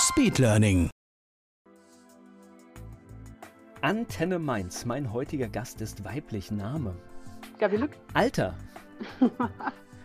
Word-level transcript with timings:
Speedlearning. 0.00 0.88
Antenne 3.82 4.38
Mainz. 4.38 4.86
Mein 4.86 5.12
heutiger 5.12 5.48
Gast 5.48 5.82
ist 5.82 6.04
weiblich. 6.04 6.50
Name. 6.50 6.96
Gabi 7.58 7.76
Lück. 7.76 7.92
Alter. 8.14 8.54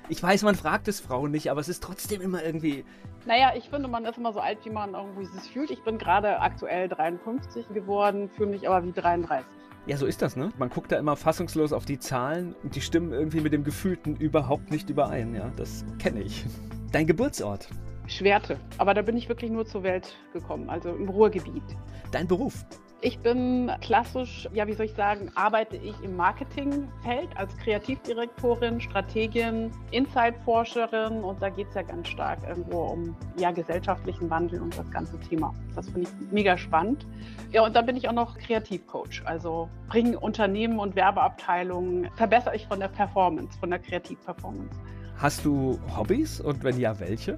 Ich 0.08 0.21
weiß, 0.21 0.44
man 0.44 0.54
fragt 0.54 0.88
es 0.88 0.99
Frauen 0.99 1.31
nicht, 1.31 1.49
aber 1.49 1.59
es 1.59 1.68
ist 1.68 1.81
trotzdem 1.81 2.21
immer 2.21 2.44
irgendwie. 2.44 2.85
Naja, 3.26 3.54
ich 3.58 3.71
finde, 3.71 3.88
man 3.88 4.05
ist 4.05 4.20
immer 4.20 4.34
so 4.34 4.40
alt, 4.40 4.59
wie 4.63 4.70
man 4.70 4.94
irgendwie 4.94 5.26
sich 5.26 5.52
fühlt. 5.52 5.71
Ich 5.71 5.84
bin 5.84 5.98
gerade 5.98 6.41
aktuell 6.41 6.88
53 6.88 7.70
geworden, 7.70 8.30
fühle 8.30 8.52
mich 8.52 8.70
aber 8.70 8.85
wie 8.85 8.91
33. 8.91 9.43
Ja, 9.88 9.98
so 9.98 10.05
ist 10.05 10.21
das, 10.21 10.35
ne? 10.35 10.52
Man 10.59 10.70
guckt 10.70 10.91
da 10.91 10.99
immer 10.99 11.16
fassungslos 11.16 11.73
auf 11.73 11.85
die 11.85 11.98
Zahlen 11.98 12.54
und 12.62 12.76
die 12.76 12.82
stimmen 12.82 13.13
irgendwie 13.13 13.41
mit 13.41 13.52
dem 13.52 13.63
Gefühlten 13.63 14.16
überhaupt 14.18 14.70
nicht 14.70 14.91
überein, 14.91 15.34
ja. 15.34 15.52
Das 15.55 15.84
kenne 15.98 16.21
ich. 16.21 16.46
Dein 16.91 17.07
Geburtsort. 17.07 17.68
Schwerte. 18.08 18.59
Aber 18.77 18.94
da 18.94 19.02
bin 19.02 19.18
ich 19.18 19.30
wirklich 19.30 19.52
nur 19.52 19.66
zur 19.66 19.84
Welt 19.84 20.16
gekommen, 20.34 20.70
also 20.70 20.90
im 20.90 21.09
Ruhrgebiet. 21.09 21.63
Dein 22.12 22.27
Beruf. 22.27 22.66
Ich 23.02 23.20
bin 23.20 23.72
klassisch, 23.82 24.49
ja, 24.54 24.66
wie 24.66 24.74
soll 24.74 24.88
ich 24.88 24.93
sagen, 24.93 25.29
arbeite 25.35 25.76
ich 25.76 25.93
im 26.02 26.16
Marketingfeld 26.16 27.27
als 27.35 27.55
Kreativdirektorin, 27.57 28.82
Strategin, 28.82 29.70
Insight-Forscherin 29.91 31.24
und 31.24 31.40
da 31.40 31.49
geht 31.49 31.68
es 31.68 31.76
ja 31.76 31.84
ganz 31.84 32.07
stark 32.07 32.40
irgendwo 32.48 32.79
um 32.85 33.16
ja, 33.38 33.52
gesellschaftlichen 33.52 34.27
Wandel 34.29 34.60
und 34.60 34.76
das 34.76 34.90
ganze 34.90 35.20
Thema. 35.20 35.54
Das 35.76 35.88
finde 35.88 36.10
ich 36.10 36.32
mega 36.32 36.57
spannend. 36.57 37.05
Ja, 37.51 37.63
und 37.63 37.76
dann 37.76 37.85
bin 37.85 37.96
ich 37.96 38.10
auch 38.10 38.13
noch 38.13 38.40
Kreativcoach, 38.40 39.22
also 39.26 39.70
bringe 39.88 40.20
Unternehmen 40.20 40.79
und 40.79 40.96
Werbeabteilungen, 40.96 42.10
verbessere 42.16 42.55
ich 42.55 42.66
von 42.66 42.79
der 42.79 42.88
Performance, 42.88 43.60
von 43.60 43.70
der 43.70 43.79
Kreativperformance. 43.79 44.76
Hast 45.18 45.46
du 45.46 45.79
Hobbys 45.96 46.41
und 46.41 46.63
wenn 46.63 46.79
ja, 46.79 46.99
welche? 46.99 47.38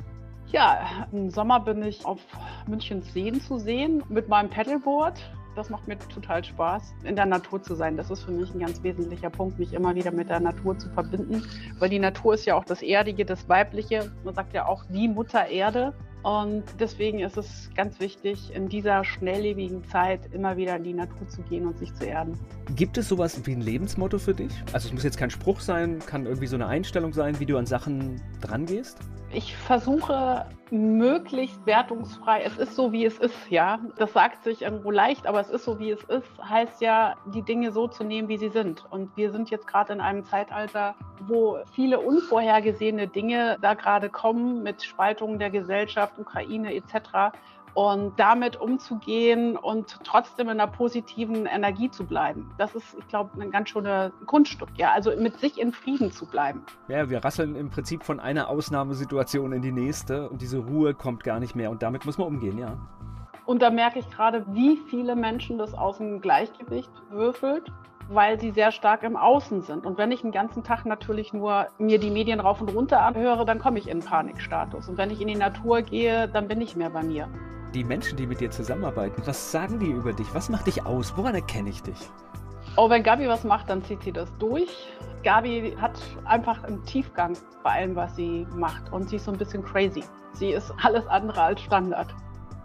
Ja, 0.51 1.07
im 1.11 1.29
Sommer 1.29 1.59
bin 1.59 1.83
ich 1.83 2.05
auf 2.05 2.21
Münchens 2.67 3.11
Seen 3.13 3.41
zu 3.41 3.57
sehen 3.57 4.01
mit 4.07 4.29
meinem 4.29 4.49
Paddleboard. 4.49 5.19
Das 5.57 5.69
macht 5.69 5.87
mir 5.87 5.97
total 5.97 6.43
Spaß, 6.43 6.93
in 7.03 7.15
der 7.15 7.25
Natur 7.25 7.61
zu 7.61 7.75
sein. 7.75 7.97
Das 7.97 8.09
ist 8.09 8.23
für 8.23 8.31
mich 8.31 8.53
ein 8.53 8.59
ganz 8.59 8.81
wesentlicher 8.81 9.29
Punkt, 9.29 9.59
mich 9.59 9.73
immer 9.73 9.93
wieder 9.95 10.11
mit 10.11 10.29
der 10.29 10.39
Natur 10.39 10.77
zu 10.77 10.89
verbinden. 10.91 11.43
Weil 11.79 11.89
die 11.89 11.99
Natur 11.99 12.35
ist 12.35 12.45
ja 12.45 12.55
auch 12.55 12.63
das 12.63 12.81
Erdige, 12.81 13.25
das 13.25 13.49
Weibliche. 13.49 14.11
Man 14.23 14.35
sagt 14.35 14.53
ja 14.53 14.67
auch 14.67 14.85
die 14.85 15.09
Mutter 15.09 15.47
Erde. 15.47 15.93
Und 16.27 16.65
deswegen 16.77 17.19
ist 17.19 17.37
es 17.37 17.69
ganz 17.73 18.01
wichtig, 18.01 18.53
in 18.53 18.67
dieser 18.67 19.05
schnelllebigen 19.05 19.85
Zeit 19.85 20.19
immer 20.33 20.57
wieder 20.57 20.75
in 20.75 20.83
die 20.83 20.93
Natur 20.93 21.25
zu 21.29 21.41
gehen 21.43 21.65
und 21.65 21.77
sich 21.77 21.93
zu 21.93 22.05
erden. 22.05 22.37
Gibt 22.75 22.97
es 22.97 23.07
sowas 23.07 23.39
wie 23.45 23.53
ein 23.53 23.61
Lebensmotto 23.61 24.19
für 24.19 24.33
dich? 24.33 24.51
Also 24.73 24.89
es 24.89 24.93
muss 24.93 25.03
jetzt 25.03 25.17
kein 25.17 25.29
Spruch 25.29 25.61
sein, 25.61 25.99
kann 26.05 26.25
irgendwie 26.25 26.47
so 26.47 26.57
eine 26.57 26.67
Einstellung 26.67 27.13
sein, 27.13 27.39
wie 27.39 27.45
du 27.45 27.55
an 27.55 27.65
Sachen 27.65 28.21
drangehst? 28.41 28.97
Ich 29.31 29.55
versuche 29.55 30.45
möglichst 30.71 31.65
wertungsfrei. 31.65 32.41
Es 32.43 32.57
ist 32.57 32.75
so, 32.75 32.91
wie 32.91 33.05
es 33.05 33.17
ist, 33.19 33.49
ja. 33.49 33.79
Das 33.97 34.13
sagt 34.13 34.43
sich 34.43 34.61
irgendwo 34.61 34.91
leicht, 34.91 35.27
aber 35.27 35.39
es 35.39 35.49
ist 35.49 35.63
so, 35.63 35.79
wie 35.79 35.91
es 35.91 36.03
ist, 36.03 36.27
heißt 36.41 36.81
ja, 36.81 37.15
die 37.25 37.41
Dinge 37.41 37.71
so 37.71 37.87
zu 37.87 38.03
nehmen, 38.03 38.27
wie 38.27 38.37
sie 38.37 38.49
sind. 38.49 38.85
Und 38.89 39.15
wir 39.15 39.31
sind 39.31 39.49
jetzt 39.49 39.67
gerade 39.67 39.93
in 39.93 40.01
einem 40.01 40.25
Zeitalter, 40.25 40.95
wo 41.21 41.59
viele 41.73 41.99
unvorhergesehene 41.99 43.07
Dinge 43.07 43.57
da 43.61 43.73
gerade 43.73 44.09
kommen 44.09 44.63
mit 44.63 44.83
Spaltungen 44.83 45.39
der 45.39 45.49
Gesellschaft, 45.49 46.17
Ukraine 46.19 46.73
etc 46.73 47.31
und 47.77 48.19
damit 48.19 48.59
umzugehen 48.59 49.55
und 49.55 49.99
trotzdem 50.03 50.47
in 50.47 50.59
einer 50.59 50.65
positiven 50.65 51.45
Energie 51.45 51.91
zu 51.91 52.07
bleiben. 52.07 52.49
Das 52.57 52.73
ist, 52.73 52.97
ich 52.97 53.07
glaube, 53.07 53.39
ein 53.39 53.51
ganz 53.51 53.69
schönes 53.69 54.11
Kunststück, 54.25 54.69
ja. 54.77 54.93
Also 54.93 55.11
mit 55.15 55.37
sich 55.37 55.61
in 55.61 55.71
Frieden 55.71 56.11
zu 56.11 56.25
bleiben. 56.25 56.63
Ja, 56.87 57.07
wir 57.07 57.23
rasseln 57.23 57.55
im 57.55 57.69
Prinzip 57.69 58.03
von 58.03 58.19
einer 58.19 58.49
Ausnahmesituation 58.49 59.53
in 59.53 59.61
die 59.61 59.71
nächste 59.71 60.27
und 60.27 60.41
diese 60.41 60.57
Ruhe 60.57 60.95
kommt 60.95 61.23
gar 61.23 61.39
nicht 61.39 61.55
mehr 61.55 61.69
und 61.69 61.83
damit 61.83 62.03
muss 62.03 62.17
man 62.17 62.25
umgehen, 62.25 62.57
ja. 62.57 62.75
Und 63.45 63.61
da 63.61 63.69
merke 63.69 63.99
ich 63.99 64.09
gerade, 64.09 64.43
wie 64.47 64.77
viele 64.89 65.15
Menschen 65.15 65.59
das 65.59 65.75
aus 65.75 65.99
dem 65.99 66.19
Gleichgewicht 66.19 66.91
würfelt 67.11 67.71
weil 68.09 68.39
sie 68.39 68.51
sehr 68.51 68.71
stark 68.71 69.03
im 69.03 69.17
Außen 69.17 69.63
sind. 69.63 69.85
Und 69.85 69.97
wenn 69.97 70.13
ich 70.13 70.21
den 70.21 70.31
ganzen 70.31 70.63
Tag 70.63 70.85
natürlich 70.85 71.33
nur 71.33 71.67
mir 71.77 71.99
die 71.99 72.09
Medien 72.09 72.39
rauf 72.39 72.61
und 72.61 72.73
runter 72.73 73.01
anhöre, 73.01 73.43
dann 73.43 73.59
komme 73.59 73.79
ich 73.79 73.89
in 73.89 73.99
Panikstatus. 73.99 74.87
Und 74.87 74.97
wenn 74.97 75.11
ich 75.11 75.19
in 75.19 75.27
die 75.27 75.35
Natur 75.35 75.81
gehe, 75.81 76.29
dann 76.29 76.47
bin 76.47 76.61
ich 76.61 76.77
mehr 76.77 76.89
bei 76.89 77.03
mir 77.03 77.27
die 77.77 77.83
Menschen, 77.83 78.17
die 78.17 78.25
mit 78.25 78.39
dir 78.39 78.49
zusammenarbeiten, 78.49 79.21
was 79.25 79.51
sagen 79.51 79.79
die 79.79 79.91
über 79.91 80.11
dich? 80.11 80.33
Was 80.33 80.49
macht 80.49 80.65
dich 80.65 80.83
aus? 80.87 81.15
Woran 81.15 81.35
erkenne 81.35 81.69
ich 81.69 81.83
dich? 81.83 82.09
Oh, 82.75 82.89
wenn 82.89 83.03
Gabi 83.03 83.27
was 83.27 83.43
macht, 83.43 83.69
dann 83.69 83.83
zieht 83.83 84.01
sie 84.01 84.11
das 84.11 84.35
durch. 84.39 84.69
Gabi 85.23 85.75
hat 85.79 85.99
einfach 86.25 86.63
einen 86.63 86.83
Tiefgang 86.85 87.37
bei 87.63 87.73
allem, 87.73 87.95
was 87.95 88.15
sie 88.15 88.47
macht. 88.55 88.91
Und 88.91 89.09
sie 89.09 89.17
ist 89.17 89.25
so 89.25 89.31
ein 89.31 89.37
bisschen 89.37 89.63
crazy. 89.63 90.03
Sie 90.33 90.49
ist 90.49 90.73
alles 90.81 91.05
andere 91.05 91.39
als 91.39 91.61
Standard. 91.61 92.13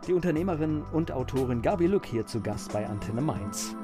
Die 0.06 0.14
Unternehmerin 0.14 0.82
und 0.92 1.12
Autorin 1.12 1.60
Gabi 1.60 1.88
Lück 1.88 2.06
hier 2.06 2.24
zu 2.24 2.40
Gast 2.40 2.72
bei 2.72 2.86
Antenne 2.86 3.20
Mainz. 3.20 3.76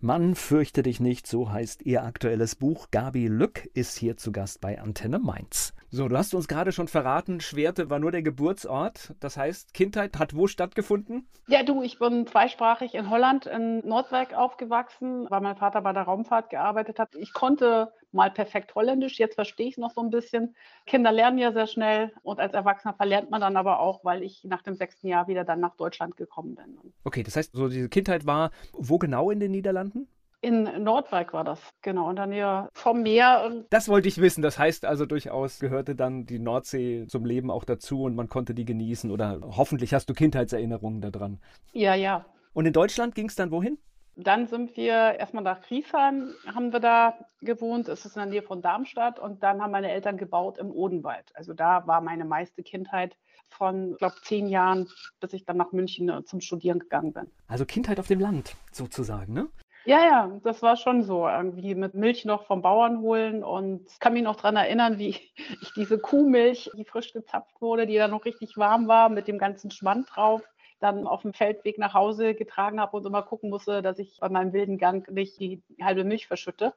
Mann, 0.00 0.34
fürchte 0.34 0.82
dich 0.82 1.00
nicht, 1.00 1.26
so 1.26 1.50
heißt 1.50 1.82
ihr 1.82 2.04
aktuelles 2.04 2.54
Buch. 2.54 2.88
Gabi 2.90 3.28
Lück 3.28 3.66
ist 3.72 3.96
hier 3.96 4.18
zu 4.18 4.30
Gast 4.30 4.60
bei 4.60 4.78
Antenne 4.78 5.18
Mainz. 5.18 5.72
So, 5.94 6.08
du 6.08 6.16
hast 6.16 6.32
uns 6.34 6.48
gerade 6.48 6.72
schon 6.72 6.88
verraten, 6.88 7.42
Schwerte 7.42 7.90
war 7.90 7.98
nur 7.98 8.10
der 8.10 8.22
Geburtsort. 8.22 9.12
Das 9.20 9.36
heißt, 9.36 9.74
Kindheit 9.74 10.18
hat 10.18 10.34
wo 10.34 10.46
stattgefunden? 10.46 11.28
Ja, 11.48 11.62
du, 11.64 11.82
ich 11.82 11.98
bin 11.98 12.26
zweisprachig 12.26 12.94
in 12.94 13.10
Holland, 13.10 13.44
in 13.44 13.86
Nordwijk 13.86 14.32
aufgewachsen, 14.32 15.26
weil 15.28 15.42
mein 15.42 15.56
Vater 15.56 15.82
bei 15.82 15.92
der 15.92 16.04
Raumfahrt 16.04 16.48
gearbeitet 16.48 16.98
hat. 16.98 17.14
Ich 17.16 17.34
konnte 17.34 17.92
mal 18.10 18.30
perfekt 18.30 18.74
Holländisch, 18.74 19.18
jetzt 19.18 19.34
verstehe 19.34 19.66
ich 19.66 19.74
es 19.74 19.78
noch 19.78 19.90
so 19.90 20.00
ein 20.00 20.08
bisschen. 20.08 20.56
Kinder 20.86 21.12
lernen 21.12 21.36
ja 21.36 21.52
sehr 21.52 21.66
schnell 21.66 22.10
und 22.22 22.40
als 22.40 22.54
Erwachsener 22.54 22.94
verlernt 22.94 23.28
man 23.28 23.42
dann 23.42 23.58
aber 23.58 23.78
auch, 23.78 24.02
weil 24.02 24.22
ich 24.22 24.44
nach 24.44 24.62
dem 24.62 24.76
sechsten 24.76 25.08
Jahr 25.08 25.28
wieder 25.28 25.44
dann 25.44 25.60
nach 25.60 25.76
Deutschland 25.76 26.16
gekommen 26.16 26.54
bin. 26.54 26.78
Okay, 27.04 27.22
das 27.22 27.36
heißt, 27.36 27.52
so 27.52 27.68
diese 27.68 27.90
Kindheit 27.90 28.24
war 28.24 28.50
wo 28.72 28.96
genau 28.96 29.30
in 29.30 29.40
den 29.40 29.50
Niederlanden? 29.50 30.08
In 30.42 30.64
Nordwijk 30.82 31.32
war 31.32 31.44
das, 31.44 31.60
genau, 31.82 32.10
in 32.10 32.16
der 32.16 32.26
Nähe 32.26 32.68
vom 32.74 33.02
Meer. 33.02 33.64
Das 33.70 33.88
wollte 33.88 34.08
ich 34.08 34.20
wissen. 34.20 34.42
Das 34.42 34.58
heißt 34.58 34.84
also 34.84 35.06
durchaus 35.06 35.60
gehörte 35.60 35.94
dann 35.94 36.26
die 36.26 36.40
Nordsee 36.40 37.06
zum 37.06 37.24
Leben 37.24 37.48
auch 37.48 37.64
dazu 37.64 38.02
und 38.02 38.16
man 38.16 38.28
konnte 38.28 38.52
die 38.52 38.64
genießen 38.64 39.12
oder 39.12 39.38
hoffentlich 39.40 39.94
hast 39.94 40.10
du 40.10 40.14
Kindheitserinnerungen 40.14 41.00
daran. 41.00 41.40
Ja, 41.72 41.94
ja. 41.94 42.26
Und 42.54 42.66
in 42.66 42.72
Deutschland 42.72 43.14
ging 43.14 43.28
es 43.28 43.36
dann 43.36 43.52
wohin? 43.52 43.78
Dann 44.16 44.48
sind 44.48 44.76
wir 44.76 44.92
erstmal 44.92 45.44
nach 45.44 45.62
Griesheim, 45.62 46.34
haben 46.52 46.72
wir 46.72 46.80
da 46.80 47.14
gewohnt. 47.40 47.88
Es 47.88 48.04
ist 48.04 48.16
in 48.16 48.22
der 48.22 48.30
Nähe 48.30 48.42
von 48.42 48.60
Darmstadt. 48.60 49.20
Und 49.20 49.44
dann 49.44 49.62
haben 49.62 49.70
meine 49.70 49.92
Eltern 49.92 50.16
gebaut 50.16 50.58
im 50.58 50.72
Odenwald. 50.72 51.30
Also 51.34 51.54
da 51.54 51.86
war 51.86 52.00
meine 52.00 52.24
meiste 52.24 52.64
Kindheit 52.64 53.16
von, 53.48 53.92
ich 53.92 53.98
glaube, 53.98 54.16
zehn 54.22 54.48
Jahren, 54.48 54.88
bis 55.20 55.32
ich 55.32 55.44
dann 55.44 55.56
nach 55.56 55.72
München 55.72 56.08
äh, 56.08 56.24
zum 56.24 56.40
Studieren 56.40 56.80
gegangen 56.80 57.12
bin. 57.12 57.30
Also 57.46 57.64
Kindheit 57.64 58.00
auf 58.00 58.08
dem 58.08 58.20
Land 58.20 58.56
sozusagen, 58.72 59.32
ne? 59.32 59.48
Ja, 59.84 60.04
ja, 60.04 60.40
das 60.44 60.62
war 60.62 60.76
schon 60.76 61.02
so. 61.02 61.26
Irgendwie 61.26 61.74
mit 61.74 61.94
Milch 61.94 62.24
noch 62.24 62.44
vom 62.44 62.62
Bauern 62.62 63.00
holen 63.00 63.42
und 63.42 63.88
kann 64.00 64.12
mich 64.12 64.22
noch 64.22 64.36
daran 64.36 64.56
erinnern, 64.56 64.98
wie 64.98 65.10
ich 65.62 65.72
diese 65.74 65.98
Kuhmilch, 65.98 66.70
die 66.76 66.84
frisch 66.84 67.12
gezapft 67.12 67.60
wurde, 67.60 67.86
die 67.86 67.96
dann 67.96 68.10
noch 68.12 68.24
richtig 68.24 68.56
warm 68.56 68.86
war, 68.86 69.08
mit 69.08 69.26
dem 69.28 69.38
ganzen 69.38 69.70
Schwand 69.70 70.08
drauf, 70.14 70.42
dann 70.78 71.06
auf 71.06 71.22
dem 71.22 71.32
Feldweg 71.32 71.78
nach 71.78 71.94
Hause 71.94 72.34
getragen 72.34 72.80
habe 72.80 72.96
und 72.96 73.06
immer 73.06 73.22
gucken 73.22 73.50
musste, 73.50 73.82
dass 73.82 73.98
ich 73.98 74.18
bei 74.20 74.28
meinem 74.28 74.52
wilden 74.52 74.78
Gang 74.78 75.08
nicht 75.10 75.38
die 75.40 75.62
halbe 75.80 76.04
Milch 76.04 76.26
verschütte, 76.26 76.74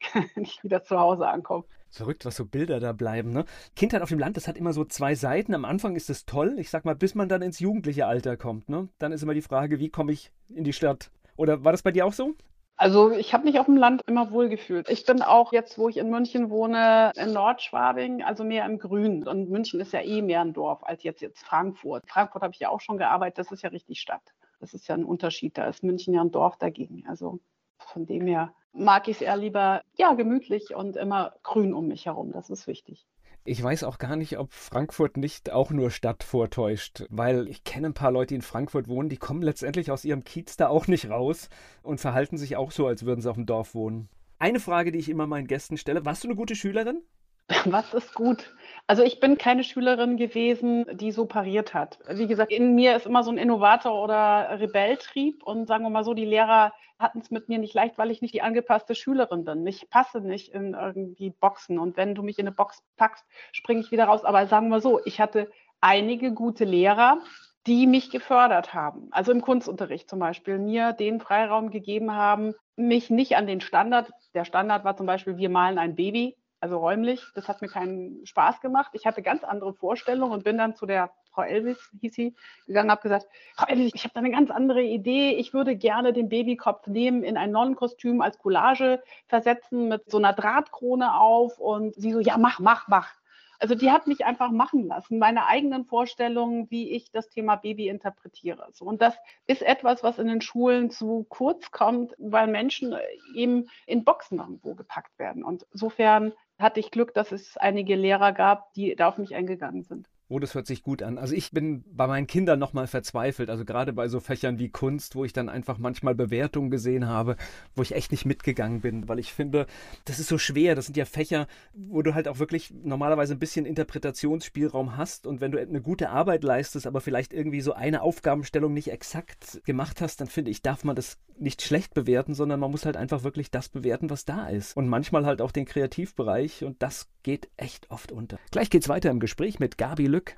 wenn 0.34 0.44
ich 0.44 0.62
wieder 0.62 0.82
zu 0.82 0.98
Hause 0.98 1.28
ankomme. 1.28 1.64
Verrückt, 1.90 2.24
was 2.24 2.36
so 2.36 2.44
Bilder 2.44 2.80
da 2.80 2.92
bleiben, 2.92 3.32
ne? 3.32 3.44
Kindheit 3.76 4.02
auf 4.02 4.08
dem 4.08 4.18
Land, 4.18 4.36
das 4.36 4.48
hat 4.48 4.56
immer 4.58 4.72
so 4.72 4.84
zwei 4.84 5.14
Seiten. 5.14 5.54
Am 5.54 5.64
Anfang 5.64 5.94
ist 5.94 6.10
es 6.10 6.26
toll, 6.26 6.56
ich 6.58 6.68
sag 6.68 6.84
mal, 6.84 6.96
bis 6.96 7.14
man 7.14 7.28
dann 7.28 7.42
ins 7.42 7.60
jugendliche 7.60 8.06
Alter 8.06 8.36
kommt, 8.36 8.68
ne? 8.68 8.88
Dann 8.98 9.12
ist 9.12 9.22
immer 9.22 9.34
die 9.34 9.42
Frage, 9.42 9.78
wie 9.78 9.90
komme 9.90 10.10
ich 10.10 10.32
in 10.48 10.64
die 10.64 10.72
Stadt? 10.72 11.10
Oder 11.36 11.64
war 11.64 11.72
das 11.72 11.82
bei 11.82 11.90
dir 11.90 12.06
auch 12.06 12.12
so? 12.12 12.34
Also 12.76 13.12
ich 13.12 13.32
habe 13.32 13.44
mich 13.44 13.60
auf 13.60 13.66
dem 13.66 13.76
Land 13.76 14.02
immer 14.06 14.32
wohl 14.32 14.48
gefühlt. 14.48 14.88
Ich 14.90 15.06
bin 15.06 15.22
auch 15.22 15.52
jetzt, 15.52 15.78
wo 15.78 15.88
ich 15.88 15.96
in 15.96 16.10
München 16.10 16.50
wohne, 16.50 17.12
in 17.14 17.32
Nordschwabing, 17.32 18.24
also 18.24 18.42
mehr 18.42 18.64
im 18.66 18.78
Grün. 18.78 19.26
Und 19.28 19.48
München 19.48 19.80
ist 19.80 19.92
ja 19.92 20.00
eh 20.00 20.22
mehr 20.22 20.40
ein 20.40 20.52
Dorf 20.52 20.82
als 20.82 21.04
jetzt, 21.04 21.22
jetzt 21.22 21.44
Frankfurt. 21.44 22.02
Frankfurt 22.08 22.42
habe 22.42 22.52
ich 22.52 22.60
ja 22.60 22.70
auch 22.70 22.80
schon 22.80 22.98
gearbeitet, 22.98 23.38
das 23.38 23.52
ist 23.52 23.62
ja 23.62 23.70
richtig 23.70 24.00
Stadt. 24.00 24.34
Das 24.58 24.74
ist 24.74 24.88
ja 24.88 24.96
ein 24.96 25.04
Unterschied. 25.04 25.56
Da 25.56 25.66
ist 25.66 25.84
München 25.84 26.14
ja 26.14 26.20
ein 26.20 26.32
Dorf 26.32 26.56
dagegen. 26.56 27.04
Also 27.06 27.38
von 27.78 28.06
dem 28.06 28.26
her 28.26 28.52
mag 28.72 29.06
ich 29.06 29.16
es 29.16 29.22
eher 29.22 29.36
lieber, 29.36 29.82
ja, 29.96 30.14
gemütlich 30.14 30.74
und 30.74 30.96
immer 30.96 31.34
grün 31.44 31.74
um 31.74 31.86
mich 31.86 32.06
herum. 32.06 32.32
Das 32.32 32.50
ist 32.50 32.66
wichtig. 32.66 33.06
Ich 33.46 33.62
weiß 33.62 33.84
auch 33.84 33.98
gar 33.98 34.16
nicht, 34.16 34.38
ob 34.38 34.54
Frankfurt 34.54 35.18
nicht 35.18 35.52
auch 35.52 35.70
nur 35.70 35.90
Stadt 35.90 36.24
vortäuscht, 36.24 37.04
weil 37.10 37.46
ich 37.46 37.62
kenne 37.62 37.88
ein 37.88 37.94
paar 37.94 38.10
Leute, 38.10 38.28
die 38.28 38.36
in 38.36 38.42
Frankfurt 38.42 38.88
wohnen, 38.88 39.10
die 39.10 39.18
kommen 39.18 39.42
letztendlich 39.42 39.90
aus 39.90 40.06
ihrem 40.06 40.24
Kiez 40.24 40.56
da 40.56 40.68
auch 40.68 40.86
nicht 40.86 41.10
raus 41.10 41.50
und 41.82 42.00
verhalten 42.00 42.38
sich 42.38 42.56
auch 42.56 42.70
so, 42.70 42.86
als 42.86 43.04
würden 43.04 43.20
sie 43.20 43.28
auf 43.28 43.36
dem 43.36 43.44
Dorf 43.44 43.74
wohnen. 43.74 44.08
Eine 44.38 44.60
Frage, 44.60 44.92
die 44.92 44.98
ich 44.98 45.10
immer 45.10 45.26
meinen 45.26 45.46
Gästen 45.46 45.76
stelle, 45.76 46.06
warst 46.06 46.24
du 46.24 46.28
eine 46.28 46.36
gute 46.36 46.56
Schülerin? 46.56 47.02
Was 47.66 47.92
ist 47.92 48.14
gut? 48.14 48.54
Also 48.86 49.02
ich 49.02 49.20
bin 49.20 49.38
keine 49.38 49.64
Schülerin 49.64 50.16
gewesen, 50.16 50.86
die 50.92 51.12
so 51.12 51.26
pariert 51.26 51.74
hat. 51.74 51.98
Wie 52.08 52.26
gesagt, 52.26 52.52
in 52.52 52.74
mir 52.74 52.96
ist 52.96 53.06
immer 53.06 53.22
so 53.22 53.30
ein 53.30 53.38
Innovator 53.38 54.02
oder 54.02 54.58
Rebelltrieb 54.60 55.42
und 55.42 55.66
sagen 55.66 55.84
wir 55.84 55.90
mal 55.90 56.04
so, 56.04 56.14
die 56.14 56.24
Lehrer 56.24 56.72
hatten 56.98 57.18
es 57.18 57.30
mit 57.30 57.48
mir 57.48 57.58
nicht 57.58 57.74
leicht, 57.74 57.98
weil 57.98 58.10
ich 58.10 58.22
nicht 58.22 58.34
die 58.34 58.42
angepasste 58.42 58.94
Schülerin 58.94 59.44
bin. 59.44 59.66
Ich 59.66 59.90
passe 59.90 60.20
nicht 60.20 60.52
in 60.52 60.74
irgendwie 60.74 61.30
Boxen 61.30 61.78
und 61.78 61.96
wenn 61.96 62.14
du 62.14 62.22
mich 62.22 62.38
in 62.38 62.46
eine 62.46 62.54
Box 62.54 62.82
packst, 62.96 63.24
springe 63.52 63.80
ich 63.80 63.90
wieder 63.90 64.04
raus. 64.04 64.24
Aber 64.24 64.46
sagen 64.46 64.68
wir 64.68 64.80
so, 64.80 65.00
ich 65.04 65.20
hatte 65.20 65.50
einige 65.80 66.32
gute 66.32 66.64
Lehrer, 66.64 67.18
die 67.66 67.86
mich 67.86 68.10
gefördert 68.10 68.74
haben. 68.74 69.08
Also 69.10 69.32
im 69.32 69.40
Kunstunterricht 69.40 70.08
zum 70.08 70.18
Beispiel, 70.18 70.58
mir 70.58 70.92
den 70.92 71.20
Freiraum 71.20 71.70
gegeben 71.70 72.12
haben, 72.12 72.54
mich 72.76 73.10
nicht 73.10 73.36
an 73.36 73.46
den 73.46 73.60
Standard, 73.60 74.10
der 74.34 74.44
Standard 74.44 74.84
war 74.84 74.96
zum 74.96 75.06
Beispiel, 75.06 75.36
wir 75.36 75.48
malen 75.48 75.78
ein 75.78 75.94
Baby, 75.94 76.36
also 76.64 76.78
räumlich. 76.78 77.22
Das 77.34 77.46
hat 77.46 77.60
mir 77.60 77.68
keinen 77.68 78.24
Spaß 78.24 78.62
gemacht. 78.62 78.92
Ich 78.94 79.04
hatte 79.04 79.20
ganz 79.20 79.44
andere 79.44 79.74
Vorstellungen 79.74 80.32
und 80.32 80.44
bin 80.44 80.56
dann 80.56 80.74
zu 80.74 80.86
der 80.86 81.10
Frau 81.30 81.42
Elvis, 81.42 81.90
hieß 82.00 82.14
sie, 82.14 82.34
gegangen, 82.66 82.90
habe 82.90 83.02
gesagt, 83.02 83.26
Frau 83.54 83.66
Elvis, 83.66 83.92
ich 83.94 84.04
habe 84.04 84.14
da 84.14 84.20
eine 84.20 84.30
ganz 84.30 84.50
andere 84.50 84.80
Idee. 84.80 85.32
Ich 85.32 85.52
würde 85.52 85.76
gerne 85.76 86.14
den 86.14 86.30
Babykopf 86.30 86.86
nehmen, 86.86 87.22
in 87.22 87.36
ein 87.36 87.50
Nonnenkostüm 87.50 88.22
als 88.22 88.38
Collage 88.38 89.02
versetzen 89.26 89.88
mit 89.88 90.10
so 90.10 90.16
einer 90.16 90.32
Drahtkrone 90.32 91.20
auf. 91.20 91.58
Und 91.58 91.94
sie 91.96 92.14
so, 92.14 92.20
ja, 92.20 92.38
mach, 92.38 92.60
mach, 92.60 92.88
mach. 92.88 93.12
Also 93.58 93.74
die 93.74 93.90
hat 93.90 94.06
mich 94.06 94.24
einfach 94.24 94.50
machen 94.50 94.86
lassen, 94.88 95.18
meine 95.18 95.46
eigenen 95.46 95.84
Vorstellungen, 95.84 96.70
wie 96.70 96.90
ich 96.90 97.10
das 97.10 97.28
Thema 97.28 97.56
Baby 97.56 97.88
interpretiere. 97.88 98.68
Und 98.80 99.00
das 99.00 99.14
ist 99.46 99.62
etwas, 99.62 100.02
was 100.02 100.18
in 100.18 100.26
den 100.26 100.40
Schulen 100.40 100.90
zu 100.90 101.24
kurz 101.28 101.70
kommt, 101.70 102.14
weil 102.18 102.46
Menschen 102.46 102.94
eben 103.34 103.68
in 103.86 104.04
Boxen 104.04 104.38
irgendwo 104.38 104.74
gepackt 104.74 105.18
werden. 105.18 105.44
Und 105.44 105.66
insofern 105.72 106.32
hatte 106.58 106.80
ich 106.80 106.90
Glück, 106.90 107.14
dass 107.14 107.32
es 107.32 107.56
einige 107.56 107.96
Lehrer 107.96 108.32
gab, 108.32 108.72
die 108.74 108.94
da 108.96 109.08
auf 109.08 109.18
mich 109.18 109.34
eingegangen 109.34 109.82
sind. 109.82 110.08
Oh, 110.28 110.38
das 110.38 110.54
hört 110.54 110.66
sich 110.66 110.82
gut 110.82 111.02
an. 111.02 111.18
Also 111.18 111.34
ich 111.34 111.50
bin 111.50 111.84
bei 111.92 112.06
meinen 112.06 112.26
Kindern 112.26 112.58
nochmal 112.58 112.86
verzweifelt. 112.86 113.50
Also 113.50 113.66
gerade 113.66 113.92
bei 113.92 114.08
so 114.08 114.20
Fächern 114.20 114.58
wie 114.58 114.70
Kunst, 114.70 115.16
wo 115.16 115.24
ich 115.24 115.34
dann 115.34 115.50
einfach 115.50 115.76
manchmal 115.76 116.14
Bewertungen 116.14 116.70
gesehen 116.70 117.06
habe, 117.06 117.36
wo 117.74 117.82
ich 117.82 117.94
echt 117.94 118.10
nicht 118.10 118.24
mitgegangen 118.24 118.80
bin, 118.80 119.06
weil 119.06 119.18
ich 119.18 119.34
finde, 119.34 119.66
das 120.06 120.18
ist 120.18 120.28
so 120.28 120.38
schwer. 120.38 120.74
Das 120.74 120.86
sind 120.86 120.96
ja 120.96 121.04
Fächer, 121.04 121.46
wo 121.74 122.00
du 122.00 122.14
halt 122.14 122.26
auch 122.26 122.38
wirklich 122.38 122.72
normalerweise 122.72 123.34
ein 123.34 123.38
bisschen 123.38 123.66
Interpretationsspielraum 123.66 124.96
hast. 124.96 125.26
Und 125.26 125.42
wenn 125.42 125.52
du 125.52 125.60
eine 125.60 125.82
gute 125.82 126.08
Arbeit 126.08 126.42
leistest, 126.42 126.86
aber 126.86 127.02
vielleicht 127.02 127.34
irgendwie 127.34 127.60
so 127.60 127.74
eine 127.74 128.00
Aufgabenstellung 128.00 128.72
nicht 128.72 128.90
exakt 128.90 129.60
gemacht 129.66 130.00
hast, 130.00 130.22
dann 130.22 130.28
finde 130.28 130.50
ich, 130.50 130.62
darf 130.62 130.84
man 130.84 130.96
das 130.96 131.18
nicht 131.38 131.62
schlecht 131.62 131.92
bewerten, 131.92 132.32
sondern 132.32 132.60
man 132.60 132.70
muss 132.70 132.86
halt 132.86 132.96
einfach 132.96 133.24
wirklich 133.24 133.50
das 133.50 133.68
bewerten, 133.68 134.08
was 134.08 134.24
da 134.24 134.48
ist. 134.48 134.74
Und 134.76 134.88
manchmal 134.88 135.26
halt 135.26 135.42
auch 135.42 135.52
den 135.52 135.66
Kreativbereich. 135.66 136.64
Und 136.64 136.82
das 136.82 137.08
geht 137.22 137.48
echt 137.56 137.90
oft 137.90 138.12
unter. 138.12 138.38
Gleich 138.50 138.70
geht's 138.70 138.88
weiter 138.88 139.10
im 139.10 139.20
Gespräch 139.20 139.58
mit 139.58 139.76
Gabi 139.76 140.06
Lück. 140.14 140.36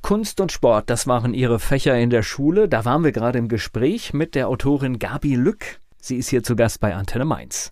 Kunst 0.00 0.40
und 0.40 0.50
Sport, 0.50 0.88
das 0.88 1.06
waren 1.06 1.34
ihre 1.34 1.58
Fächer 1.58 1.98
in 1.98 2.08
der 2.08 2.22
Schule. 2.22 2.70
Da 2.70 2.86
waren 2.86 3.04
wir 3.04 3.12
gerade 3.12 3.38
im 3.38 3.48
Gespräch 3.48 4.14
mit 4.14 4.34
der 4.34 4.48
Autorin 4.48 4.98
Gabi 4.98 5.34
Lück. 5.34 5.78
Sie 5.98 6.16
ist 6.16 6.30
hier 6.30 6.42
zu 6.42 6.56
Gast 6.56 6.80
bei 6.80 6.94
Antenne 6.94 7.26
Mainz. 7.26 7.70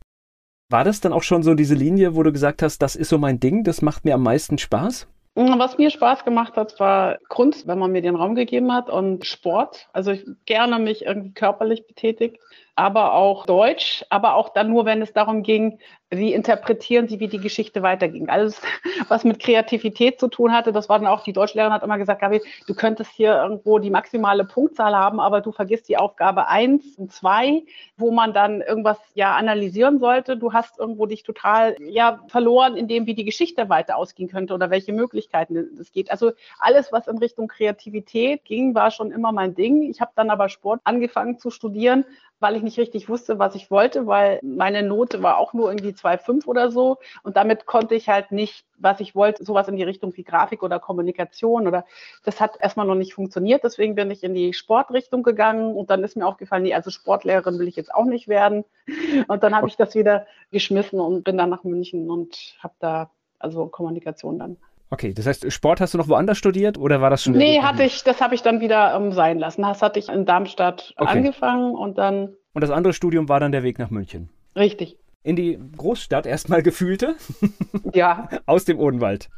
War 0.71 0.85
das 0.85 1.01
dann 1.01 1.15
auch 1.15 1.23
schon 1.23 1.43
so 1.43 1.55
diese 1.55 1.75
Linie, 1.75 2.15
wo 2.15 2.23
du 2.23 2.31
gesagt 2.31 2.61
hast, 2.61 2.83
das 2.83 2.97
ist 2.97 3.09
so 3.09 3.17
mein 3.17 3.41
Ding, 3.41 3.65
das 3.65 3.81
macht 3.81 4.05
mir 4.05 4.15
am 4.15 4.23
meisten 4.23 4.59
Spaß? 4.59 5.09
Was 5.35 5.79
mir 5.79 5.91
Spaß 5.91 6.25
gemacht 6.25 6.57
hat, 6.57 6.79
war 6.81 7.19
Kunst, 7.29 7.67
wenn 7.67 7.79
man 7.79 7.93
mir 7.93 8.03
den 8.03 8.17
Raum 8.17 8.35
gegeben 8.35 8.73
hat 8.73 8.91
und 8.91 9.25
Sport. 9.25 9.89
Also 9.93 10.11
ich 10.11 10.27
gerne 10.45 10.79
mich 10.79 11.07
irgendwie 11.07 11.33
körperlich 11.33 11.87
betätigt, 11.87 12.39
aber 12.79 13.15
auch 13.15 13.45
Deutsch, 13.45 14.05
aber 14.09 14.35
auch 14.35 14.51
dann 14.51 14.71
nur, 14.71 14.85
wenn 14.85 15.03
es 15.03 15.13
darum 15.13 15.43
ging, 15.43 15.81
wie 16.11 16.33
interpretieren 16.33 17.09
Sie, 17.09 17.21
wie 17.21 17.29
die 17.29 17.41
Geschichte 17.41 17.83
weiterging. 17.83 18.29
Alles, 18.29 18.63
was 19.09 19.25
mit 19.25 19.41
Kreativität 19.41 20.21
zu 20.21 20.29
tun 20.29 20.53
hatte, 20.53 20.73
das 20.73 20.89
war 20.89 20.99
dann 20.99 21.09
auch, 21.09 21.25
die 21.25 21.33
Deutschlehrerin 21.33 21.73
hat 21.73 21.83
immer 21.83 21.99
gesagt, 21.99 22.21
Gabi, 22.21 22.41
du 22.67 22.75
könntest 22.75 23.11
hier 23.11 23.35
irgendwo 23.35 23.81
die 23.81 23.91
maximale 23.91 24.45
Punktzahl 24.45 24.95
haben, 24.95 25.19
aber 25.19 25.41
du 25.41 25.51
vergisst 25.51 25.89
die 25.89 25.97
Aufgabe 25.97 26.47
eins 26.47 26.97
und 26.97 27.13
zwei, 27.13 27.65
wo 27.97 28.13
man 28.13 28.33
dann 28.33 28.63
irgendwas 28.63 28.99
ja 29.15 29.35
analysieren 29.35 29.99
sollte. 29.99 30.37
Du 30.37 30.53
hast 30.53 30.79
irgendwo 30.79 31.07
dich 31.07 31.25
total 31.25 31.77
ja 31.81 32.21
verloren 32.29 32.77
in 32.77 32.87
dem, 32.87 33.07
wie 33.07 33.15
die 33.15 33.25
Geschichte 33.25 33.69
weiter 33.69 33.97
ausgehen 33.97 34.31
könnte 34.31 34.55
oder 34.55 34.71
welche 34.71 34.93
Möglichkeiten 34.93 35.57
es 35.81 35.91
geht. 35.91 36.13
Also 36.13 36.31
alles, 36.61 36.93
was 36.93 37.09
in 37.09 37.19
Richtung 37.19 37.49
Kreativität 37.49 38.45
ging, 38.45 38.75
war 38.77 38.93
schon 38.93 39.11
immer 39.11 39.33
mein 39.33 39.57
Ding. 39.57 39.91
Ich 39.91 40.01
habe 40.01 40.13
dann 40.15 40.31
aber 40.31 40.49
Sport 40.49 40.81
angefangen 40.85 41.39
zu 41.39 41.51
studieren 41.51 42.05
weil 42.41 42.57
ich 42.57 42.63
nicht 42.63 42.79
richtig 42.79 43.09
wusste, 43.09 43.39
was 43.39 43.55
ich 43.55 43.71
wollte, 43.71 44.07
weil 44.07 44.39
meine 44.43 44.83
Note 44.83 45.23
war 45.23 45.39
auch 45.39 45.53
nur 45.53 45.71
irgendwie 45.71 45.91
2,5 45.91 46.47
oder 46.47 46.71
so. 46.71 46.99
Und 47.23 47.37
damit 47.37 47.67
konnte 47.67 47.95
ich 47.95 48.09
halt 48.09 48.31
nicht, 48.31 48.65
was 48.77 49.01
ich 49.01 49.15
wollte, 49.15 49.45
sowas 49.45 49.69
in 49.69 49.77
die 49.77 49.83
Richtung 49.83 50.17
wie 50.17 50.23
Grafik 50.23 50.63
oder 50.63 50.79
Kommunikation 50.79 51.67
oder 51.67 51.85
das 52.25 52.41
hat 52.41 52.57
erstmal 52.61 52.87
noch 52.87 52.95
nicht 52.95 53.15
funktioniert. 53.15 53.65
Deswegen 53.65 53.95
bin 53.95 54.11
ich 54.11 54.23
in 54.23 54.35
die 54.35 54.53
Sportrichtung 54.53 55.23
gegangen 55.23 55.75
und 55.75 55.91
dann 55.91 56.05
ist 56.05 56.17
mir 56.17 56.27
aufgefallen, 56.27 56.63
nee, 56.63 56.75
also 56.75 56.91
Sportlehrerin 56.91 57.59
will 57.59 57.69
ich 57.69 57.77
jetzt 57.77 57.93
auch 57.93 58.05
nicht 58.05 58.29
werden. 58.29 58.65
Und 59.29 59.43
dann 59.43 59.55
habe 59.55 59.69
ich 59.69 59.77
das 59.77 59.95
wieder 59.95 60.27
geschmissen 60.51 60.99
und 60.99 61.23
bin 61.23 61.37
dann 61.37 61.51
nach 61.51 61.63
München 61.63 62.11
und 62.11 62.57
habe 62.61 62.75
da 62.79 63.11
also 63.39 63.67
Kommunikation 63.67 64.39
dann 64.39 64.57
Okay, 64.91 65.13
das 65.13 65.27
heißt, 65.27 65.53
Sport 65.53 65.81
hast 65.81 65.95
du 65.95 65.99
noch 65.99 66.09
woanders 66.09 66.39
studiert 66.39 66.79
oder 66.79 67.01
war 67.01 67.11
das 67.11 67.23
schon? 67.23 67.35
Nee, 67.35 67.61
hatte 67.61 67.83
ich, 67.83 68.05
das 68.05 68.21
habe 68.21 68.35
ich 68.35 68.43
dann 68.43 68.61
wieder 68.61 68.95
ähm, 68.95 69.13
sein 69.13 69.39
lassen. 69.39 69.63
Das 69.63 69.83
hatte 69.83 69.99
ich 69.99 70.09
in 70.09 70.25
Darmstadt 70.25 70.95
okay. 70.97 71.11
angefangen 71.11 71.75
und 71.75 71.99
dann. 71.99 72.35
Und 72.55 72.63
das 72.63 72.71
andere 72.71 72.95
Studium 72.95 73.29
war 73.29 73.39
dann 73.39 73.53
der 73.53 73.63
Weg 73.63 73.79
nach 73.79 73.91
München. 73.91 74.31
Richtig. 74.57 74.97
In 75.23 75.37
die 75.37 75.59
Großstadt 75.77 76.27
erstmal 76.27 76.63
gefühlte? 76.63 77.17
Ja. 77.95 78.29
Aus 78.45 78.65
dem 78.65 78.79
Odenwald. 78.79 79.31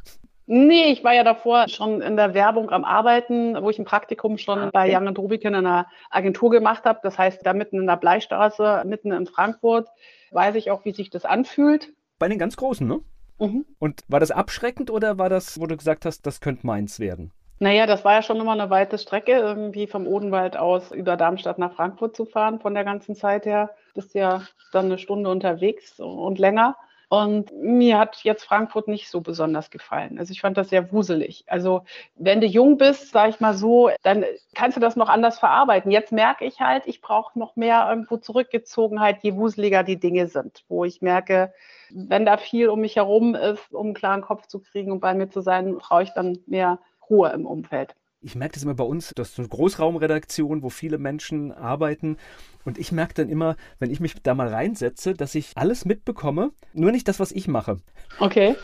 Nee, 0.45 0.91
ich 0.91 1.03
war 1.03 1.13
ja 1.13 1.23
davor 1.23 1.69
schon 1.69 2.01
in 2.01 2.17
der 2.17 2.33
Werbung 2.33 2.69
am 2.71 2.83
Arbeiten, 2.83 3.55
wo 3.61 3.69
ich 3.69 3.79
ein 3.79 3.85
Praktikum 3.85 4.37
schon 4.37 4.59
ah, 4.59 4.69
bei 4.73 4.93
Young 4.93 5.07
Rubicon 5.15 5.53
in 5.53 5.65
einer 5.65 5.87
Agentur 6.09 6.49
gemacht 6.49 6.83
habe. 6.83 6.99
Das 7.03 7.17
heißt, 7.17 7.45
da 7.45 7.53
mitten 7.53 7.79
in 7.79 7.87
der 7.87 7.95
Bleistraße, 7.95 8.83
mitten 8.85 9.11
in 9.11 9.27
Frankfurt, 9.27 9.87
weiß 10.31 10.55
ich 10.55 10.69
auch, 10.69 10.83
wie 10.83 10.91
sich 10.91 11.09
das 11.09 11.23
anfühlt. 11.23 11.93
Bei 12.19 12.27
den 12.27 12.37
ganz 12.37 12.57
Großen, 12.57 12.85
ne? 12.85 12.99
Mhm. 13.41 13.65
Und 13.79 14.01
war 14.07 14.19
das 14.19 14.31
abschreckend 14.31 14.91
oder 14.91 15.17
war 15.17 15.29
das, 15.29 15.59
wo 15.59 15.65
du 15.65 15.75
gesagt 15.75 16.05
hast, 16.05 16.25
das 16.25 16.41
könnte 16.41 16.65
meins 16.67 16.99
werden? 16.99 17.31
Naja, 17.59 17.85
das 17.85 18.05
war 18.05 18.13
ja 18.13 18.21
schon 18.21 18.39
immer 18.39 18.53
eine 18.53 18.69
weite 18.69 18.97
Strecke, 18.97 19.33
irgendwie 19.33 19.87
vom 19.87 20.07
Odenwald 20.07 20.57
aus 20.57 20.91
über 20.91 21.17
Darmstadt 21.17 21.59
nach 21.59 21.73
Frankfurt 21.73 22.15
zu 22.15 22.25
fahren, 22.25 22.59
von 22.59 22.73
der 22.73 22.83
ganzen 22.83 23.15
Zeit 23.15 23.45
her. 23.45 23.71
Bist 23.93 24.13
ja 24.13 24.43
dann 24.71 24.85
eine 24.85 24.97
Stunde 24.97 25.29
unterwegs 25.29 25.99
und 25.99 26.39
länger. 26.39 26.75
Und 27.11 27.51
mir 27.51 27.99
hat 27.99 28.23
jetzt 28.23 28.45
Frankfurt 28.45 28.87
nicht 28.87 29.09
so 29.09 29.19
besonders 29.19 29.69
gefallen. 29.69 30.17
Also 30.17 30.31
ich 30.31 30.39
fand 30.39 30.55
das 30.55 30.69
sehr 30.69 30.93
wuselig. 30.93 31.43
Also 31.47 31.83
wenn 32.15 32.39
du 32.39 32.47
jung 32.47 32.77
bist, 32.77 33.11
sag 33.11 33.31
ich 33.31 33.41
mal 33.41 33.53
so, 33.53 33.89
dann 34.01 34.23
kannst 34.55 34.77
du 34.77 34.81
das 34.81 34.95
noch 34.95 35.09
anders 35.09 35.37
verarbeiten. 35.37 35.91
Jetzt 35.91 36.13
merke 36.13 36.45
ich 36.45 36.61
halt, 36.61 36.87
ich 36.87 37.01
brauche 37.01 37.37
noch 37.37 37.57
mehr 37.57 37.85
irgendwo 37.89 38.15
Zurückgezogenheit, 38.15 39.23
je 39.23 39.35
wuseliger 39.35 39.83
die 39.83 39.99
Dinge 39.99 40.27
sind, 40.27 40.63
wo 40.69 40.85
ich 40.85 41.01
merke, 41.01 41.53
wenn 41.89 42.25
da 42.25 42.37
viel 42.37 42.69
um 42.69 42.79
mich 42.79 42.95
herum 42.95 43.35
ist, 43.35 43.73
um 43.73 43.87
einen 43.87 43.93
klaren 43.93 44.21
Kopf 44.21 44.47
zu 44.47 44.61
kriegen 44.61 44.93
und 44.93 45.01
bei 45.01 45.13
mir 45.13 45.29
zu 45.29 45.41
sein, 45.41 45.79
brauche 45.79 46.03
ich 46.03 46.11
dann 46.11 46.39
mehr 46.45 46.79
Ruhe 47.09 47.29
im 47.33 47.45
Umfeld 47.45 47.93
ich 48.21 48.35
merke 48.35 48.53
das 48.53 48.63
immer 48.63 48.75
bei 48.75 48.83
uns, 48.83 49.11
das 49.15 49.31
ist 49.31 49.39
eine 49.39 49.47
Großraumredaktion, 49.47 50.61
wo 50.61 50.69
viele 50.69 50.97
Menschen 50.97 51.51
arbeiten. 51.51 52.17
Und 52.63 52.77
ich 52.77 52.91
merke 52.91 53.15
dann 53.15 53.29
immer, 53.29 53.55
wenn 53.79 53.89
ich 53.89 53.99
mich 53.99 54.13
da 54.21 54.35
mal 54.35 54.47
reinsetze, 54.47 55.15
dass 55.15 55.33
ich 55.33 55.53
alles 55.55 55.85
mitbekomme, 55.85 56.51
nur 56.73 56.91
nicht 56.91 57.07
das, 57.07 57.19
was 57.19 57.31
ich 57.31 57.47
mache. 57.47 57.77
Okay. 58.19 58.55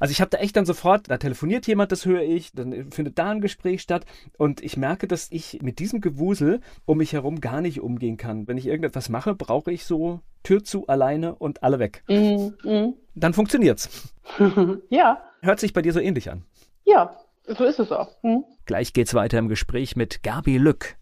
Also 0.00 0.10
ich 0.10 0.20
habe 0.20 0.30
da 0.30 0.38
echt 0.38 0.56
dann 0.56 0.66
sofort, 0.66 1.08
da 1.08 1.18
telefoniert 1.18 1.66
jemand, 1.68 1.92
das 1.92 2.04
höre 2.04 2.22
ich, 2.22 2.52
dann 2.52 2.90
findet 2.90 3.18
da 3.18 3.30
ein 3.30 3.40
Gespräch 3.40 3.82
statt. 3.82 4.04
Und 4.36 4.60
ich 4.62 4.76
merke, 4.76 5.06
dass 5.06 5.28
ich 5.30 5.62
mit 5.62 5.78
diesem 5.78 6.00
Gewusel 6.00 6.60
um 6.84 6.98
mich 6.98 7.12
herum 7.12 7.40
gar 7.40 7.60
nicht 7.60 7.80
umgehen 7.80 8.16
kann. 8.16 8.48
Wenn 8.48 8.58
ich 8.58 8.66
irgendetwas 8.66 9.08
mache, 9.08 9.34
brauche 9.34 9.70
ich 9.70 9.84
so 9.84 10.20
Tür 10.42 10.64
zu, 10.64 10.88
alleine 10.88 11.36
und 11.36 11.62
alle 11.62 11.78
weg. 11.78 12.02
Mm, 12.08 12.48
mm. 12.68 12.94
Dann 13.14 13.32
funktioniert's. 13.32 14.12
ja. 14.90 15.22
Hört 15.40 15.60
sich 15.60 15.72
bei 15.72 15.82
dir 15.82 15.92
so 15.92 16.00
ähnlich 16.00 16.30
an. 16.30 16.42
Ja, 16.84 17.16
so 17.46 17.64
ist 17.64 17.78
es 17.78 17.92
auch. 17.92 18.10
Hm? 18.22 18.44
Gleich 18.66 18.92
geht's 18.92 19.14
weiter 19.14 19.38
im 19.38 19.48
Gespräch 19.48 19.96
mit 19.96 20.22
Gabi 20.22 20.58
Lück. 20.58 20.96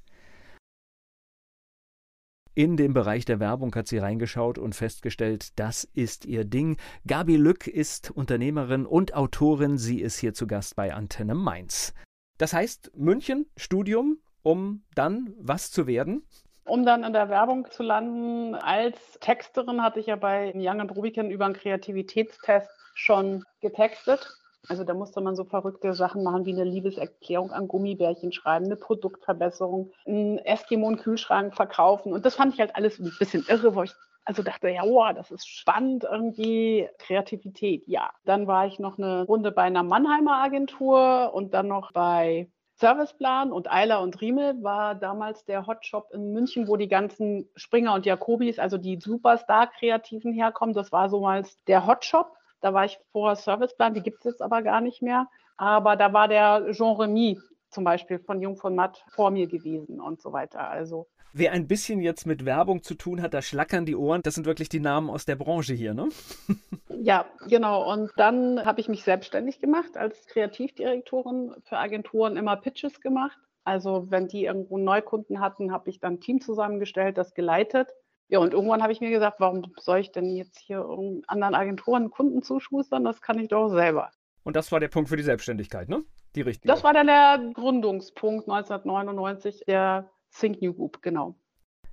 In 2.54 2.76
dem 2.76 2.92
Bereich 2.92 3.24
der 3.24 3.40
Werbung 3.40 3.74
hat 3.74 3.88
sie 3.88 3.96
reingeschaut 3.96 4.58
und 4.58 4.74
festgestellt, 4.74 5.58
das 5.58 5.84
ist 5.84 6.26
ihr 6.26 6.44
Ding. 6.44 6.76
Gabi 7.06 7.36
Lück 7.36 7.66
ist 7.66 8.10
Unternehmerin 8.10 8.84
und 8.84 9.14
Autorin. 9.14 9.78
Sie 9.78 10.02
ist 10.02 10.18
hier 10.18 10.34
zu 10.34 10.46
Gast 10.46 10.76
bei 10.76 10.92
Antenne 10.92 11.34
Mainz. 11.34 11.94
Das 12.36 12.52
heißt, 12.52 12.92
München, 12.94 13.46
Studium, 13.56 14.18
um 14.42 14.82
dann 14.94 15.32
was 15.38 15.70
zu 15.70 15.86
werden? 15.86 16.26
Um 16.64 16.84
dann 16.84 17.04
in 17.04 17.14
der 17.14 17.30
Werbung 17.30 17.70
zu 17.70 17.82
landen. 17.82 18.54
Als 18.54 18.98
Texterin 19.20 19.82
hatte 19.82 20.00
ich 20.00 20.06
ja 20.06 20.16
bei 20.16 20.52
Young 20.54 20.80
Rubicon 20.90 21.30
über 21.30 21.46
einen 21.46 21.54
Kreativitätstest 21.54 22.68
schon 22.94 23.44
getextet 23.60 24.41
Also 24.68 24.84
da 24.84 24.94
musste 24.94 25.20
man 25.20 25.34
so 25.34 25.44
verrückte 25.44 25.92
Sachen 25.92 26.22
machen 26.22 26.44
wie 26.44 26.52
eine 26.52 26.64
Liebeserklärung 26.64 27.50
an 27.50 27.68
Gummibärchen 27.68 28.32
schreiben, 28.32 28.66
eine 28.66 28.76
Produktverbesserung, 28.76 29.92
einen 30.06 30.38
Eskimo-Kühlschrank 30.38 31.54
verkaufen. 31.54 32.12
Und 32.12 32.24
das 32.24 32.36
fand 32.36 32.54
ich 32.54 32.60
halt 32.60 32.76
alles 32.76 32.98
ein 32.98 33.12
bisschen 33.18 33.44
irre, 33.48 33.74
wo 33.74 33.82
ich 33.82 33.92
also 34.24 34.42
dachte, 34.42 34.68
ja, 34.68 34.82
wow, 34.84 35.12
das 35.12 35.30
ist 35.32 35.48
spannend, 35.48 36.04
irgendwie 36.04 36.88
Kreativität, 36.98 37.88
ja. 37.88 38.10
Dann 38.24 38.46
war 38.46 38.66
ich 38.66 38.78
noch 38.78 38.96
eine 38.96 39.24
Runde 39.24 39.50
bei 39.50 39.62
einer 39.62 39.82
Mannheimer 39.82 40.42
Agentur 40.42 41.32
und 41.34 41.54
dann 41.54 41.66
noch 41.66 41.92
bei 41.92 42.48
Serviceplan 42.76 43.52
und 43.52 43.70
Eiler 43.70 44.00
und 44.00 44.20
Riemel 44.20 44.62
war 44.62 44.94
damals 44.94 45.44
der 45.44 45.66
Hotshop 45.66 46.10
in 46.12 46.32
München, 46.32 46.68
wo 46.68 46.76
die 46.76 46.88
ganzen 46.88 47.48
Springer 47.54 47.94
und 47.94 48.06
Jakobis, 48.06 48.58
also 48.58 48.78
die 48.78 48.98
Superstar-Kreativen 49.00 50.32
herkommen. 50.32 50.74
Das 50.74 50.92
war 50.92 51.08
so 51.08 51.20
mal 51.20 51.44
der 51.66 51.86
Hotshop. 51.86 52.32
Da 52.62 52.72
war 52.72 52.84
ich 52.86 52.98
vor 53.10 53.36
Serviceplan, 53.36 53.92
die 53.92 54.02
gibt 54.02 54.18
es 54.18 54.24
jetzt 54.24 54.42
aber 54.42 54.62
gar 54.62 54.80
nicht 54.80 55.02
mehr. 55.02 55.28
Aber 55.56 55.96
da 55.96 56.12
war 56.12 56.28
der 56.28 56.72
Jean 56.72 56.96
Remy 56.96 57.38
zum 57.68 57.84
Beispiel 57.84 58.18
von 58.18 58.40
Jung 58.40 58.56
von 58.56 58.74
Matt 58.74 59.04
vor 59.08 59.30
mir 59.30 59.46
gewesen 59.46 60.00
und 60.00 60.20
so 60.20 60.32
weiter. 60.32 60.70
Also 60.70 61.08
Wer 61.34 61.52
ein 61.52 61.66
bisschen 61.66 62.02
jetzt 62.02 62.26
mit 62.26 62.44
Werbung 62.44 62.82
zu 62.82 62.94
tun 62.94 63.22
hat, 63.22 63.32
da 63.32 63.40
schlackern 63.40 63.86
die 63.86 63.96
Ohren. 63.96 64.20
Das 64.22 64.34
sind 64.34 64.44
wirklich 64.44 64.68
die 64.68 64.80
Namen 64.80 65.08
aus 65.08 65.24
der 65.24 65.36
Branche 65.36 65.74
hier, 65.74 65.94
ne? 65.94 66.08
Ja, 67.04 67.24
genau. 67.48 67.90
Und 67.90 68.12
dann 68.16 68.64
habe 68.64 68.80
ich 68.80 68.88
mich 68.88 69.02
selbstständig 69.02 69.58
gemacht 69.58 69.96
als 69.96 70.24
Kreativdirektorin 70.26 71.52
für 71.64 71.78
Agenturen 71.78 72.36
immer 72.36 72.54
Pitches 72.54 73.00
gemacht. 73.00 73.36
Also 73.64 74.06
wenn 74.10 74.28
die 74.28 74.44
irgendwo 74.44 74.78
Neukunden 74.78 75.40
hatten, 75.40 75.72
habe 75.72 75.90
ich 75.90 75.98
dann 75.98 76.14
ein 76.14 76.20
Team 76.20 76.40
zusammengestellt, 76.40 77.18
das 77.18 77.34
geleitet. 77.34 77.88
Ja, 78.32 78.38
und 78.38 78.54
irgendwann 78.54 78.82
habe 78.82 78.94
ich 78.94 79.02
mir 79.02 79.10
gesagt, 79.10 79.40
warum 79.40 79.62
soll 79.78 79.98
ich 79.98 80.10
denn 80.10 80.34
jetzt 80.34 80.58
hier 80.58 80.88
anderen 81.26 81.54
Agenturen 81.54 82.08
Kunden 82.08 82.42
zuschustern? 82.42 83.04
Das 83.04 83.20
kann 83.20 83.38
ich 83.38 83.48
doch 83.48 83.68
selber. 83.68 84.10
Und 84.42 84.56
das 84.56 84.72
war 84.72 84.80
der 84.80 84.88
Punkt 84.88 85.10
für 85.10 85.18
die 85.18 85.22
Selbstständigkeit, 85.22 85.90
ne? 85.90 86.02
Die 86.34 86.40
richtige. 86.40 86.66
Das 86.66 86.82
war 86.82 86.94
dann 86.94 87.08
der 87.08 87.52
Gründungspunkt 87.52 88.48
1999 88.48 89.64
der 89.66 90.10
Think 90.34 90.62
New 90.62 90.72
Group, 90.72 91.02
genau. 91.02 91.34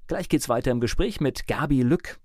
Gleich 0.08 0.30
geht's 0.30 0.48
weiter 0.48 0.72
im 0.72 0.80
Gespräch 0.80 1.20
mit 1.20 1.46
Gabi 1.46 1.82
Lück. 1.82 2.22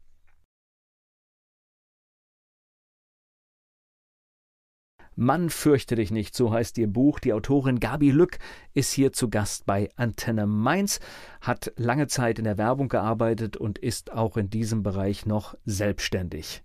Mann, 5.17 5.49
fürchte 5.49 5.95
dich 5.95 6.11
nicht, 6.11 6.35
so 6.35 6.53
heißt 6.53 6.77
ihr 6.79 6.89
Buch. 6.89 7.21
Die 7.21 7.33
Autorin 7.33 7.79
Gabi 7.79 8.11
Lück 8.11 8.39
ist 8.73 8.93
hier 8.93 9.13
zu 9.13 9.31
Gast 9.31 9.65
bei 9.65 9.89
Antenne 9.95 10.47
Mainz, 10.47 10.99
hat 11.41 11.73
lange 11.77 12.09
Zeit 12.09 12.41
in 12.41 12.45
der 12.45 12.59
Werbung 12.59 12.89
gearbeitet 12.89 13.57
und 13.57 13.79
ist 13.79 14.13
auch 14.13 14.37
in 14.37 14.51
diesem 14.51 14.83
Bereich 14.83 15.25
noch 15.25 15.55
selbstständig. 15.65 16.63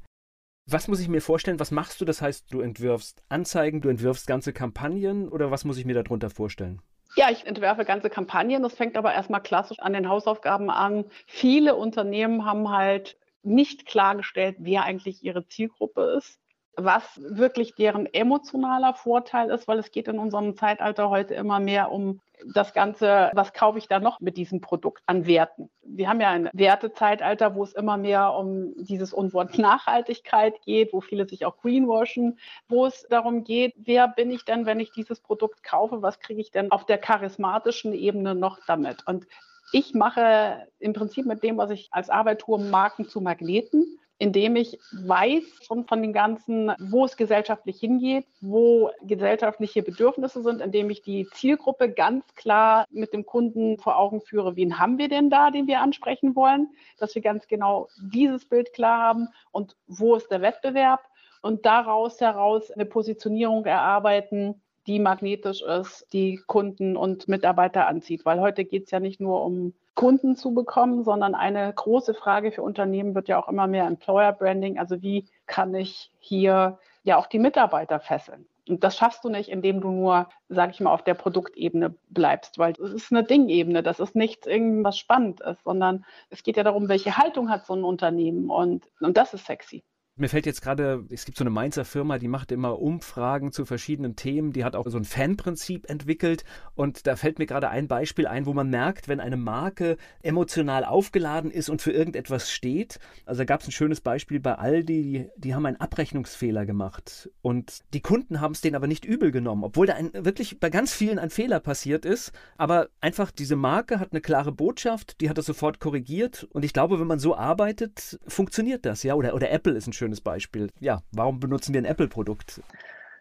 Was 0.66 0.88
muss 0.88 1.00
ich 1.00 1.10
mir 1.10 1.22
vorstellen? 1.22 1.60
Was 1.60 1.70
machst 1.70 2.02
du? 2.02 2.06
Das 2.06 2.22
heißt, 2.24 2.52
du 2.52 2.62
entwirfst 2.62 3.22
Anzeigen, 3.30 3.82
du 3.82 3.90
entwirfst 3.90 4.26
ganze 4.26 4.52
Kampagnen 4.52 5.30
oder 5.30 5.52
was 5.52 5.64
muss 5.64 5.78
ich 5.78 5.86
mir 5.86 6.02
darunter 6.02 6.32
vorstellen? 6.32 6.82
Ja, 7.16 7.30
ich 7.30 7.46
entwerfe 7.46 7.86
ganze 7.86 8.10
Kampagnen. 8.10 8.64
Das 8.64 8.74
fängt 8.74 8.98
aber 8.98 9.14
erstmal 9.14 9.42
klassisch 9.42 9.80
an 9.80 9.94
den 9.94 10.10
Hausaufgaben 10.10 10.72
an. 10.72 11.06
Viele 11.28 11.76
Unternehmen 11.76 12.46
haben 12.46 12.70
halt 12.70 13.18
nicht 13.44 13.86
klargestellt, 13.86 14.58
wer 14.60 14.84
eigentlich 14.84 15.24
ihre 15.24 15.48
Zielgruppe 15.48 16.16
ist 16.18 16.40
was 16.76 17.20
wirklich 17.22 17.76
deren 17.76 18.06
emotionaler 18.06 18.94
Vorteil 18.94 19.50
ist, 19.50 19.68
weil 19.68 19.80
es 19.80 19.92
geht 19.92 20.08
in 20.08 20.20
unserem 20.20 20.56
Zeitalter 20.56 21.10
heute 21.10 21.34
immer 21.34 21.60
mehr 21.60 21.92
um 21.92 22.22
das 22.54 22.74
Ganze, 22.74 23.32
was 23.34 23.52
kaufe 23.54 23.78
ich 23.78 23.88
da 23.88 24.00
noch 24.00 24.20
mit 24.22 24.38
diesem 24.38 24.62
Produkt 24.62 25.04
an 25.06 25.26
Werten? 25.26 25.70
Wir 25.84 26.08
haben 26.08 26.22
ja 26.22 26.30
ein 26.30 26.50
Wertezeitalter, 26.54 27.56
wo 27.56 27.64
es 27.64 27.74
immer 27.74 27.98
mehr 27.98 28.34
um 28.34 28.74
dieses 28.78 29.14
Unwort 29.14 29.58
Nachhaltigkeit 29.58 30.62
geht, 30.62 30.94
wo 30.94 31.02
viele 31.02 31.28
sich 31.28 31.46
auch 31.46 31.58
greenwashen, 31.58 32.40
wo 32.70 32.86
es 32.86 33.06
darum 33.10 33.44
geht, 33.44 33.74
wer 33.78 34.08
bin 34.08 34.32
ich 34.32 34.46
denn, 34.46 34.66
wenn 34.66 34.80
ich 34.80 34.92
dieses 34.92 35.20
Produkt 35.20 35.64
kaufe, 35.64 36.02
was 36.02 36.20
kriege 36.20 36.40
ich 36.40 36.52
denn 36.52 36.72
auf 36.72 36.86
der 36.86 36.98
charismatischen 36.98 37.94
Ebene 37.94 38.36
noch 38.36 38.60
damit? 38.68 39.06
Und 39.06 39.28
ich 39.72 39.94
mache 39.94 40.68
im 40.80 40.94
Prinzip 40.94 41.26
mit 41.26 41.44
dem, 41.44 41.58
was 41.58 41.70
ich 41.72 41.90
als 41.92 42.10
Arbeit 42.10 42.42
tue, 42.42 42.58
Marken 42.58 43.08
zu 43.08 43.22
Magneten 43.22 44.00
indem 44.20 44.58
ich 44.58 44.78
weiß 44.92 45.44
schon 45.66 45.86
von 45.86 46.02
den 46.02 46.12
ganzen, 46.12 46.74
wo 46.78 47.06
es 47.06 47.16
gesellschaftlich 47.16 47.80
hingeht, 47.80 48.28
wo 48.42 48.92
gesellschaftliche 49.02 49.82
Bedürfnisse 49.82 50.44
sind, 50.44 50.62
indem 50.62 50.90
ich 50.90 51.02
die 51.02 51.26
Zielgruppe 51.34 51.90
ganz 51.90 52.26
klar 52.36 52.86
mit 52.92 53.14
dem 53.14 53.26
Kunden 53.26 53.78
vor 53.78 53.98
Augen 53.98 54.20
führe, 54.20 54.58
wen 54.58 54.78
haben 54.78 54.98
wir 54.98 55.08
denn 55.08 55.30
da, 55.30 55.52
den 55.52 55.68
wir 55.68 55.80
ansprechen 55.80 56.36
wollen, 56.36 56.68
dass 56.98 57.16
wir 57.16 57.22
ganz 57.22 57.48
genau 57.48 57.88
dieses 58.12 58.46
Bild 58.46 58.74
klar 58.74 59.02
haben 59.02 59.30
und 59.52 59.78
wo 59.88 60.16
ist 60.16 60.30
der 60.30 60.42
Wettbewerb 60.42 61.02
und 61.42 61.66
daraus 61.66 62.20
heraus 62.20 62.70
eine 62.72 62.86
Positionierung 62.86 63.66
erarbeiten, 63.66 64.62
die 64.88 65.00
magnetisch 65.00 65.62
ist, 65.62 66.08
die 66.14 66.42
Kunden 66.48 66.98
und 66.98 67.28
Mitarbeiter 67.28 67.88
anzieht. 67.88 68.26
Weil 68.26 68.40
heute 68.40 68.66
geht 68.66 68.86
es 68.86 68.92
ja 68.92 69.00
nicht 69.00 69.20
nur 69.20 69.44
um 69.44 69.74
Kunden 69.96 70.36
zu 70.36 70.54
bekommen, 70.54 71.04
sondern 71.04 71.36
eine 71.36 71.74
große 71.74 72.14
Frage 72.14 72.52
für 72.52 72.64
Unternehmen 72.64 73.16
wird 73.16 73.28
ja 73.28 73.42
auch 73.42 73.50
immer 73.50 73.68
mehr 73.68 73.86
Employer 73.86 74.32
Branding. 74.32 74.80
Also 74.80 75.02
wie 75.02 75.26
kann 75.46 75.76
ich 75.76 76.12
hier 76.20 76.80
ja 77.04 77.18
auch 77.18 77.28
die 77.28 77.40
Mitarbeiter 77.40 78.00
fesseln? 78.00 78.48
Und 78.70 78.84
das 78.84 78.96
schaffst 78.96 79.24
du 79.24 79.30
nicht, 79.30 79.50
indem 79.50 79.82
du 79.82 79.92
nur, 79.92 80.30
sage 80.48 80.72
ich 80.72 80.80
mal, 80.80 80.94
auf 80.94 81.04
der 81.04 81.16
Produktebene 81.16 81.96
bleibst, 82.10 82.60
weil 82.60 82.74
es 82.74 82.94
ist 82.94 83.12
eine 83.12 83.24
Dingebene, 83.24 83.82
das 83.82 84.00
ist 84.00 84.16
nichts 84.16 84.46
irgendwas 84.46 84.98
spannend 84.98 85.42
ist, 85.42 85.64
sondern 85.64 86.06
es 86.30 86.44
geht 86.44 86.56
ja 86.56 86.64
darum, 86.64 86.88
welche 86.88 87.18
Haltung 87.18 87.50
hat 87.50 87.66
so 87.66 87.74
ein 87.74 87.84
Unternehmen 87.84 88.52
und, 88.52 88.86
und 89.02 89.18
das 89.18 89.34
ist 89.34 89.48
sexy. 89.48 89.84
Mir 90.20 90.28
fällt 90.28 90.46
jetzt 90.46 90.62
gerade, 90.62 91.06
es 91.12 91.24
gibt 91.24 91.38
so 91.38 91.46
eine 91.46 91.50
Mainzer 91.50 91.86
Firma, 91.86 92.20
die 92.20 92.28
macht 92.28 92.52
immer 92.52 92.82
Umfragen 92.82 93.54
zu 93.54 93.66
verschiedenen 93.66 94.18
Themen. 94.18 94.52
Die 94.52 94.66
hat 94.66 94.76
auch 94.76 94.86
so 94.90 94.98
ein 94.98 95.06
Fanprinzip 95.06 95.90
entwickelt. 95.90 96.44
Und 96.76 97.08
da 97.08 97.16
fällt 97.16 97.40
mir 97.40 97.46
gerade 97.46 97.70
ein 97.70 97.88
Beispiel 97.88 98.28
ein, 98.28 98.46
wo 98.46 98.54
man 98.54 98.70
merkt, 98.70 99.08
wenn 99.08 99.22
eine 99.22 99.38
Marke 99.38 99.96
emotional 100.22 100.84
aufgeladen 100.84 101.52
ist 101.52 101.70
und 101.70 101.82
für 101.82 101.94
irgendetwas 101.94 102.52
steht. 102.52 103.00
Also 103.26 103.40
da 103.40 103.46
gab 103.46 103.62
es 103.62 103.70
ein 103.70 103.72
schönes 103.72 104.02
Beispiel 104.02 104.42
bei 104.42 104.56
Aldi, 104.56 105.30
die, 105.38 105.56
haben 105.56 105.66
einen 105.66 105.80
Abrechnungsfehler 105.80 106.66
gemacht. 106.66 107.30
Und 107.42 107.80
die 107.94 108.02
Kunden 108.02 108.42
haben 108.42 108.52
es 108.52 108.60
denen 108.60 108.76
aber 108.76 108.88
nicht 108.88 109.06
übel 109.06 109.32
genommen, 109.32 109.64
obwohl 109.64 109.88
da 109.88 109.94
ein, 109.94 110.12
wirklich 110.14 110.60
bei 110.60 110.70
ganz 110.70 110.94
vielen 110.94 111.18
ein 111.18 111.30
Fehler 111.30 111.62
passiert 111.62 112.04
ist. 112.04 112.34
Aber 112.58 112.90
einfach 113.00 113.32
diese 113.32 113.56
Marke 113.56 114.02
hat 114.02 114.12
eine 114.12 114.20
klare 114.20 114.52
Botschaft, 114.52 115.22
die 115.22 115.30
hat 115.30 115.38
das 115.38 115.46
sofort 115.46 115.80
korrigiert. 115.80 116.46
Und 116.52 116.66
ich 116.66 116.74
glaube, 116.74 117.00
wenn 117.00 117.08
man 117.08 117.20
so 117.20 117.38
arbeitet, 117.38 118.20
funktioniert 118.28 118.86
das, 118.86 119.04
ja. 119.04 119.14
Oder, 119.14 119.34
oder 119.34 119.50
Apple 119.50 119.76
ist 119.76 119.88
ein 119.88 119.94
schönes 119.94 120.09
schönes 120.10 120.22
Beispiel. 120.22 120.72
Ja, 120.80 121.02
warum 121.12 121.40
benutzen 121.40 121.74
wir 121.74 121.82
ein 121.82 121.86
Apple-Produkt? 121.86 122.62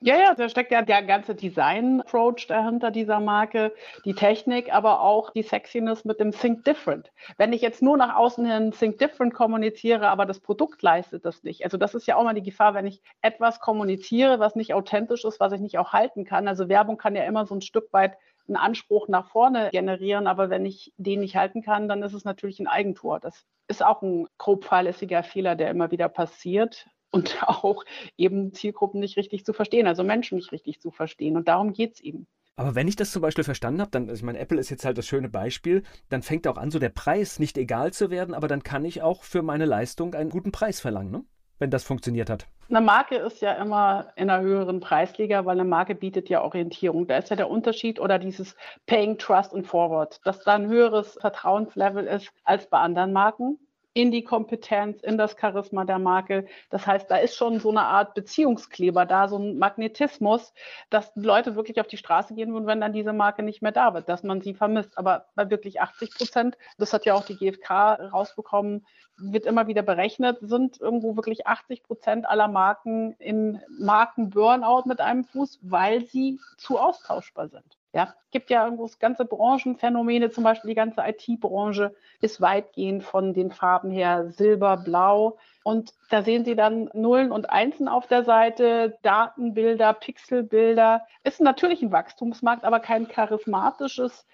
Ja, 0.00 0.16
ja, 0.16 0.35
da 0.35 0.49
steckt 0.49 0.71
ja 0.71 0.80
der 0.80 1.02
ganze 1.02 1.35
Design-Approach 1.35 2.47
dahinter 2.47 2.92
dieser 2.92 3.18
Marke, 3.18 3.75
die 4.04 4.14
Technik, 4.14 4.73
aber 4.73 5.00
auch 5.00 5.30
die 5.30 5.42
Sexiness 5.42 6.04
mit 6.04 6.21
dem 6.21 6.30
Think 6.30 6.64
Different. 6.64 7.11
Wenn 7.37 7.52
ich 7.52 7.62
jetzt 7.62 7.83
nur 7.83 7.97
nach 7.97 8.14
außen 8.14 8.47
hin 8.47 8.71
Think 8.71 8.99
Different 8.99 9.35
kommuniziere, 9.35 10.09
aber 10.09 10.25
das 10.25 10.38
Produkt 10.38 10.80
leistet 10.83 11.25
das 11.25 11.42
nicht. 11.42 11.64
Also 11.64 11.76
das 11.78 11.95
ist 11.95 12.07
ja 12.07 12.14
auch 12.14 12.23
mal 12.23 12.33
die 12.33 12.45
Gefahr, 12.45 12.75
wenn 12.75 12.87
ich 12.87 13.02
etwas 13.23 13.59
kommuniziere, 13.59 14.38
was 14.38 14.54
nicht 14.54 14.73
authentisch 14.73 15.25
ist, 15.25 15.40
was 15.40 15.52
ich 15.52 15.61
nicht 15.61 15.78
auch 15.78 15.92
halten 15.92 16.25
kann. 16.25 16.47
Also 16.47 16.68
Werbung 16.68 16.97
kann 16.97 17.16
ja 17.16 17.25
immer 17.25 17.45
so 17.45 17.57
ein 17.57 17.61
Stück 17.61 17.92
weit 17.92 18.16
einen 18.49 18.57
Anspruch 18.57 19.09
nach 19.09 19.28
vorne 19.31 19.71
generieren, 19.71 20.26
aber 20.26 20.50
wenn 20.50 20.64
ich 20.64 20.93
den 20.97 21.21
nicht 21.21 21.37
halten 21.37 21.62
kann, 21.62 21.88
dann 21.88 22.02
ist 22.02 22.14
es 22.14 22.25
natürlich 22.25 22.61
ein 22.61 22.67
Eigentor. 22.67 23.21
Das 23.21 23.45
ist 23.69 23.85
auch 23.85 24.02
ein 24.02 24.26
grob 24.38 24.64
fahrlässiger 24.64 25.23
Fehler, 25.23 25.55
der 25.55 25.71
immer 25.71 25.90
wieder 25.90 26.09
passiert 26.09 26.87
und 27.11 27.37
auch 27.47 27.85
eben 28.17 28.52
Zielgruppen 28.52 29.00
nicht 29.00 29.17
richtig 29.17 29.45
zu 29.45 29.52
verstehen, 29.52 29.87
also 29.87 30.05
Menschen 30.05 30.37
nicht 30.37 30.52
richtig 30.52 30.81
zu 30.81 30.90
verstehen. 30.90 31.37
Und 31.37 31.49
darum 31.49 31.73
geht 31.73 31.95
es 31.95 32.00
eben. 32.00 32.26
Aber 32.57 32.75
wenn 32.75 32.88
ich 32.88 32.97
das 32.97 33.12
zum 33.12 33.23
Beispiel 33.23 33.45
verstanden 33.45 33.81
habe, 33.81 33.93
dann, 33.93 34.09
also 34.09 34.19
ich 34.19 34.25
meine, 34.25 34.40
Apple 34.40 34.59
ist 34.59 34.69
jetzt 34.69 34.85
halt 34.85 34.99
das 34.99 35.07
schöne 35.07 35.28
Beispiel, 35.28 35.85
dann 36.09 36.23
fängt 36.23 36.49
auch 36.49 36.57
an, 36.57 36.73
so 36.73 36.81
der 36.81 36.88
Preis 36.88 37.38
nicht 37.38 37.57
egal 37.57 37.93
zu 37.93 38.11
werden, 38.11 38.35
aber 38.35 38.49
dann 38.49 38.64
kann 38.64 38.85
ich 38.85 39.00
auch 39.00 39.23
für 39.23 39.43
meine 39.43 39.64
Leistung 39.64 40.14
einen 40.14 40.28
guten 40.28 40.50
Preis 40.50 40.81
verlangen, 40.81 41.12
ne? 41.12 41.25
wenn 41.61 41.71
das 41.71 41.85
funktioniert 41.85 42.31
hat. 42.31 42.49
Eine 42.70 42.82
Marke 42.82 43.16
ist 43.16 43.40
ja 43.40 43.52
immer 43.54 44.12
in 44.16 44.28
einer 44.28 44.42
höheren 44.42 44.80
Preisliga, 44.80 45.46
weil 45.46 45.58
eine 45.58 45.68
Marke 45.68 45.94
bietet 45.94 46.28
ja 46.28 46.42
Orientierung. 46.42 47.06
Da 47.06 47.16
ist 47.16 47.30
ja 47.30 47.37
der 47.37 47.48
Unterschied 47.48 47.98
oder 47.98 48.18
dieses 48.18 48.56
Paying 48.87 49.16
Trust 49.16 49.54
and 49.54 49.66
Forward, 49.66 50.20
dass 50.26 50.44
da 50.44 50.54
ein 50.54 50.66
höheres 50.68 51.14
Vertrauenslevel 51.18 52.06
ist 52.06 52.30
als 52.44 52.66
bei 52.66 52.78
anderen 52.78 53.14
Marken 53.14 53.58
in 53.99 54.12
die 54.12 54.23
Kompetenz, 54.23 55.00
in 55.02 55.19
das 55.19 55.35
Charisma 55.37 55.85
der 55.85 55.99
Marke. 55.99 56.47
Das 56.71 56.87
heißt, 56.87 57.11
da 57.11 57.17
ist 57.17 57.35
schon 57.35 57.59
so 57.59 57.71
eine 57.71 57.83
Art 57.83 58.14
Beziehungskleber 58.14 59.07
da, 59.07 59.26
so 59.26 59.38
ein 59.38 59.59
Magnetismus, 59.59 60.55
dass 60.88 61.11
Leute 61.17 61.57
wirklich 61.57 61.81
auf 61.81 61.88
die 61.88 61.97
Straße 61.97 62.33
gehen 62.35 62.52
würden, 62.52 62.69
wenn 62.69 62.81
dann 62.81 62.93
diese 62.93 63.12
Marke 63.12 63.43
nicht 63.43 63.61
mehr 63.61 63.73
da 63.73 63.95
wird, 63.95 64.09
dass 64.09 64.23
man 64.23 64.40
sie 64.40 64.55
vermisst. 64.55 64.97
Aber 64.97 65.26
bei 65.35 65.50
wirklich 65.50 65.81
80 65.81 66.14
Prozent, 66.14 66.57
das 66.78 66.93
hat 66.93 67.07
ja 67.07 67.14
auch 67.14 67.25
die 67.25 67.35
GfK 67.35 67.95
rausbekommen, 68.12 68.87
wird 69.17 69.47
immer 69.47 69.67
wieder 69.67 69.83
berechnet, 69.83 70.38
sind 70.43 70.81
irgendwo 70.81 71.17
wirklich 71.17 71.49
80 71.49 71.83
Prozent 71.83 72.28
aller 72.28 72.47
Marken 72.47 73.17
im 73.19 73.59
Marken-Burnout 73.81 74.85
mit 74.87 75.00
einem 75.00 75.25
Fuß, 75.25 75.59
weil 75.62 76.05
sie 76.07 76.38
zu 76.57 76.78
austauschbar 76.78 77.49
sind. 77.49 77.77
Ja, 77.95 78.14
es 78.26 78.30
gibt 78.30 78.50
ja 78.50 78.64
irgendwo 78.64 78.88
ganze 78.99 79.25
Branchenphänomene, 79.25 80.30
zum 80.30 80.45
Beispiel 80.45 80.68
die 80.68 80.75
ganze 80.75 81.00
IT-Branche 81.00 81.95
ist 82.21 82.40
weitgehend 82.40 83.02
von 83.02 83.33
den 83.33 83.50
Farben 83.50 83.90
her 83.90 84.30
Silber, 84.30 84.76
Blau. 84.76 85.38
Und 85.64 85.95
da 86.11 86.23
sehen 86.23 86.45
Sie 86.45 86.54
dann 86.54 86.90
Nullen 86.92 87.33
und 87.33 87.49
Einsen 87.49 87.88
auf 87.88 88.07
der 88.07 88.25
Seite, 88.25 88.99
Datenbilder, 89.02 89.95
Pixelbilder. 89.95 91.07
Ist 91.25 91.40
natürlich 91.40 91.80
ein 91.80 91.90
Wachstumsmarkt, 91.90 92.64
aber 92.64 92.80
kein 92.80 93.09
charismatisches 93.09 94.26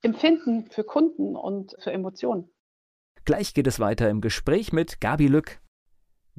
Empfinden 0.00 0.70
für 0.70 0.84
Kunden 0.84 1.36
und 1.36 1.76
für 1.80 1.92
Emotionen. 1.92 2.50
Gleich 3.24 3.52
geht 3.52 3.66
es 3.66 3.78
weiter 3.78 4.08
im 4.08 4.22
Gespräch 4.22 4.72
mit 4.72 5.00
Gabi 5.00 5.26
Lück. 5.28 5.60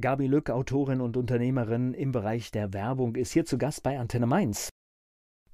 Gabi 0.02 0.26
Lück, 0.26 0.50
Autorin 0.50 1.02
und 1.02 1.18
Unternehmerin 1.18 1.94
im 1.94 2.12
Bereich 2.12 2.50
der 2.50 2.74
Werbung, 2.74 3.16
ist 3.16 3.32
hier 3.32 3.46
zu 3.46 3.60
Gast 3.60 3.84
bei 3.84 4.00
Antenne 4.00 4.26
Mainz. 4.26 4.73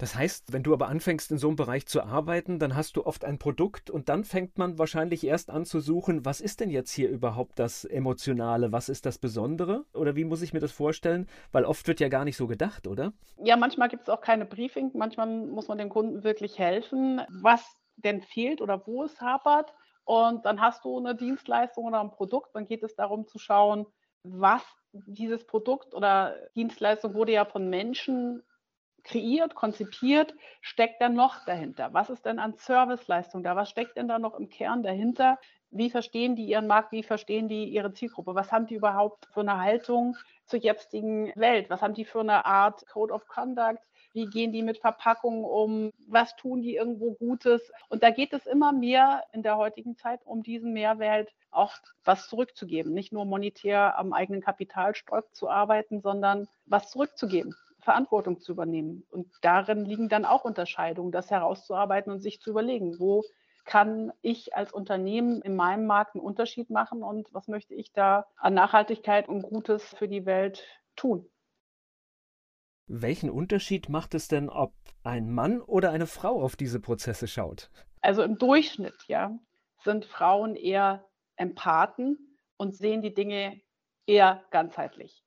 Das 0.00 0.14
heißt, 0.14 0.54
wenn 0.54 0.62
du 0.62 0.72
aber 0.72 0.88
anfängst, 0.88 1.30
in 1.30 1.36
so 1.36 1.48
einem 1.48 1.56
Bereich 1.56 1.86
zu 1.86 2.02
arbeiten, 2.02 2.58
dann 2.58 2.74
hast 2.74 2.96
du 2.96 3.04
oft 3.04 3.22
ein 3.22 3.38
Produkt 3.38 3.90
und 3.90 4.08
dann 4.08 4.24
fängt 4.24 4.56
man 4.56 4.78
wahrscheinlich 4.78 5.26
erst 5.26 5.50
an 5.50 5.66
zu 5.66 5.78
suchen, 5.80 6.24
was 6.24 6.40
ist 6.40 6.60
denn 6.60 6.70
jetzt 6.70 6.90
hier 6.90 7.10
überhaupt 7.10 7.58
das 7.58 7.84
Emotionale, 7.84 8.72
was 8.72 8.88
ist 8.88 9.04
das 9.04 9.18
Besondere? 9.18 9.84
Oder 9.92 10.16
wie 10.16 10.24
muss 10.24 10.40
ich 10.40 10.54
mir 10.54 10.60
das 10.60 10.72
vorstellen? 10.72 11.28
Weil 11.52 11.66
oft 11.66 11.86
wird 11.86 12.00
ja 12.00 12.08
gar 12.08 12.24
nicht 12.24 12.38
so 12.38 12.46
gedacht, 12.46 12.86
oder? 12.86 13.12
Ja, 13.44 13.58
manchmal 13.58 13.90
gibt 13.90 14.04
es 14.04 14.08
auch 14.08 14.22
keine 14.22 14.46
Briefing, 14.46 14.90
manchmal 14.94 15.26
muss 15.26 15.68
man 15.68 15.76
dem 15.76 15.90
Kunden 15.90 16.24
wirklich 16.24 16.58
helfen, 16.58 17.20
was 17.42 17.62
denn 17.96 18.22
fehlt 18.22 18.62
oder 18.62 18.86
wo 18.86 19.04
es 19.04 19.20
hapert. 19.20 19.74
Und 20.04 20.46
dann 20.46 20.62
hast 20.62 20.82
du 20.86 20.96
eine 20.96 21.14
Dienstleistung 21.14 21.84
oder 21.84 22.00
ein 22.00 22.10
Produkt, 22.10 22.54
dann 22.54 22.64
geht 22.64 22.82
es 22.82 22.94
darum 22.94 23.26
zu 23.26 23.38
schauen, 23.38 23.84
was 24.22 24.62
dieses 24.92 25.46
Produkt 25.46 25.92
oder 25.94 26.36
Dienstleistung 26.56 27.12
wurde 27.12 27.32
ja 27.32 27.44
von 27.44 27.68
Menschen 27.68 28.42
kreiert, 29.04 29.54
konzipiert, 29.54 30.34
steckt 30.60 31.00
dann 31.00 31.14
noch 31.14 31.44
dahinter? 31.44 31.92
Was 31.92 32.10
ist 32.10 32.26
denn 32.26 32.38
an 32.38 32.54
Serviceleistung 32.54 33.42
da? 33.42 33.56
Was 33.56 33.70
steckt 33.70 33.96
denn 33.96 34.08
da 34.08 34.18
noch 34.18 34.34
im 34.34 34.48
Kern 34.48 34.82
dahinter? 34.82 35.38
Wie 35.70 35.90
verstehen 35.90 36.34
die 36.34 36.46
ihren 36.46 36.66
Markt? 36.66 36.90
Wie 36.90 37.04
verstehen 37.04 37.48
die 37.48 37.64
ihre 37.64 37.92
Zielgruppe? 37.92 38.34
Was 38.34 38.50
haben 38.50 38.66
die 38.66 38.74
überhaupt 38.74 39.26
für 39.32 39.40
eine 39.40 39.60
Haltung 39.60 40.16
zur 40.44 40.58
jetzigen 40.58 41.32
Welt? 41.36 41.70
Was 41.70 41.80
haben 41.80 41.94
die 41.94 42.04
für 42.04 42.20
eine 42.20 42.44
Art 42.44 42.86
Code 42.88 43.14
of 43.14 43.28
Conduct? 43.28 43.80
Wie 44.12 44.26
gehen 44.26 44.50
die 44.50 44.62
mit 44.62 44.78
Verpackungen 44.78 45.44
um? 45.44 45.92
Was 46.08 46.34
tun 46.34 46.62
die 46.62 46.74
irgendwo 46.74 47.12
Gutes? 47.12 47.70
Und 47.88 48.02
da 48.02 48.10
geht 48.10 48.32
es 48.32 48.46
immer 48.46 48.72
mehr 48.72 49.22
in 49.32 49.44
der 49.44 49.56
heutigen 49.56 49.96
Zeit 49.96 50.20
um 50.24 50.42
diesen 50.42 50.72
Mehrwert 50.72 51.32
auch 51.52 51.74
was 52.04 52.28
zurückzugeben. 52.28 52.92
Nicht 52.92 53.12
nur 53.12 53.24
monetär 53.24 53.96
am 53.96 54.12
eigenen 54.12 54.40
Kapitalstock 54.40 55.32
zu 55.34 55.48
arbeiten, 55.48 56.00
sondern 56.00 56.48
was 56.66 56.90
zurückzugeben. 56.90 57.54
Verantwortung 57.80 58.40
zu 58.40 58.52
übernehmen. 58.52 59.04
Und 59.10 59.32
darin 59.42 59.84
liegen 59.84 60.08
dann 60.08 60.24
auch 60.24 60.44
Unterscheidungen, 60.44 61.12
das 61.12 61.30
herauszuarbeiten 61.30 62.12
und 62.12 62.20
sich 62.20 62.40
zu 62.40 62.50
überlegen, 62.50 62.98
wo 62.98 63.24
kann 63.64 64.12
ich 64.22 64.56
als 64.56 64.72
Unternehmen 64.72 65.42
in 65.42 65.54
meinem 65.54 65.86
Markt 65.86 66.14
einen 66.14 66.24
Unterschied 66.24 66.70
machen 66.70 67.02
und 67.02 67.32
was 67.32 67.46
möchte 67.48 67.74
ich 67.74 67.92
da 67.92 68.26
an 68.36 68.54
Nachhaltigkeit 68.54 69.28
und 69.28 69.42
Gutes 69.42 69.84
für 69.94 70.08
die 70.08 70.26
Welt 70.26 70.64
tun. 70.96 71.28
Welchen 72.86 73.30
Unterschied 73.30 73.88
macht 73.88 74.14
es 74.14 74.26
denn, 74.26 74.48
ob 74.48 74.72
ein 75.04 75.30
Mann 75.30 75.60
oder 75.60 75.92
eine 75.92 76.06
Frau 76.06 76.42
auf 76.42 76.56
diese 76.56 76.80
Prozesse 76.80 77.28
schaut? 77.28 77.70
Also 78.00 78.22
im 78.22 78.38
Durchschnitt, 78.38 79.04
ja, 79.06 79.38
sind 79.84 80.04
Frauen 80.04 80.56
eher 80.56 81.04
Empathen 81.36 82.36
und 82.56 82.74
sehen 82.74 83.02
die 83.02 83.14
Dinge 83.14 83.60
eher 84.06 84.44
ganzheitlich. 84.50 85.22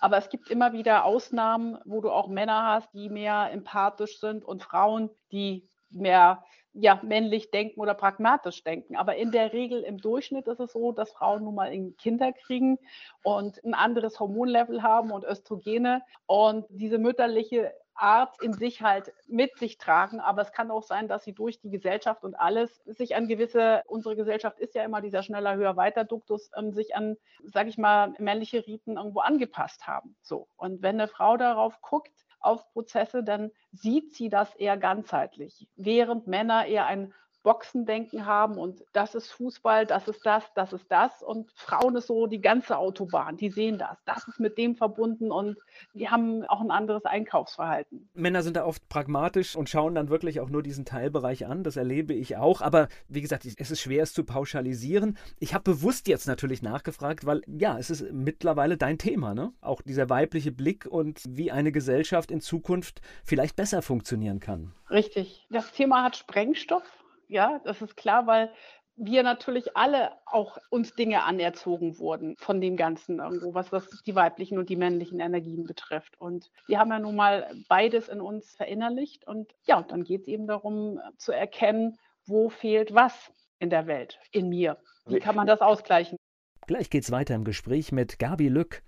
Aber 0.00 0.16
es 0.18 0.28
gibt 0.28 0.50
immer 0.50 0.72
wieder 0.72 1.04
Ausnahmen, 1.04 1.78
wo 1.84 2.00
du 2.00 2.10
auch 2.10 2.28
Männer 2.28 2.64
hast, 2.64 2.92
die 2.92 3.08
mehr 3.08 3.50
empathisch 3.52 4.20
sind 4.20 4.44
und 4.44 4.62
Frauen, 4.62 5.10
die 5.32 5.68
mehr 5.90 6.44
ja, 6.78 7.00
männlich 7.02 7.50
denken 7.50 7.80
oder 7.80 7.94
pragmatisch 7.94 8.62
denken. 8.62 8.96
Aber 8.96 9.16
in 9.16 9.30
der 9.30 9.52
Regel 9.54 9.82
im 9.82 9.98
Durchschnitt 9.98 10.46
ist 10.46 10.60
es 10.60 10.72
so, 10.72 10.92
dass 10.92 11.12
Frauen 11.12 11.44
nun 11.44 11.54
mal 11.54 11.72
Kinder 11.96 12.32
kriegen 12.32 12.78
und 13.22 13.64
ein 13.64 13.72
anderes 13.72 14.20
Hormonlevel 14.20 14.82
haben 14.82 15.10
und 15.10 15.24
Östrogene 15.24 16.02
und 16.26 16.66
diese 16.68 16.98
mütterliche 16.98 17.72
Art 17.96 18.40
in 18.42 18.52
sich 18.52 18.82
halt 18.82 19.12
mit 19.26 19.56
sich 19.58 19.78
tragen. 19.78 20.20
Aber 20.20 20.42
es 20.42 20.52
kann 20.52 20.70
auch 20.70 20.82
sein, 20.82 21.08
dass 21.08 21.24
sie 21.24 21.32
durch 21.32 21.60
die 21.60 21.70
Gesellschaft 21.70 22.24
und 22.24 22.34
alles 22.34 22.82
sich 22.84 23.16
an 23.16 23.28
gewisse, 23.28 23.82
unsere 23.86 24.16
Gesellschaft 24.16 24.58
ist 24.58 24.74
ja 24.74 24.84
immer 24.84 25.00
dieser 25.00 25.22
schneller, 25.22 25.56
höher, 25.56 25.76
weiter 25.76 26.04
Duktus, 26.04 26.50
ähm, 26.56 26.72
sich 26.72 26.94
an, 26.94 27.16
sage 27.44 27.68
ich 27.68 27.78
mal, 27.78 28.14
männliche 28.18 28.66
Riten 28.66 28.96
irgendwo 28.96 29.20
angepasst 29.20 29.86
haben. 29.86 30.16
So. 30.22 30.48
Und 30.56 30.82
wenn 30.82 31.00
eine 31.00 31.08
Frau 31.08 31.36
darauf 31.36 31.80
guckt, 31.80 32.12
auf 32.40 32.70
Prozesse, 32.72 33.24
dann 33.24 33.50
sieht 33.72 34.14
sie 34.14 34.28
das 34.28 34.54
eher 34.54 34.76
ganzheitlich, 34.76 35.68
während 35.76 36.26
Männer 36.26 36.66
eher 36.66 36.86
ein 36.86 37.12
Boxendenken 37.46 38.26
haben 38.26 38.58
und 38.58 38.84
das 38.92 39.14
ist 39.14 39.30
Fußball, 39.30 39.86
das 39.86 40.08
ist 40.08 40.26
das, 40.26 40.42
das 40.56 40.72
ist 40.72 40.86
das 40.88 41.22
und 41.22 41.48
Frauen 41.52 41.94
ist 41.94 42.08
so 42.08 42.26
die 42.26 42.40
ganze 42.40 42.76
Autobahn, 42.76 43.36
die 43.36 43.50
sehen 43.50 43.78
das, 43.78 43.96
das 44.04 44.26
ist 44.26 44.40
mit 44.40 44.58
dem 44.58 44.74
verbunden 44.74 45.30
und 45.30 45.56
die 45.94 46.08
haben 46.08 46.42
auch 46.46 46.60
ein 46.60 46.72
anderes 46.72 47.04
Einkaufsverhalten. 47.04 48.08
Männer 48.14 48.42
sind 48.42 48.56
da 48.56 48.64
oft 48.64 48.88
pragmatisch 48.88 49.54
und 49.54 49.70
schauen 49.70 49.94
dann 49.94 50.08
wirklich 50.08 50.40
auch 50.40 50.50
nur 50.50 50.64
diesen 50.64 50.84
Teilbereich 50.84 51.46
an, 51.46 51.62
das 51.62 51.76
erlebe 51.76 52.14
ich 52.14 52.36
auch, 52.36 52.62
aber 52.62 52.88
wie 53.06 53.20
gesagt, 53.20 53.44
es 53.44 53.70
ist 53.70 53.80
schwer 53.80 54.02
es 54.02 54.12
zu 54.12 54.24
pauschalisieren. 54.24 55.16
Ich 55.38 55.54
habe 55.54 55.62
bewusst 55.62 56.08
jetzt 56.08 56.26
natürlich 56.26 56.62
nachgefragt, 56.62 57.26
weil 57.26 57.42
ja, 57.46 57.78
es 57.78 57.90
ist 57.90 58.10
mittlerweile 58.10 58.76
dein 58.76 58.98
Thema, 58.98 59.34
ne? 59.34 59.52
Auch 59.60 59.82
dieser 59.82 60.10
weibliche 60.10 60.50
Blick 60.50 60.84
und 60.84 61.22
wie 61.28 61.52
eine 61.52 61.70
Gesellschaft 61.70 62.32
in 62.32 62.40
Zukunft 62.40 63.02
vielleicht 63.22 63.54
besser 63.54 63.82
funktionieren 63.82 64.40
kann. 64.40 64.72
Richtig. 64.90 65.46
Das 65.48 65.70
Thema 65.70 66.02
hat 66.02 66.16
Sprengstoff 66.16 66.82
ja, 67.28 67.60
das 67.64 67.82
ist 67.82 67.96
klar, 67.96 68.26
weil 68.26 68.50
wir 68.96 69.22
natürlich 69.22 69.76
alle 69.76 70.12
auch 70.24 70.56
uns 70.70 70.94
Dinge 70.94 71.22
anerzogen 71.22 71.98
wurden 71.98 72.34
von 72.38 72.60
dem 72.60 72.76
Ganzen 72.76 73.18
irgendwo, 73.18 73.52
was 73.54 73.68
das 73.68 73.88
die 74.06 74.14
weiblichen 74.14 74.58
und 74.58 74.70
die 74.70 74.76
männlichen 74.76 75.20
Energien 75.20 75.64
betrifft. 75.64 76.18
Und 76.18 76.50
wir 76.66 76.78
haben 76.78 76.90
ja 76.90 76.98
nun 76.98 77.14
mal 77.14 77.50
beides 77.68 78.08
in 78.08 78.20
uns 78.20 78.56
verinnerlicht. 78.56 79.26
Und 79.26 79.52
ja, 79.66 79.82
dann 79.82 80.04
geht 80.04 80.22
es 80.22 80.28
eben 80.28 80.46
darum 80.46 80.98
zu 81.18 81.32
erkennen, 81.32 81.98
wo 82.24 82.48
fehlt 82.48 82.94
was 82.94 83.30
in 83.58 83.68
der 83.68 83.86
Welt, 83.86 84.18
in 84.32 84.48
mir. 84.48 84.78
Wie 85.06 85.20
kann 85.20 85.36
man 85.36 85.46
das 85.46 85.60
ausgleichen? 85.60 86.16
Gleich 86.66 86.90
geht's 86.90 87.12
weiter 87.12 87.34
im 87.34 87.44
Gespräch 87.44 87.92
mit 87.92 88.18
Gabi 88.18 88.48
Lück. 88.48 88.82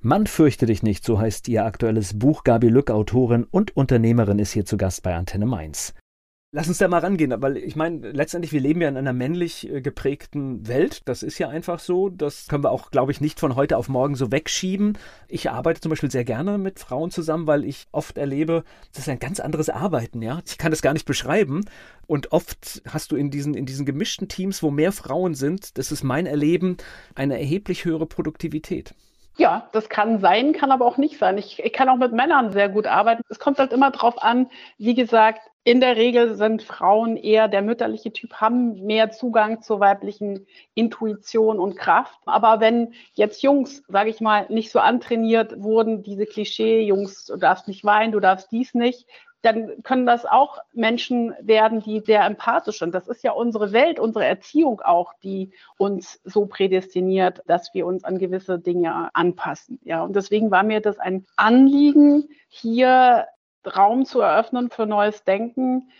Mann 0.00 0.26
fürchte 0.26 0.64
dich 0.64 0.82
nicht, 0.82 1.04
so 1.04 1.18
heißt 1.20 1.46
ihr 1.48 1.64
aktuelles 1.64 2.18
Buch. 2.18 2.42
Gabi 2.42 2.68
Lück, 2.68 2.90
Autorin 2.90 3.44
und 3.44 3.76
Unternehmerin, 3.76 4.38
ist 4.38 4.52
hier 4.52 4.64
zu 4.64 4.78
Gast 4.78 5.02
bei 5.02 5.14
Antenne 5.14 5.46
Mainz. 5.46 5.94
Lass 6.52 6.66
uns 6.66 6.78
da 6.78 6.88
mal 6.88 6.98
rangehen, 6.98 7.32
weil 7.40 7.56
ich 7.58 7.76
meine, 7.76 8.10
letztendlich, 8.10 8.50
wir 8.50 8.60
leben 8.60 8.80
ja 8.80 8.88
in 8.88 8.96
einer 8.96 9.12
männlich 9.12 9.70
äh, 9.70 9.80
geprägten 9.80 10.66
Welt. 10.66 11.02
Das 11.04 11.22
ist 11.22 11.38
ja 11.38 11.48
einfach 11.48 11.78
so. 11.78 12.08
Das 12.08 12.48
können 12.48 12.64
wir 12.64 12.72
auch, 12.72 12.90
glaube 12.90 13.12
ich, 13.12 13.20
nicht 13.20 13.38
von 13.38 13.54
heute 13.54 13.76
auf 13.76 13.88
morgen 13.88 14.16
so 14.16 14.32
wegschieben. 14.32 14.98
Ich 15.28 15.48
arbeite 15.48 15.80
zum 15.80 15.90
Beispiel 15.90 16.10
sehr 16.10 16.24
gerne 16.24 16.58
mit 16.58 16.80
Frauen 16.80 17.12
zusammen, 17.12 17.46
weil 17.46 17.64
ich 17.64 17.86
oft 17.92 18.18
erlebe, 18.18 18.64
das 18.92 19.02
ist 19.02 19.08
ein 19.08 19.20
ganz 19.20 19.38
anderes 19.38 19.68
Arbeiten, 19.68 20.22
ja. 20.22 20.42
Ich 20.44 20.58
kann 20.58 20.72
das 20.72 20.82
gar 20.82 20.92
nicht 20.92 21.06
beschreiben. 21.06 21.66
Und 22.08 22.32
oft 22.32 22.82
hast 22.88 23.12
du 23.12 23.16
in 23.16 23.30
diesen, 23.30 23.54
in 23.54 23.64
diesen 23.64 23.86
gemischten 23.86 24.26
Teams, 24.26 24.60
wo 24.60 24.72
mehr 24.72 24.90
Frauen 24.90 25.34
sind, 25.34 25.78
das 25.78 25.92
ist 25.92 26.02
mein 26.02 26.26
Erleben, 26.26 26.78
eine 27.14 27.38
erheblich 27.38 27.84
höhere 27.84 28.06
Produktivität. 28.06 28.96
Ja, 29.36 29.68
das 29.72 29.88
kann 29.88 30.18
sein, 30.20 30.52
kann 30.52 30.70
aber 30.70 30.84
auch 30.84 30.98
nicht 30.98 31.18
sein. 31.18 31.38
Ich, 31.38 31.58
ich 31.64 31.72
kann 31.72 31.88
auch 31.88 31.96
mit 31.96 32.12
Männern 32.12 32.52
sehr 32.52 32.68
gut 32.68 32.86
arbeiten. 32.86 33.22
Es 33.28 33.38
kommt 33.38 33.58
halt 33.58 33.72
immer 33.72 33.90
darauf 33.90 34.22
an, 34.22 34.50
wie 34.76 34.94
gesagt, 34.94 35.40
in 35.64 35.80
der 35.80 35.96
Regel 35.96 36.34
sind 36.34 36.62
Frauen 36.62 37.16
eher 37.16 37.46
der 37.48 37.62
mütterliche 37.62 38.12
Typ, 38.12 38.34
haben 38.34 38.84
mehr 38.86 39.10
Zugang 39.10 39.62
zur 39.62 39.78
weiblichen 39.80 40.46
Intuition 40.74 41.58
und 41.58 41.76
Kraft. 41.76 42.18
Aber 42.26 42.60
wenn 42.60 42.92
jetzt 43.14 43.42
Jungs, 43.42 43.82
sage 43.88 44.10
ich 44.10 44.20
mal, 44.20 44.46
nicht 44.48 44.70
so 44.72 44.78
antrainiert 44.78 45.62
wurden, 45.62 46.02
diese 46.02 46.26
Klischee-Jungs, 46.26 47.26
du 47.26 47.36
darfst 47.36 47.68
nicht 47.68 47.84
weinen, 47.84 48.12
du 48.12 48.20
darfst 48.20 48.50
dies 48.52 48.74
nicht, 48.74 49.06
dann 49.42 49.82
können 49.82 50.06
das 50.06 50.26
auch 50.26 50.58
Menschen 50.72 51.34
werden, 51.40 51.80
die 51.80 52.00
sehr 52.00 52.24
empathisch 52.24 52.78
sind. 52.78 52.94
Das 52.94 53.08
ist 53.08 53.24
ja 53.24 53.32
unsere 53.32 53.72
Welt, 53.72 53.98
unsere 53.98 54.24
Erziehung 54.24 54.80
auch, 54.80 55.14
die 55.22 55.52
uns 55.78 56.20
so 56.24 56.46
prädestiniert, 56.46 57.42
dass 57.46 57.72
wir 57.72 57.86
uns 57.86 58.04
an 58.04 58.18
gewisse 58.18 58.58
Dinge 58.58 59.10
anpassen. 59.14 59.80
Ja, 59.82 60.02
und 60.04 60.14
deswegen 60.14 60.50
war 60.50 60.62
mir 60.62 60.80
das 60.80 60.98
ein 60.98 61.26
Anliegen, 61.36 62.28
hier 62.48 63.26
Raum 63.66 64.04
zu 64.04 64.20
eröffnen 64.20 64.70
für 64.70 64.86
neues 64.86 65.24
Denken. 65.24 65.90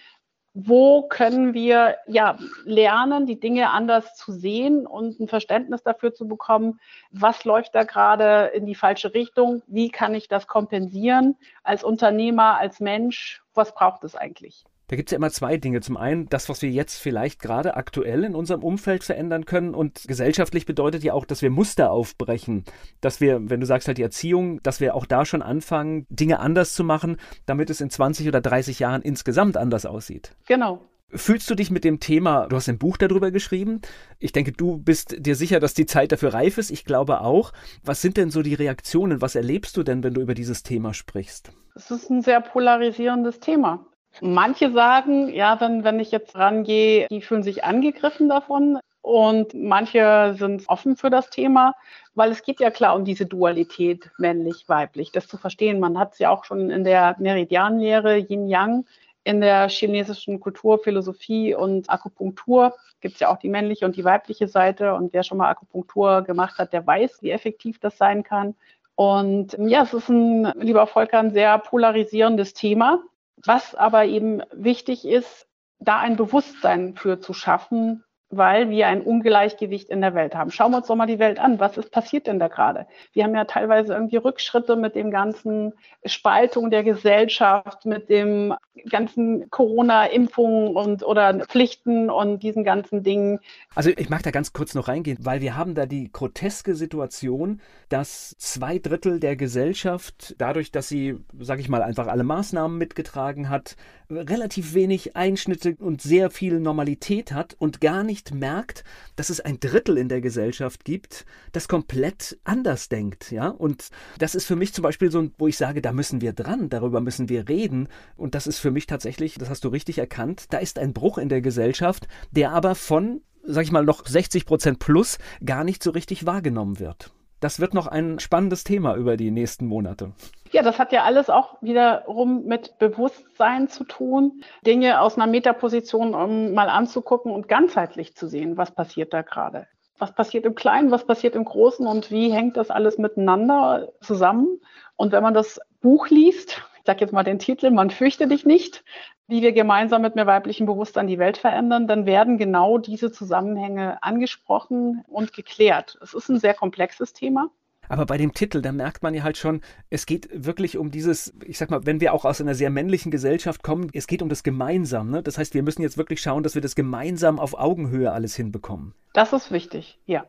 Wo 0.53 1.03
können 1.03 1.55
wir 1.55 1.97
ja 2.09 2.37
lernen, 2.65 3.25
die 3.25 3.39
Dinge 3.39 3.71
anders 3.71 4.17
zu 4.17 4.33
sehen 4.33 4.85
und 4.85 5.21
ein 5.21 5.29
Verständnis 5.29 5.85
dafür 5.85 6.13
zu 6.13 6.27
bekommen, 6.27 6.81
was 7.13 7.45
läuft 7.45 7.75
da 7.75 7.85
gerade 7.85 8.47
in 8.55 8.67
die 8.67 8.75
falsche 8.75 9.15
Richtung? 9.15 9.63
Wie 9.69 9.91
kann 9.91 10.13
ich 10.15 10.27
das 10.27 10.49
kompensieren 10.49 11.37
als 11.63 11.85
Unternehmer, 11.85 12.59
als 12.59 12.81
Mensch? 12.81 13.43
Was 13.55 13.75
braucht 13.75 14.03
es 14.03 14.17
eigentlich? 14.17 14.65
Da 14.91 14.97
gibt 14.97 15.09
es 15.09 15.13
ja 15.13 15.19
immer 15.19 15.31
zwei 15.31 15.57
Dinge. 15.57 15.81
Zum 15.83 15.97
einen 15.97 16.29
das, 16.31 16.49
was 16.49 16.63
wir 16.63 16.71
jetzt 16.71 16.99
vielleicht 16.99 17.41
gerade 17.41 17.77
aktuell 17.77 18.25
in 18.25 18.35
unserem 18.35 18.65
Umfeld 18.65 19.05
verändern 19.05 19.45
können. 19.45 19.73
Und 19.73 20.03
gesellschaftlich 20.09 20.67
bedeutet 20.67 21.05
ja 21.05 21.13
auch, 21.13 21.25
dass 21.25 21.43
wir 21.43 21.51
Muster 21.51 21.93
aufbrechen. 21.93 22.65
Dass 23.01 23.21
wir, 23.21 23.49
wenn 23.49 23.61
du 23.61 23.67
sagst 23.67 23.87
halt 23.87 23.99
die 23.99 24.03
Erziehung, 24.03 24.61
dass 24.65 24.81
wir 24.81 24.97
auch 24.97 25.07
da 25.07 25.25
schon 25.25 25.43
anfangen, 25.43 26.07
Dinge 26.11 26.41
anders 26.41 26.75
zu 26.75 26.83
machen, 26.83 27.19
damit 27.47 27.71
es 27.71 27.81
in 27.81 27.89
20 27.89 28.27
oder 28.27 28.41
30 28.41 28.81
Jahren 28.81 29.01
insgesamt 29.03 29.57
anders 29.57 29.87
aussieht. 29.87 30.35
Genau. 30.49 30.81
Fühlst 31.13 31.49
du 31.49 31.55
dich 31.55 31.71
mit 31.71 31.85
dem 31.85 32.01
Thema, 32.01 32.49
du 32.49 32.57
hast 32.57 32.69
ein 32.69 32.79
Buch 32.79 32.97
darüber 32.97 33.31
geschrieben. 33.31 33.83
Ich 34.19 34.33
denke, 34.33 34.51
du 34.51 34.77
bist 34.77 35.15
dir 35.25 35.37
sicher, 35.37 35.61
dass 35.61 35.73
die 35.73 35.87
Zeit 35.87 36.11
dafür 36.11 36.35
reif 36.35 36.59
ist. 36.59 36.73
Ich 36.73 36.85
glaube 36.85 37.21
auch. 37.21 37.53
Was 37.85 38.03
sind 38.03 38.17
denn 38.17 38.31
so 38.31 38.43
die 38.43 38.55
Reaktionen? 38.55 39.21
Was 39.21 39.37
erlebst 39.37 39.77
du 39.77 39.85
denn, 39.85 40.03
wenn 40.03 40.15
du 40.15 40.21
über 40.21 40.35
dieses 40.35 40.65
Thema 40.65 40.95
sprichst? 40.95 41.53
Es 41.77 41.93
ist 41.93 42.11
ein 42.11 42.23
sehr 42.23 42.41
polarisierendes 42.41 43.39
Thema. 43.39 43.87
Manche 44.21 44.73
sagen, 44.73 45.33
ja, 45.33 45.61
wenn, 45.61 45.85
wenn 45.85 46.01
ich 46.01 46.11
jetzt 46.11 46.37
rangehe, 46.37 47.07
die 47.11 47.23
fühlen 47.23 47.43
sich 47.43 47.65
angegriffen 47.65 48.29
davon. 48.29 48.79
Und 49.03 49.55
manche 49.55 50.35
sind 50.39 50.69
offen 50.69 50.97
für 50.97 51.09
das 51.09 51.31
Thema, 51.31 51.75
weil 52.15 52.31
es 52.31 52.43
geht 52.43 52.61
ja 52.61 52.71
klar 52.71 52.95
um 52.95 53.05
diese 53.05 53.25
Dualität 53.25 54.11
männlich-weiblich, 54.19 55.11
das 55.11 55.27
zu 55.27 55.39
verstehen. 55.39 55.81
Man 55.81 55.99
hat 55.99 56.13
es 56.13 56.19
ja 56.19 56.29
auch 56.31 56.45
schon 56.45 56.71
in 56.71 56.85
der 56.85 57.17
Meridianlehre 57.19 58.19
Yin-Yang 58.19 58.85
in 59.25 59.41
der 59.41 59.69
chinesischen 59.69 60.41
Kultur, 60.41 60.79
Philosophie 60.79 61.55
und 61.55 61.91
Akupunktur 61.91 62.75
gibt 63.01 63.15
es 63.15 63.21
ja 63.21 63.31
auch 63.31 63.39
die 63.39 63.49
männliche 63.49 63.85
und 63.85 63.97
die 63.97 64.05
weibliche 64.05 64.49
Seite. 64.49 64.95
Und 64.95 65.13
wer 65.13 65.23
schon 65.23 65.39
mal 65.39 65.51
Akupunktur 65.51 66.23
gemacht 66.23 66.59
hat, 66.59 66.73
der 66.73 66.87
weiß, 66.87 67.23
wie 67.23 67.31
effektiv 67.31 67.79
das 67.79 67.97
sein 67.97 68.23
kann. 68.23 68.55
Und 68.95 69.57
ja, 69.59 69.83
es 69.83 69.95
ist 69.95 70.09
ein, 70.09 70.53
lieber 70.57 70.87
Volker, 70.87 71.19
ein 71.19 71.33
sehr 71.33 71.59
polarisierendes 71.59 72.55
Thema. 72.55 73.03
Was 73.45 73.75
aber 73.75 74.05
eben 74.05 74.43
wichtig 74.53 75.07
ist, 75.07 75.47
da 75.79 75.99
ein 75.99 76.17
Bewusstsein 76.17 76.95
für 76.95 77.21
zu 77.21 77.33
schaffen, 77.33 78.05
weil 78.31 78.71
wir 78.71 78.87
ein 78.87 79.03
Ungleichgewicht 79.03 79.91
in 79.91 80.01
der 80.01 80.15
Welt 80.15 80.35
haben. 80.35 80.51
Schauen 80.51 80.71
wir 80.71 80.79
uns 80.79 80.87
doch 80.87 80.95
mal 80.95 81.07
die 81.07 81.19
Welt 81.19 81.41
an. 81.41 81.59
Was 81.59 81.77
ist 81.77 81.91
passiert 81.91 82.29
denn 82.29 82.39
da 82.39 82.49
gerade? 82.49 82.87
Wir 83.13 83.25
haben 83.25 83.35
ja 83.35 83.45
teilweise 83.45 83.93
irgendwie 83.93 84.17
Rückschritte 84.17 84.77
mit 84.77 84.95
dem 84.95 85.11
ganzen 85.11 85.73
Spaltung 86.05 86.71
der 86.71 86.85
Gesellschaft, 86.85 87.85
mit 87.87 88.09
dem 88.09 88.55
ganzen 88.89 89.51
Corona-Impfungen 89.51 90.77
und 90.77 91.03
oder 91.03 91.35
Pflichten 91.47 92.09
und 92.09 92.43
diesen 92.43 92.63
ganzen 92.63 93.03
Dingen. 93.03 93.41
Also 93.75 93.91
ich 93.91 94.09
mag 94.09 94.23
da 94.23 94.31
ganz 94.31 94.53
kurz 94.53 94.75
noch 94.75 94.89
reingehen, 94.89 95.19
weil 95.21 95.41
wir 95.41 95.57
haben 95.57 95.75
da 95.75 95.87
die 95.87 96.11
groteske 96.13 96.75
Situation, 96.75 97.61
dass 97.89 98.37
zwei 98.39 98.79
Drittel 98.79 99.19
der 99.19 99.37
Gesellschaft 99.37 100.37
dadurch, 100.39 100.71
dass 100.71 100.89
sie, 100.89 101.17
sage 101.39 101.61
ich 101.61 101.69
mal, 101.69 101.83
einfach 101.83 102.07
alle 102.07 102.25
Maßnahmen 102.25 102.79
mitgetragen 102.79 103.49
hat, 103.49 103.77
relativ 104.11 104.75
wenig 104.75 105.17
Einschnitte 105.17 105.77
und 105.79 106.03
sehr 106.03 106.31
viel 106.31 106.61
Normalität 106.61 107.33
hat 107.33 107.55
und 107.59 107.81
gar 107.81 108.03
nicht 108.03 108.20
merkt, 108.33 108.85
dass 109.17 109.31
es 109.31 109.41
ein 109.41 109.61
Drittel 109.61 109.97
in 109.97 110.09
der 110.09 110.21
Gesellschaft 110.21 110.85
gibt, 110.85 111.25
das 111.53 111.69
komplett 111.69 112.39
anders 112.45 112.89
denkt, 112.89 113.31
ja. 113.31 113.49
Und 113.49 113.89
das 114.19 114.35
ist 114.35 114.45
für 114.45 114.57
mich 114.57 114.73
zum 114.75 114.83
Beispiel 114.83 115.11
so, 115.11 115.31
wo 115.39 115.49
ich 115.49 115.57
sage, 115.57 115.83
da 115.83 115.93
müssen 115.93 116.21
wir 116.21 116.33
dran, 116.33 116.69
darüber 116.69 117.01
müssen 117.01 117.29
wir 117.29 117.49
reden. 117.49 117.89
Und 118.17 118.35
das 118.35 118.47
ist 118.47 118.59
für 118.59 118.71
mich 118.71 118.87
tatsächlich, 118.87 119.35
das 119.35 119.49
hast 119.49 119.65
du 119.65 119.69
richtig 119.69 119.99
erkannt, 119.99 120.47
da 120.51 120.59
ist 120.59 120.79
ein 120.79 120.93
Bruch 120.93 121.19
in 121.19 121.29
der 121.29 121.41
Gesellschaft, 121.41 122.07
der 122.31 122.53
aber 122.53 122.75
von, 122.75 123.23
sag 123.43 123.65
ich 123.65 123.73
mal, 123.73 123.85
noch 123.85 124.07
60 124.07 124.47
Prozent 124.47 124.79
plus 124.79 125.19
gar 125.45 125.65
nicht 125.65 125.83
so 125.83 125.91
richtig 125.91 126.27
wahrgenommen 126.27 126.79
wird. 126.79 127.13
Das 127.41 127.59
wird 127.59 127.73
noch 127.73 127.87
ein 127.87 128.19
spannendes 128.19 128.65
Thema 128.65 128.95
über 128.97 129.17
die 129.17 129.31
nächsten 129.31 129.67
Monate. 129.67 130.13
Ja, 130.53 130.63
das 130.63 130.79
hat 130.79 130.93
ja 130.93 131.05
alles 131.05 131.31
auch 131.31 131.57
wiederum 131.63 132.45
mit 132.45 132.79
Bewusstsein 132.79 133.69
zu 133.69 133.85
tun, 133.85 134.43
Dinge 134.67 135.01
aus 135.01 135.17
einer 135.17 135.27
Metaposition 135.27 136.15
um 136.15 136.53
mal 136.53 136.69
anzugucken 136.69 137.33
und 137.33 137.49
ganzheitlich 137.49 138.15
zu 138.15 138.27
sehen, 138.27 138.57
was 138.57 138.75
passiert 138.75 139.15
da 139.15 139.23
gerade. 139.23 139.67
Was 139.99 140.15
passiert 140.15 140.45
im 140.45 140.55
Kleinen, 140.55 140.91
was 140.91 141.07
passiert 141.07 141.35
im 141.35 141.45
Großen 141.45 141.87
und 141.87 142.11
wie 142.11 142.31
hängt 142.31 142.57
das 142.57 142.71
alles 142.71 142.99
miteinander 142.99 143.93
zusammen? 144.01 144.61
Und 144.97 145.13
wenn 145.13 145.23
man 145.23 145.35
das 145.35 145.61
Buch 145.81 146.09
liest, 146.09 146.63
ich 146.79 146.87
sage 146.87 147.01
jetzt 147.01 147.13
mal 147.13 147.23
den 147.23 147.39
Titel, 147.39 147.71
man 147.71 147.91
fürchte 147.91 148.27
dich 148.27 148.45
nicht, 148.45 148.85
wie 149.31 149.43
wir 149.43 149.53
gemeinsam 149.53 150.03
mit 150.03 150.17
mehr 150.17 150.27
weiblichem 150.27 150.67
Bewusstsein 150.67 151.07
die 151.07 151.19
Welt 151.19 151.39
verändern, 151.39 151.87
dann 151.87 152.05
werden 152.05 152.37
genau 152.37 152.79
diese 152.79 153.11
Zusammenhänge 153.13 154.03
angesprochen 154.03 155.05
und 155.07 155.33
geklärt. 155.33 155.99
Es 156.03 156.15
ist 156.15 156.29
ein 156.29 156.39
sehr 156.39 156.55
komplexes 156.55 157.13
Thema. 157.13 157.51
Aber 157.89 158.07
bei 158.07 158.19
dem 158.19 158.33
Titel, 158.33 158.63
da 158.63 158.71
merkt 158.71 159.03
man 159.03 159.15
ja 159.15 159.25
halt 159.25 159.37
schon, 159.37 159.63
es 159.89 160.07
geht 160.07 160.29
wirklich 160.33 160.79
um 160.79 160.93
dieses, 160.93 161.35
ich 161.45 161.59
sag 161.59 161.71
mal, 161.71 161.87
wenn 161.87 162.01
wir 162.01 162.15
auch 162.15 162.25
aus 162.25 162.41
einer 162.41 162.55
sehr 162.55 162.71
männlichen 162.71 163.11
Gesellschaft 163.11 163.65
kommen, 163.65 163.91
es 163.93 164.07
geht 164.07 164.23
um 164.23 164.29
das 164.29 164.45
Gemeinsam. 164.45 165.11
Ne? 165.11 165.25
Das 165.25 165.39
heißt, 165.39 165.55
wir 165.55 165.65
müssen 165.65 165.83
jetzt 165.83 165.99
wirklich 165.99 166.21
schauen, 166.21 166.45
dass 166.45 166.55
wir 166.55 166.63
das 166.63 166.77
gemeinsam 166.77 167.41
auf 167.41 167.59
Augenhöhe 167.59 168.13
alles 168.13 168.37
hinbekommen. 168.37 168.95
Das 169.13 169.33
ist 169.33 169.51
wichtig, 169.51 169.99
ja. 170.07 170.25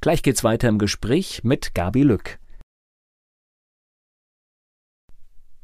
Gleich 0.00 0.24
geht's 0.24 0.42
weiter 0.42 0.68
im 0.68 0.78
Gespräch 0.78 1.42
mit 1.44 1.74
Gabi 1.74 2.02
Lück. 2.02 2.38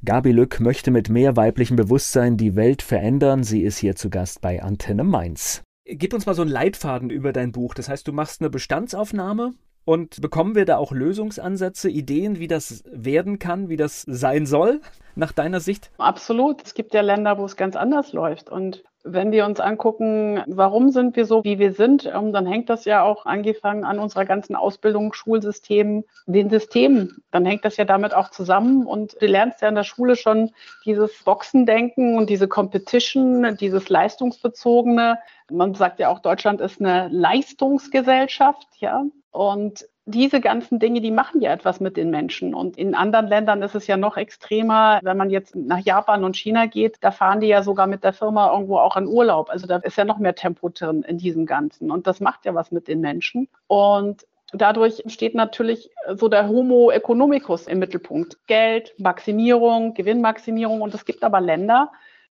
Gabi 0.05 0.33
Lück 0.33 0.59
möchte 0.59 0.91
mit 0.91 1.11
mehr 1.11 1.37
weiblichem 1.37 1.77
Bewusstsein 1.77 2.37
die 2.37 2.57
Welt 2.57 2.83
verändern. 2.83 3.45
Sie 3.45 3.63
ist 3.63 3.79
hier 3.79 3.95
zu 3.95 4.11
Gast 4.11 4.41
bei 4.41 4.61
Antenne 4.61 5.05
Mainz. 5.05 5.63
Gib 5.85 6.13
uns 6.13 6.27
mal 6.27 6.35
so 6.35 6.43
einen 6.43 6.51
Leitfaden 6.51 7.09
über 7.09 7.33
dein 7.33 7.53
Buch. 7.53 7.73
Das 7.73 7.89
heißt, 7.89 8.09
du 8.09 8.13
machst 8.13 8.41
eine 8.41 8.51
Bestandsaufnahme 8.51 9.53
und 9.85 10.21
bekommen 10.21 10.57
wir 10.57 10.65
da 10.65 10.77
auch 10.77 10.91
Lösungsansätze, 10.91 11.89
Ideen, 11.89 12.41
wie 12.41 12.49
das 12.49 12.83
werden 12.91 13.39
kann, 13.39 13.69
wie 13.69 13.77
das 13.77 14.03
sein 14.03 14.45
soll, 14.45 14.81
nach 15.15 15.31
deiner 15.31 15.61
Sicht? 15.61 15.93
Absolut. 15.99 16.65
Es 16.65 16.75
gibt 16.75 16.95
ja 16.95 17.01
Länder, 17.01 17.39
wo 17.39 17.45
es 17.45 17.57
ganz 17.57 17.77
anders 17.77 18.13
läuft. 18.13 18.51
Und 18.51 18.83
wenn 19.05 19.33
wir 19.33 19.47
uns 19.47 19.59
angucken, 19.59 20.43
warum 20.47 20.91
sind 20.91 21.17
wir 21.17 21.27
so, 21.27 21.43
wie 21.45 21.59
wir 21.59 21.73
sind, 21.73 22.07
ähm, 22.07 22.33
dann 22.33 22.47
hängt 22.47 22.71
das 22.71 22.85
ja 22.85 23.03
auch 23.03 23.27
angefangen 23.27 23.85
an 23.85 23.99
unserer 23.99 24.25
ganzen 24.25 24.55
Ausbildung, 24.55 25.13
Schulsystemen, 25.13 26.05
den 26.27 26.51
Systemen. 26.51 27.23
Dann 27.31 27.45
hängt 27.45 27.65
das 27.65 27.77
ja 27.77 27.85
damit 27.85 28.15
auch 28.15 28.31
zusammen. 28.31 28.87
Und 28.87 29.21
du 29.21 29.27
lernst 29.27 29.61
ja 29.61 29.69
in 29.69 29.75
der 29.75 29.85
Schule 29.85 30.17
schon 30.17 30.51
dieses 30.85 31.23
Boxendenken 31.25 32.17
und 32.17 32.31
diese 32.31 32.47
Competition, 32.47 33.57
dieses 33.57 33.89
leistungsbezogene. 33.89 35.19
Man 35.51 35.75
sagt 35.75 35.99
ja 35.99 36.09
auch, 36.09 36.21
Deutschland 36.21 36.61
ist 36.61 36.81
eine 36.81 37.09
Leistungsgesellschaft, 37.09 38.69
ja. 38.79 39.05
Und 39.33 39.87
diese 40.05 40.41
ganzen 40.41 40.81
Dinge, 40.81 41.01
die 41.01 41.13
machen 41.13 41.41
ja 41.41 41.53
etwas 41.53 41.79
mit 41.79 41.97
den 41.97 42.11
Menschen. 42.11 42.55
Und 42.55 42.77
in 42.77 42.95
anderen 42.95 43.29
Ländern 43.29 43.63
ist 43.63 43.75
es 43.75 43.87
ja 43.87 43.97
noch 43.97 44.17
extremer. 44.17 44.99
Wenn 45.03 45.17
man 45.17 45.31
jetzt 45.31 45.55
nach 45.55 45.79
Japan 45.79 46.25
und 46.25 46.37
China 46.37 46.67
geht, 46.67 46.97
da 47.03 47.13
fahren 47.13 47.41
die 47.41 47.47
ja 47.47 47.63
sogar 47.63 47.87
mit 47.87 48.03
der 48.03 48.13
Firma 48.13 48.53
irgendwo 48.53 48.79
auch 48.79 48.97
in 48.97 49.07
Urlaub. 49.07 49.49
Also 49.49 49.67
da 49.67 49.77
ist 49.77 49.97
ja 49.97 50.05
noch 50.05 50.19
mehr 50.19 50.35
Tempo 50.35 50.71
drin 50.71 51.03
in 51.03 51.19
diesem 51.19 51.47
Ganzen. 51.47 51.91
Und 51.91 52.07
das 52.07 52.21
macht 52.21 52.45
ja 52.45 52.55
was 52.55 52.73
mit 52.73 52.89
den 52.89 53.01
Menschen. 53.01 53.49
Und 53.69 54.27
dadurch 54.53 55.05
steht 55.07 55.37
natürlich 55.37 55.91
so 56.15 56.29
der 56.29 56.49
Homo 56.49 56.91
economicus 56.91 57.69
im 57.69 57.79
Mittelpunkt. 57.79 58.39
Geld, 58.49 58.95
Maximierung, 58.99 59.95
Gewinnmaximierung. 59.95 60.81
Und 60.81 60.95
es 60.95 61.05
gibt 61.05 61.23
aber 61.23 61.41
Länder 61.41 61.93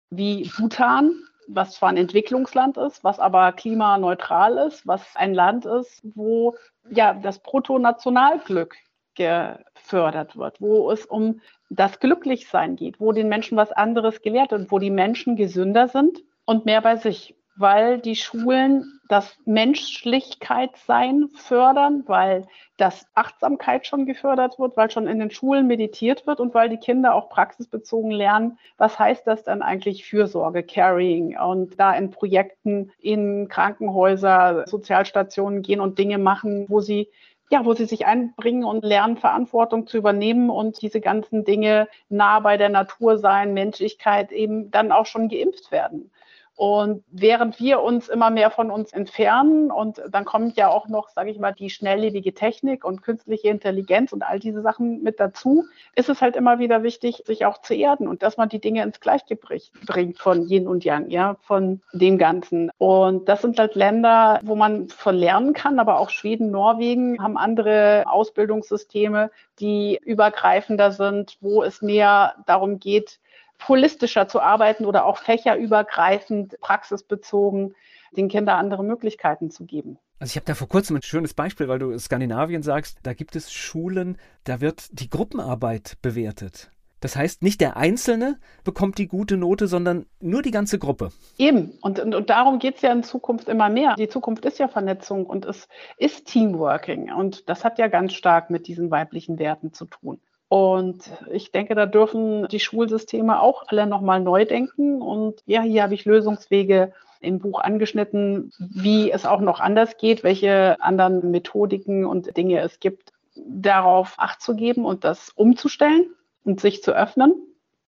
wie 0.09 0.51
Bhutan, 0.57 1.13
was 1.47 1.73
zwar 1.73 1.89
ein 1.89 1.97
Entwicklungsland 1.97 2.77
ist, 2.77 3.03
was 3.03 3.19
aber 3.19 3.51
klimaneutral 3.51 4.57
ist, 4.67 4.85
was 4.87 5.15
ein 5.15 5.33
Land 5.33 5.65
ist, 5.65 6.01
wo 6.15 6.55
ja 6.89 7.13
das 7.13 7.39
Bruttonationalglück 7.39 8.75
gefördert 9.15 10.37
wird, 10.37 10.59
wo 10.59 10.91
es 10.91 11.05
um 11.05 11.41
das 11.69 11.99
Glücklichsein 11.99 12.75
geht, 12.75 12.99
wo 12.99 13.11
den 13.11 13.29
Menschen 13.29 13.57
was 13.57 13.71
anderes 13.71 14.21
gelehrt 14.21 14.51
wird, 14.51 14.71
wo 14.71 14.79
die 14.79 14.89
Menschen 14.89 15.35
gesünder 15.35 15.87
sind 15.87 16.23
und 16.45 16.65
mehr 16.65 16.81
bei 16.81 16.95
sich 16.95 17.35
weil 17.55 17.99
die 17.99 18.15
Schulen 18.15 18.99
das 19.09 19.37
Menschlichkeitssein 19.45 21.29
fördern, 21.35 22.03
weil 22.07 22.47
das 22.77 23.05
Achtsamkeit 23.13 23.85
schon 23.85 24.05
gefördert 24.05 24.57
wird, 24.57 24.75
weil 24.75 24.89
schon 24.89 25.07
in 25.07 25.19
den 25.19 25.29
Schulen 25.29 25.67
meditiert 25.67 26.25
wird 26.25 26.39
und 26.39 26.53
weil 26.53 26.69
die 26.69 26.77
Kinder 26.77 27.13
auch 27.13 27.29
praxisbezogen 27.29 28.11
lernen, 28.11 28.57
was 28.77 28.97
heißt 28.97 29.27
das 29.27 29.43
dann 29.43 29.61
eigentlich 29.61 30.05
Fürsorge, 30.05 30.63
Caring 30.63 31.37
und 31.37 31.79
da 31.79 31.93
in 31.93 32.09
Projekten 32.09 32.91
in 32.99 33.47
Krankenhäuser, 33.49 34.65
Sozialstationen 34.67 35.61
gehen 35.61 35.79
und 35.79 35.99
Dinge 35.99 36.17
machen, 36.17 36.65
wo 36.69 36.81
sie 36.81 37.09
ja, 37.51 37.65
wo 37.65 37.75
sie 37.75 37.85
sich 37.85 38.07
einbringen 38.07 38.63
und 38.63 38.83
lernen, 38.83 39.15
Verantwortung 39.17 39.85
zu 39.85 39.97
übernehmen 39.97 40.49
und 40.49 40.81
diese 40.81 41.01
ganzen 41.01 41.43
Dinge 41.45 41.87
nah 42.09 42.39
bei 42.39 42.57
der 42.57 42.69
Natur 42.69 43.19
sein, 43.19 43.53
Menschlichkeit 43.53 44.31
eben 44.31 44.71
dann 44.71 44.91
auch 44.91 45.05
schon 45.05 45.29
geimpft 45.29 45.71
werden. 45.71 46.09
Und 46.55 47.03
während 47.09 47.59
wir 47.59 47.81
uns 47.81 48.09
immer 48.09 48.29
mehr 48.29 48.51
von 48.51 48.69
uns 48.69 48.93
entfernen 48.93 49.71
und 49.71 50.01
dann 50.09 50.23
kommt 50.23 50.55
ja 50.55 50.69
auch 50.69 50.87
noch, 50.87 51.09
sage 51.09 51.31
ich 51.31 51.39
mal, 51.39 51.51
die 51.51 51.71
schnelllebige 51.71 52.33
Technik 52.35 52.85
und 52.85 53.01
künstliche 53.01 53.49
Intelligenz 53.49 54.13
und 54.13 54.21
all 54.21 54.39
diese 54.39 54.61
Sachen 54.61 55.01
mit 55.01 55.19
dazu, 55.19 55.65
ist 55.95 56.09
es 56.09 56.21
halt 56.21 56.35
immer 56.35 56.59
wieder 56.59 56.83
wichtig, 56.83 57.23
sich 57.25 57.45
auch 57.45 57.61
zu 57.61 57.73
erden 57.73 58.07
und 58.07 58.21
dass 58.21 58.37
man 58.37 58.49
die 58.49 58.61
Dinge 58.61 58.83
ins 58.83 58.99
Gleichgewicht 58.99 59.73
bringt 59.85 60.19
von 60.19 60.47
Yin 60.47 60.67
und 60.67 60.83
Yang, 60.85 61.09
ja, 61.09 61.37
von 61.41 61.81
dem 61.91 62.19
Ganzen. 62.19 62.69
Und 62.77 63.27
das 63.27 63.41
sind 63.41 63.57
halt 63.57 63.73
Länder, 63.73 64.39
wo 64.43 64.55
man 64.55 64.89
von 64.89 65.15
lernen 65.15 65.53
kann, 65.53 65.79
aber 65.79 65.99
auch 65.99 66.11
Schweden, 66.11 66.51
Norwegen 66.51 67.21
haben 67.21 67.37
andere 67.37 68.03
Ausbildungssysteme, 68.05 69.31
die 69.59 69.99
übergreifender 70.03 70.91
sind, 70.91 71.37
wo 71.41 71.63
es 71.63 71.81
mehr 71.81 72.35
darum 72.45 72.79
geht, 72.79 73.19
holistischer 73.67 74.27
zu 74.27 74.41
arbeiten 74.41 74.85
oder 74.85 75.05
auch 75.05 75.17
fächerübergreifend, 75.17 76.59
praxisbezogen 76.59 77.75
den 78.15 78.29
Kindern 78.29 78.59
andere 78.59 78.83
Möglichkeiten 78.83 79.49
zu 79.49 79.65
geben. 79.65 79.97
Also 80.19 80.31
ich 80.31 80.35
habe 80.35 80.45
da 80.45 80.55
vor 80.55 80.69
kurzem 80.69 80.95
ein 80.95 81.01
schönes 81.01 81.33
Beispiel, 81.33 81.67
weil 81.67 81.79
du 81.79 81.97
Skandinavien 81.97 82.63
sagst, 82.63 82.99
da 83.03 83.13
gibt 83.13 83.35
es 83.35 83.51
Schulen, 83.51 84.17
da 84.45 84.61
wird 84.61 84.87
die 84.91 85.09
Gruppenarbeit 85.09 85.97
bewertet. 86.01 86.69
Das 87.03 87.17
heißt, 87.17 87.43
nicht 87.43 87.59
der 87.59 87.75
Einzelne 87.75 88.39
bekommt 88.63 88.97
die 88.97 89.09
gute 89.09 89.35
Note, 89.35 89.67
sondern 89.67 90.05
nur 90.21 90.41
die 90.41 90.51
ganze 90.51 90.79
Gruppe. 90.79 91.11
Eben. 91.37 91.73
Und, 91.81 91.99
und, 91.99 92.15
und 92.15 92.29
darum 92.29 92.59
geht 92.59 92.77
es 92.77 92.81
ja 92.81 92.93
in 92.93 93.03
Zukunft 93.03 93.49
immer 93.49 93.67
mehr. 93.67 93.95
Die 93.97 94.07
Zukunft 94.07 94.45
ist 94.45 94.57
ja 94.57 94.69
Vernetzung 94.69 95.25
und 95.25 95.43
es 95.43 95.67
ist 95.97 96.27
Teamworking. 96.27 97.11
Und 97.11 97.49
das 97.49 97.65
hat 97.65 97.77
ja 97.77 97.89
ganz 97.89 98.13
stark 98.13 98.49
mit 98.49 98.67
diesen 98.67 98.89
weiblichen 98.89 99.37
Werten 99.37 99.73
zu 99.73 99.83
tun. 99.83 100.21
Und 100.53 101.09
ich 101.31 101.51
denke, 101.51 101.73
da 101.73 101.87
dürfen 101.87 102.47
die 102.47 102.59
Schulsysteme 102.59 103.41
auch 103.41 103.63
alle 103.69 103.87
nochmal 103.87 104.19
neu 104.19 104.45
denken. 104.45 105.01
Und 105.01 105.41
ja, 105.47 105.63
hier 105.63 105.81
habe 105.81 105.95
ich 105.95 106.05
Lösungswege 106.05 106.93
im 107.21 107.39
Buch 107.39 107.59
angeschnitten, 107.59 108.51
wie 108.59 109.09
es 109.09 109.25
auch 109.25 109.41
noch 109.41 109.59
anders 109.59 109.97
geht, 109.97 110.23
welche 110.23 110.79
anderen 110.79 111.31
Methodiken 111.31 112.05
und 112.05 112.37
Dinge 112.37 112.59
es 112.59 112.79
gibt, 112.79 113.13
darauf 113.35 114.13
Acht 114.17 114.43
zu 114.43 114.55
geben 114.55 114.85
und 114.85 115.03
das 115.03 115.31
umzustellen 115.31 116.13
und 116.43 116.61
sich 116.61 116.83
zu 116.83 116.91
öffnen 116.91 117.33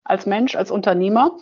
als 0.03 0.25
Mensch, 0.25 0.57
als 0.57 0.71
Unternehmer. 0.71 1.37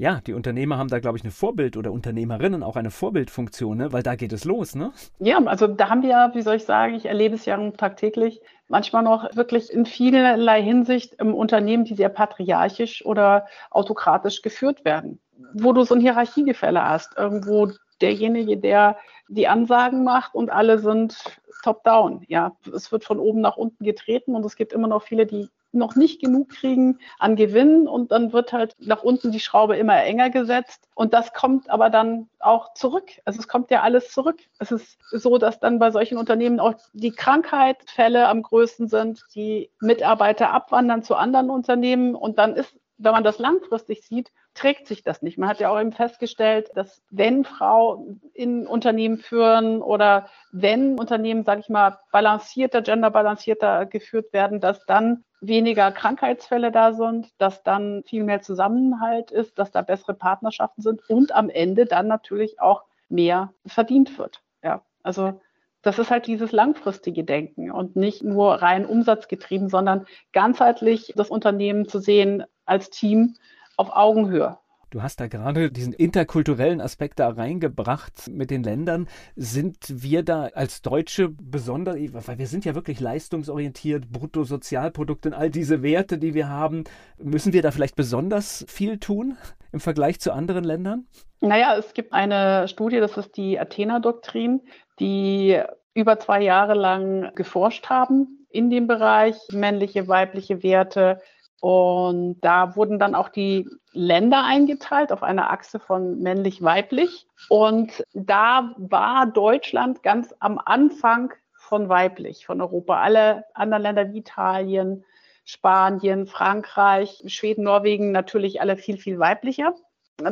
Ja, 0.00 0.20
die 0.26 0.32
Unternehmer 0.32 0.78
haben 0.78 0.88
da, 0.88 0.98
glaube 0.98 1.18
ich, 1.18 1.24
eine 1.24 1.30
Vorbild- 1.30 1.76
oder 1.76 1.92
Unternehmerinnen 1.92 2.62
auch 2.62 2.76
eine 2.76 2.90
Vorbildfunktion, 2.90 3.76
ne? 3.76 3.92
weil 3.92 4.02
da 4.02 4.14
geht 4.14 4.32
es 4.32 4.44
los, 4.44 4.74
ne? 4.74 4.92
Ja, 5.18 5.38
also 5.44 5.66
da 5.66 5.90
haben 5.90 6.02
wir, 6.02 6.30
wie 6.32 6.40
soll 6.40 6.56
ich 6.56 6.64
sagen, 6.64 6.94
ich 6.94 7.04
erlebe 7.04 7.34
es 7.34 7.44
ja 7.44 7.58
tagtäglich, 7.72 8.40
manchmal 8.68 9.02
noch 9.02 9.36
wirklich 9.36 9.70
in 9.70 9.84
vielerlei 9.84 10.62
Hinsicht 10.62 11.14
im 11.18 11.34
Unternehmen, 11.34 11.84
die 11.84 11.94
sehr 11.94 12.08
patriarchisch 12.08 13.04
oder 13.04 13.46
autokratisch 13.70 14.40
geführt 14.40 14.86
werden 14.86 15.20
wo 15.52 15.72
du 15.72 15.84
so 15.84 15.94
ein 15.94 16.00
Hierarchiegefälle 16.00 16.82
hast. 16.86 17.16
Irgendwo 17.16 17.70
derjenige, 18.00 18.56
der 18.56 18.96
die 19.28 19.48
Ansagen 19.48 20.04
macht 20.04 20.34
und 20.34 20.50
alle 20.50 20.78
sind 20.78 21.16
top-down. 21.62 22.24
Ja, 22.28 22.56
es 22.74 22.90
wird 22.90 23.04
von 23.04 23.18
oben 23.18 23.40
nach 23.40 23.56
unten 23.56 23.84
getreten 23.84 24.34
und 24.34 24.44
es 24.44 24.56
gibt 24.56 24.72
immer 24.72 24.88
noch 24.88 25.02
viele, 25.02 25.26
die 25.26 25.48
noch 25.72 25.94
nicht 25.94 26.20
genug 26.20 26.48
kriegen 26.50 26.98
an 27.18 27.36
Gewinnen 27.36 27.86
und 27.88 28.12
dann 28.12 28.32
wird 28.32 28.52
halt 28.52 28.74
nach 28.78 29.02
unten 29.02 29.32
die 29.32 29.40
Schraube 29.40 29.76
immer 29.76 30.02
enger 30.02 30.30
gesetzt 30.30 30.88
und 30.94 31.14
das 31.14 31.32
kommt 31.32 31.70
aber 31.70 31.90
dann 31.90 32.28
auch 32.38 32.74
zurück. 32.74 33.10
Also 33.24 33.38
es 33.38 33.48
kommt 33.48 33.70
ja 33.70 33.82
alles 33.82 34.10
zurück. 34.10 34.40
Es 34.58 34.72
ist 34.72 34.98
so, 35.10 35.38
dass 35.38 35.60
dann 35.60 35.78
bei 35.78 35.90
solchen 35.90 36.18
Unternehmen 36.18 36.60
auch 36.60 36.74
die 36.92 37.12
Krankheitsfälle 37.12 38.28
am 38.28 38.42
größten 38.42 38.88
sind, 38.88 39.24
die 39.34 39.70
Mitarbeiter 39.80 40.50
abwandern 40.52 41.02
zu 41.02 41.14
anderen 41.14 41.50
Unternehmen 41.50 42.14
und 42.14 42.38
dann 42.38 42.56
ist 42.56 42.74
wenn 43.00 43.12
man 43.12 43.24
das 43.24 43.38
langfristig 43.38 44.02
sieht, 44.02 44.30
trägt 44.54 44.86
sich 44.86 45.02
das 45.02 45.22
nicht. 45.22 45.38
Man 45.38 45.48
hat 45.48 45.60
ja 45.60 45.70
auch 45.70 45.80
eben 45.80 45.92
festgestellt, 45.92 46.70
dass 46.74 47.02
wenn 47.10 47.44
Frauen 47.44 48.20
in 48.34 48.66
Unternehmen 48.66 49.18
führen 49.18 49.80
oder 49.80 50.28
wenn 50.52 50.98
Unternehmen, 50.98 51.44
sage 51.44 51.60
ich 51.60 51.68
mal, 51.68 51.98
balancierter, 52.12 52.82
genderbalancierter 52.82 53.86
geführt 53.86 54.32
werden, 54.32 54.60
dass 54.60 54.84
dann 54.86 55.24
weniger 55.40 55.90
Krankheitsfälle 55.92 56.70
da 56.70 56.92
sind, 56.92 57.28
dass 57.38 57.62
dann 57.62 58.02
viel 58.04 58.24
mehr 58.24 58.42
Zusammenhalt 58.42 59.30
ist, 59.30 59.58
dass 59.58 59.70
da 59.70 59.82
bessere 59.82 60.14
Partnerschaften 60.14 60.82
sind 60.82 61.08
und 61.08 61.32
am 61.32 61.48
Ende 61.48 61.86
dann 61.86 62.08
natürlich 62.08 62.60
auch 62.60 62.84
mehr 63.08 63.52
verdient 63.66 64.18
wird. 64.18 64.42
Ja, 64.62 64.82
also 65.02 65.40
das 65.82 65.98
ist 65.98 66.10
halt 66.10 66.26
dieses 66.26 66.52
langfristige 66.52 67.24
Denken 67.24 67.70
und 67.70 67.96
nicht 67.96 68.22
nur 68.22 68.54
rein 68.56 68.84
umsatzgetrieben, 68.84 69.68
sondern 69.68 70.06
ganzheitlich 70.32 71.12
das 71.16 71.30
Unternehmen 71.30 71.88
zu 71.88 72.00
sehen 72.00 72.44
als 72.66 72.90
Team 72.90 73.36
auf 73.80 73.96
Augenhöhe. 73.96 74.58
Du 74.90 75.02
hast 75.02 75.20
da 75.20 75.28
gerade 75.28 75.70
diesen 75.70 75.92
interkulturellen 75.92 76.80
Aspekt 76.80 77.20
da 77.20 77.30
reingebracht 77.30 78.28
mit 78.28 78.50
den 78.50 78.64
Ländern. 78.64 79.08
Sind 79.36 79.78
wir 79.88 80.24
da 80.24 80.50
als 80.52 80.82
Deutsche 80.82 81.28
besonders, 81.28 81.94
weil 82.26 82.38
wir 82.38 82.48
sind 82.48 82.64
ja 82.64 82.74
wirklich 82.74 82.98
leistungsorientiert, 82.98 84.10
Bruttosozialprodukt 84.10 85.26
und 85.26 85.34
all 85.34 85.48
diese 85.48 85.82
Werte, 85.82 86.18
die 86.18 86.34
wir 86.34 86.48
haben, 86.48 86.84
müssen 87.18 87.52
wir 87.52 87.62
da 87.62 87.70
vielleicht 87.70 87.94
besonders 87.96 88.66
viel 88.68 88.98
tun 88.98 89.38
im 89.72 89.80
Vergleich 89.80 90.20
zu 90.20 90.32
anderen 90.32 90.64
Ländern? 90.64 91.06
Naja, 91.40 91.76
es 91.78 91.94
gibt 91.94 92.12
eine 92.12 92.66
Studie, 92.68 92.98
das 92.98 93.16
ist 93.16 93.36
die 93.36 93.58
Athena-Doktrin, 93.60 94.60
die 94.98 95.58
über 95.94 96.18
zwei 96.18 96.42
Jahre 96.42 96.74
lang 96.74 97.32
geforscht 97.36 97.88
haben 97.88 98.46
in 98.50 98.68
dem 98.70 98.88
Bereich 98.88 99.36
männliche, 99.52 100.08
weibliche 100.08 100.64
Werte, 100.64 101.20
und 101.60 102.40
da 102.40 102.74
wurden 102.74 102.98
dann 102.98 103.14
auch 103.14 103.28
die 103.28 103.68
Länder 103.92 104.44
eingeteilt 104.44 105.12
auf 105.12 105.22
einer 105.22 105.50
Achse 105.50 105.78
von 105.78 106.20
männlich-weiblich. 106.20 107.26
Und 107.50 108.04
da 108.14 108.74
war 108.78 109.26
Deutschland 109.26 110.02
ganz 110.02 110.34
am 110.40 110.58
Anfang 110.58 111.34
von 111.52 111.88
weiblich, 111.88 112.46
von 112.46 112.60
Europa. 112.62 113.00
Alle 113.00 113.44
anderen 113.52 113.82
Länder 113.82 114.12
wie 114.12 114.18
Italien, 114.18 115.04
Spanien, 115.44 116.26
Frankreich, 116.26 117.22
Schweden, 117.26 117.64
Norwegen 117.64 118.10
natürlich 118.10 118.60
alle 118.60 118.76
viel, 118.76 118.96
viel 118.96 119.18
weiblicher. 119.18 119.74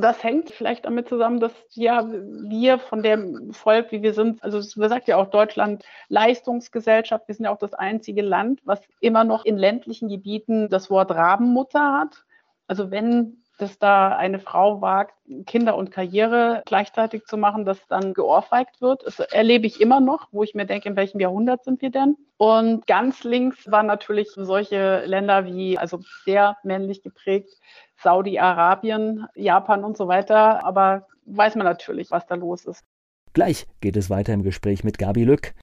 Das 0.01 0.23
hängt 0.23 0.51
vielleicht 0.51 0.85
damit 0.85 1.09
zusammen, 1.09 1.41
dass 1.41 1.53
ja 1.75 2.07
wir 2.09 2.79
von 2.79 3.03
dem 3.03 3.53
Volk, 3.53 3.91
wie 3.93 4.03
wir 4.03 4.13
sind, 4.13 4.43
also 4.43 4.61
man 4.79 4.89
sagt 4.89 5.09
ja 5.09 5.17
auch 5.17 5.31
Deutschland 5.31 5.85
Leistungsgesellschaft, 6.09 7.27
wir 7.27 7.35
sind 7.35 7.45
ja 7.45 7.51
auch 7.51 7.59
das 7.59 7.75
einzige 7.75 8.23
Land, 8.23 8.61
was 8.65 8.81
immer 9.01 9.25
noch 9.25 9.45
in 9.45 9.57
ländlichen 9.57 10.09
Gebieten 10.09 10.69
das 10.69 10.91
Wort 10.91 11.11
Rabenmutter 11.11 11.93
hat. 11.93 12.25
Also 12.67 12.91
wenn 12.91 13.43
dass 13.59 13.79
da 13.79 14.17
eine 14.17 14.39
Frau 14.39 14.81
wagt, 14.81 15.15
Kinder 15.47 15.77
und 15.77 15.91
Karriere 15.91 16.63
gleichzeitig 16.65 17.27
zu 17.27 17.37
machen, 17.37 17.65
dass 17.65 17.87
dann 17.89 18.15
geohrfeigt 18.15 18.81
wird. 18.81 19.03
Das 19.05 19.19
erlebe 19.19 19.67
ich 19.67 19.81
immer 19.81 20.01
noch, 20.01 20.29
wo 20.33 20.43
ich 20.43 20.55
mir 20.55 20.65
denke, 20.65 20.89
in 20.89 20.97
welchem 20.97 21.21
Jahrhundert 21.21 21.65
sind 21.65 21.83
wir 21.83 21.91
denn? 21.91 22.17
Und 22.37 22.87
ganz 22.87 23.25
links 23.25 23.71
waren 23.71 23.87
natürlich 23.87 24.31
solche 24.31 25.05
Länder 25.05 25.45
wie, 25.45 25.77
also 25.77 26.01
sehr 26.25 26.57
männlich 26.63 27.03
geprägt, 27.03 27.51
Saudi-Arabien, 27.97 29.27
Japan 29.35 29.85
und 29.85 29.97
so 29.97 30.07
weiter. 30.09 30.65
Aber 30.65 31.07
weiß 31.27 31.57
man 31.57 31.67
natürlich, 31.67 32.11
was 32.11 32.27
da 32.27 32.37
los 32.37 32.65
ist. 32.65 32.85
Gleich 33.33 33.67
geht 33.81 33.97
es 33.97 34.09
weiter 34.09 34.33
im 34.33 34.43
Gespräch 34.43 34.85
mit 34.85 34.99
Gabi 34.99 35.25
Lück. 35.25 35.55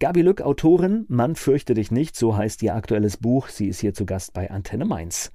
Gabi 0.00 0.22
Lück, 0.22 0.42
Autorin, 0.42 1.04
Mann 1.08 1.36
fürchte 1.36 1.74
dich 1.74 1.90
nicht, 1.90 2.16
so 2.16 2.36
heißt 2.36 2.62
ihr 2.62 2.74
aktuelles 2.74 3.16
Buch. 3.16 3.48
Sie 3.48 3.68
ist 3.68 3.80
hier 3.80 3.94
zu 3.94 4.06
Gast 4.06 4.32
bei 4.32 4.50
Antenne 4.50 4.84
Mainz. 4.84 5.30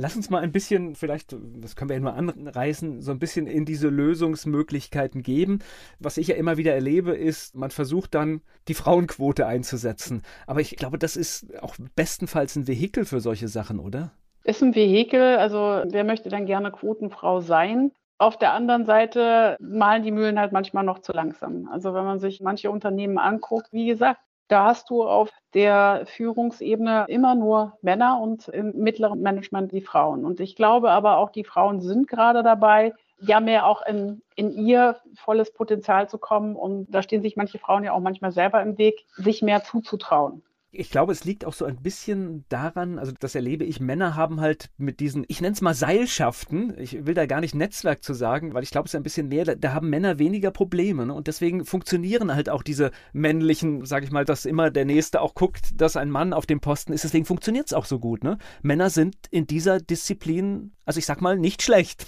Lass 0.00 0.14
uns 0.14 0.30
mal 0.30 0.42
ein 0.42 0.52
bisschen, 0.52 0.94
vielleicht, 0.94 1.34
das 1.56 1.74
können 1.74 1.90
wir 1.90 1.96
ja 1.96 2.00
nur 2.00 2.14
anreißen, 2.14 3.02
so 3.02 3.10
ein 3.10 3.18
bisschen 3.18 3.48
in 3.48 3.64
diese 3.64 3.88
Lösungsmöglichkeiten 3.88 5.24
geben. 5.24 5.58
Was 5.98 6.18
ich 6.18 6.28
ja 6.28 6.36
immer 6.36 6.56
wieder 6.56 6.72
erlebe, 6.72 7.16
ist, 7.16 7.56
man 7.56 7.70
versucht 7.70 8.14
dann, 8.14 8.40
die 8.68 8.74
Frauenquote 8.74 9.44
einzusetzen. 9.44 10.22
Aber 10.46 10.60
ich 10.60 10.76
glaube, 10.76 10.98
das 10.98 11.16
ist 11.16 11.60
auch 11.62 11.74
bestenfalls 11.96 12.54
ein 12.54 12.68
Vehikel 12.68 13.04
für 13.04 13.18
solche 13.18 13.48
Sachen, 13.48 13.80
oder? 13.80 14.12
Ist 14.44 14.62
ein 14.62 14.76
Vehikel, 14.76 15.36
also 15.36 15.82
wer 15.84 16.04
möchte 16.04 16.28
dann 16.28 16.46
gerne 16.46 16.70
Quotenfrau 16.70 17.40
sein? 17.40 17.90
Auf 18.18 18.38
der 18.38 18.52
anderen 18.52 18.84
Seite 18.84 19.56
malen 19.60 20.04
die 20.04 20.12
Mühlen 20.12 20.38
halt 20.38 20.52
manchmal 20.52 20.84
noch 20.84 21.00
zu 21.00 21.12
langsam. 21.12 21.68
Also 21.72 21.92
wenn 21.92 22.04
man 22.04 22.20
sich 22.20 22.40
manche 22.40 22.70
Unternehmen 22.70 23.18
anguckt, 23.18 23.72
wie 23.72 23.86
gesagt, 23.86 24.20
da 24.48 24.64
hast 24.64 24.90
du 24.90 25.04
auf 25.04 25.30
der 25.54 26.04
Führungsebene 26.06 27.04
immer 27.08 27.34
nur 27.34 27.78
Männer 27.82 28.20
und 28.20 28.48
im 28.48 28.72
mittleren 28.72 29.20
Management 29.20 29.72
die 29.72 29.80
Frauen. 29.80 30.24
Und 30.24 30.40
ich 30.40 30.56
glaube 30.56 30.90
aber 30.90 31.18
auch, 31.18 31.30
die 31.30 31.44
Frauen 31.44 31.80
sind 31.80 32.08
gerade 32.08 32.42
dabei, 32.42 32.94
ja 33.20 33.40
mehr 33.40 33.66
auch 33.66 33.82
in, 33.82 34.22
in 34.36 34.50
ihr 34.52 34.96
volles 35.14 35.52
Potenzial 35.52 36.08
zu 36.08 36.18
kommen. 36.18 36.56
Und 36.56 36.86
da 36.90 37.02
stehen 37.02 37.22
sich 37.22 37.36
manche 37.36 37.58
Frauen 37.58 37.84
ja 37.84 37.92
auch 37.92 38.00
manchmal 38.00 38.32
selber 38.32 38.62
im 38.62 38.78
Weg, 38.78 39.04
sich 39.16 39.42
mehr 39.42 39.64
zuzutrauen. 39.64 40.42
Ich 40.78 40.90
glaube, 40.90 41.10
es 41.10 41.24
liegt 41.24 41.44
auch 41.44 41.54
so 41.54 41.64
ein 41.64 41.82
bisschen 41.82 42.44
daran, 42.48 43.00
also 43.00 43.10
das 43.18 43.34
erlebe 43.34 43.64
ich, 43.64 43.80
Männer 43.80 44.14
haben 44.14 44.40
halt 44.40 44.70
mit 44.76 45.00
diesen, 45.00 45.24
ich 45.26 45.40
nenne 45.40 45.54
es 45.54 45.60
mal 45.60 45.74
Seilschaften, 45.74 46.72
ich 46.78 47.04
will 47.04 47.14
da 47.14 47.26
gar 47.26 47.40
nicht 47.40 47.56
Netzwerk 47.56 48.04
zu 48.04 48.14
sagen, 48.14 48.54
weil 48.54 48.62
ich 48.62 48.70
glaube, 48.70 48.86
es 48.86 48.94
ist 48.94 48.96
ein 48.96 49.02
bisschen 49.02 49.26
mehr, 49.26 49.44
da, 49.44 49.56
da 49.56 49.74
haben 49.74 49.90
Männer 49.90 50.20
weniger 50.20 50.52
Probleme 50.52 51.04
ne? 51.04 51.14
und 51.14 51.26
deswegen 51.26 51.64
funktionieren 51.64 52.32
halt 52.32 52.48
auch 52.48 52.62
diese 52.62 52.92
männlichen, 53.12 53.86
sage 53.86 54.04
ich 54.04 54.12
mal, 54.12 54.24
dass 54.24 54.44
immer 54.44 54.70
der 54.70 54.84
Nächste 54.84 55.20
auch 55.20 55.34
guckt, 55.34 55.72
dass 55.74 55.96
ein 55.96 56.10
Mann 56.10 56.32
auf 56.32 56.46
dem 56.46 56.60
Posten 56.60 56.92
ist, 56.92 57.02
deswegen 57.02 57.24
funktioniert 57.24 57.66
es 57.66 57.72
auch 57.72 57.84
so 57.84 57.98
gut. 57.98 58.22
Ne? 58.22 58.38
Männer 58.62 58.88
sind 58.88 59.16
in 59.32 59.48
dieser 59.48 59.80
Disziplin 59.80 60.70
Also 60.88 61.00
ich 61.00 61.04
sag 61.04 61.20
mal, 61.20 61.36
nicht 61.36 61.60
schlecht. 61.60 62.06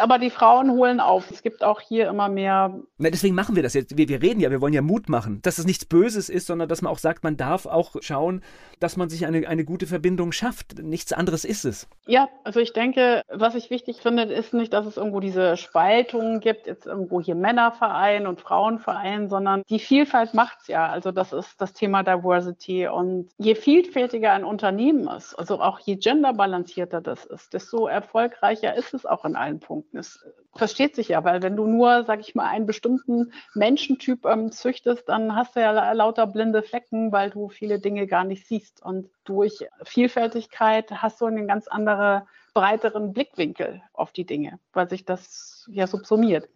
Aber 0.00 0.18
die 0.18 0.30
Frauen 0.30 0.72
holen 0.72 0.98
auf. 0.98 1.30
Es 1.30 1.44
gibt 1.44 1.62
auch 1.62 1.80
hier 1.80 2.08
immer 2.08 2.28
mehr. 2.28 2.76
Na, 2.98 3.08
deswegen 3.08 3.36
machen 3.36 3.54
wir 3.54 3.62
das 3.62 3.72
jetzt. 3.72 3.96
Wir, 3.96 4.08
wir 4.08 4.20
reden 4.20 4.40
ja, 4.40 4.50
wir 4.50 4.60
wollen 4.60 4.72
ja 4.72 4.82
Mut 4.82 5.08
machen, 5.08 5.40
dass 5.42 5.58
es 5.58 5.64
nichts 5.64 5.84
Böses 5.84 6.28
ist, 6.28 6.48
sondern 6.48 6.68
dass 6.68 6.82
man 6.82 6.92
auch 6.92 6.98
sagt, 6.98 7.22
man 7.22 7.36
darf 7.36 7.66
auch 7.66 7.94
schauen, 8.00 8.42
dass 8.80 8.96
man 8.96 9.08
sich 9.08 9.26
eine, 9.26 9.46
eine 9.46 9.64
gute 9.64 9.86
Verbindung 9.86 10.32
schafft. 10.32 10.82
Nichts 10.82 11.12
anderes 11.12 11.44
ist 11.44 11.64
es. 11.64 11.88
Ja, 12.04 12.28
also 12.42 12.58
ich 12.58 12.72
denke, 12.72 13.22
was 13.28 13.54
ich 13.54 13.70
wichtig 13.70 13.98
finde, 14.02 14.24
ist 14.24 14.52
nicht, 14.54 14.72
dass 14.72 14.86
es 14.86 14.96
irgendwo 14.96 15.20
diese 15.20 15.56
Spaltung 15.56 16.40
gibt, 16.40 16.66
jetzt 16.66 16.86
irgendwo 16.86 17.20
hier 17.20 17.36
Männerverein 17.36 18.26
und 18.26 18.40
Frauenverein, 18.40 19.28
sondern 19.28 19.62
die 19.70 19.78
Vielfalt 19.78 20.34
macht 20.34 20.62
es 20.62 20.66
ja. 20.66 20.88
Also 20.88 21.12
das 21.12 21.32
ist 21.32 21.60
das 21.60 21.74
Thema 21.74 22.02
Diversity. 22.02 22.88
Und 22.88 23.28
je 23.38 23.54
vielfältiger 23.54 24.32
ein 24.32 24.44
Unternehmen 24.44 25.06
ist, 25.16 25.34
also 25.34 25.60
auch 25.60 25.78
je 25.78 25.94
genderbalancierter 25.94 27.00
das 27.00 27.24
ist, 27.24 27.54
desto 27.54 27.86
erfolgreicher 27.86 28.15
ist 28.22 28.94
es 28.94 29.06
auch 29.06 29.24
in 29.24 29.36
allen 29.36 29.60
Punkten. 29.60 29.98
Es 29.98 30.24
versteht 30.54 30.96
sich 30.96 31.08
ja, 31.08 31.24
weil 31.24 31.42
wenn 31.42 31.56
du 31.56 31.66
nur, 31.66 32.04
sag 32.04 32.20
ich 32.20 32.34
mal, 32.34 32.48
einen 32.48 32.66
bestimmten 32.66 33.32
Menschentyp 33.54 34.24
ähm, 34.24 34.52
züchtest, 34.52 35.08
dann 35.08 35.34
hast 35.34 35.56
du 35.56 35.60
ja 35.60 35.92
lauter 35.92 36.26
blinde 36.26 36.62
Flecken, 36.62 37.12
weil 37.12 37.30
du 37.30 37.48
viele 37.48 37.78
Dinge 37.78 38.06
gar 38.06 38.24
nicht 38.24 38.46
siehst. 38.46 38.82
Und 38.82 39.10
durch 39.24 39.66
Vielfältigkeit 39.84 40.90
hast 40.90 41.20
du 41.20 41.26
einen 41.26 41.46
ganz 41.46 41.68
anderen, 41.68 42.22
breiteren 42.56 43.12
Blickwinkel 43.12 43.82
auf 43.92 44.12
die 44.12 44.24
Dinge, 44.24 44.58
weil 44.72 44.88
sich 44.88 45.04
das 45.04 45.68
ja 45.70 45.86
subsumiert. 45.86 46.48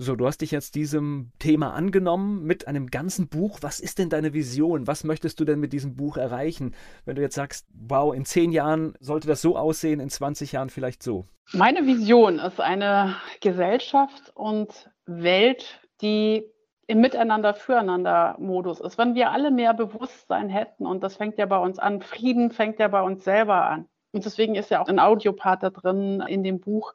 So, 0.00 0.14
du 0.14 0.28
hast 0.28 0.42
dich 0.42 0.52
jetzt 0.52 0.76
diesem 0.76 1.32
Thema 1.40 1.74
angenommen 1.74 2.44
mit 2.44 2.68
einem 2.68 2.86
ganzen 2.86 3.26
Buch. 3.26 3.58
Was 3.62 3.80
ist 3.80 3.98
denn 3.98 4.08
deine 4.08 4.32
Vision? 4.32 4.86
Was 4.86 5.02
möchtest 5.02 5.40
du 5.40 5.44
denn 5.44 5.58
mit 5.58 5.72
diesem 5.72 5.96
Buch 5.96 6.16
erreichen? 6.16 6.76
Wenn 7.04 7.16
du 7.16 7.22
jetzt 7.22 7.34
sagst, 7.34 7.66
wow, 7.72 8.14
in 8.14 8.24
zehn 8.24 8.52
Jahren 8.52 8.94
sollte 9.00 9.26
das 9.26 9.42
so 9.42 9.56
aussehen, 9.56 9.98
in 9.98 10.08
20 10.08 10.52
Jahren 10.52 10.70
vielleicht 10.70 11.02
so. 11.02 11.26
Meine 11.52 11.84
Vision 11.84 12.38
ist 12.38 12.60
eine 12.60 13.16
Gesellschaft 13.40 14.30
und 14.36 14.88
Welt, 15.06 15.80
die 16.00 16.44
im 16.86 17.00
Miteinander-Füreinander-Modus 17.00 18.78
ist. 18.78 18.98
Wenn 18.98 19.16
wir 19.16 19.32
alle 19.32 19.50
mehr 19.50 19.74
Bewusstsein 19.74 20.48
hätten, 20.48 20.86
und 20.86 21.02
das 21.02 21.16
fängt 21.16 21.38
ja 21.38 21.46
bei 21.46 21.58
uns 21.58 21.80
an, 21.80 22.02
Frieden 22.02 22.52
fängt 22.52 22.78
ja 22.78 22.86
bei 22.86 23.02
uns 23.02 23.24
selber 23.24 23.64
an. 23.64 23.88
Und 24.12 24.24
deswegen 24.24 24.54
ist 24.54 24.70
ja 24.70 24.80
auch 24.80 24.88
ein 24.88 25.00
Audiopart 25.00 25.64
da 25.64 25.70
drin 25.70 26.22
in 26.24 26.44
dem 26.44 26.60
Buch, 26.60 26.94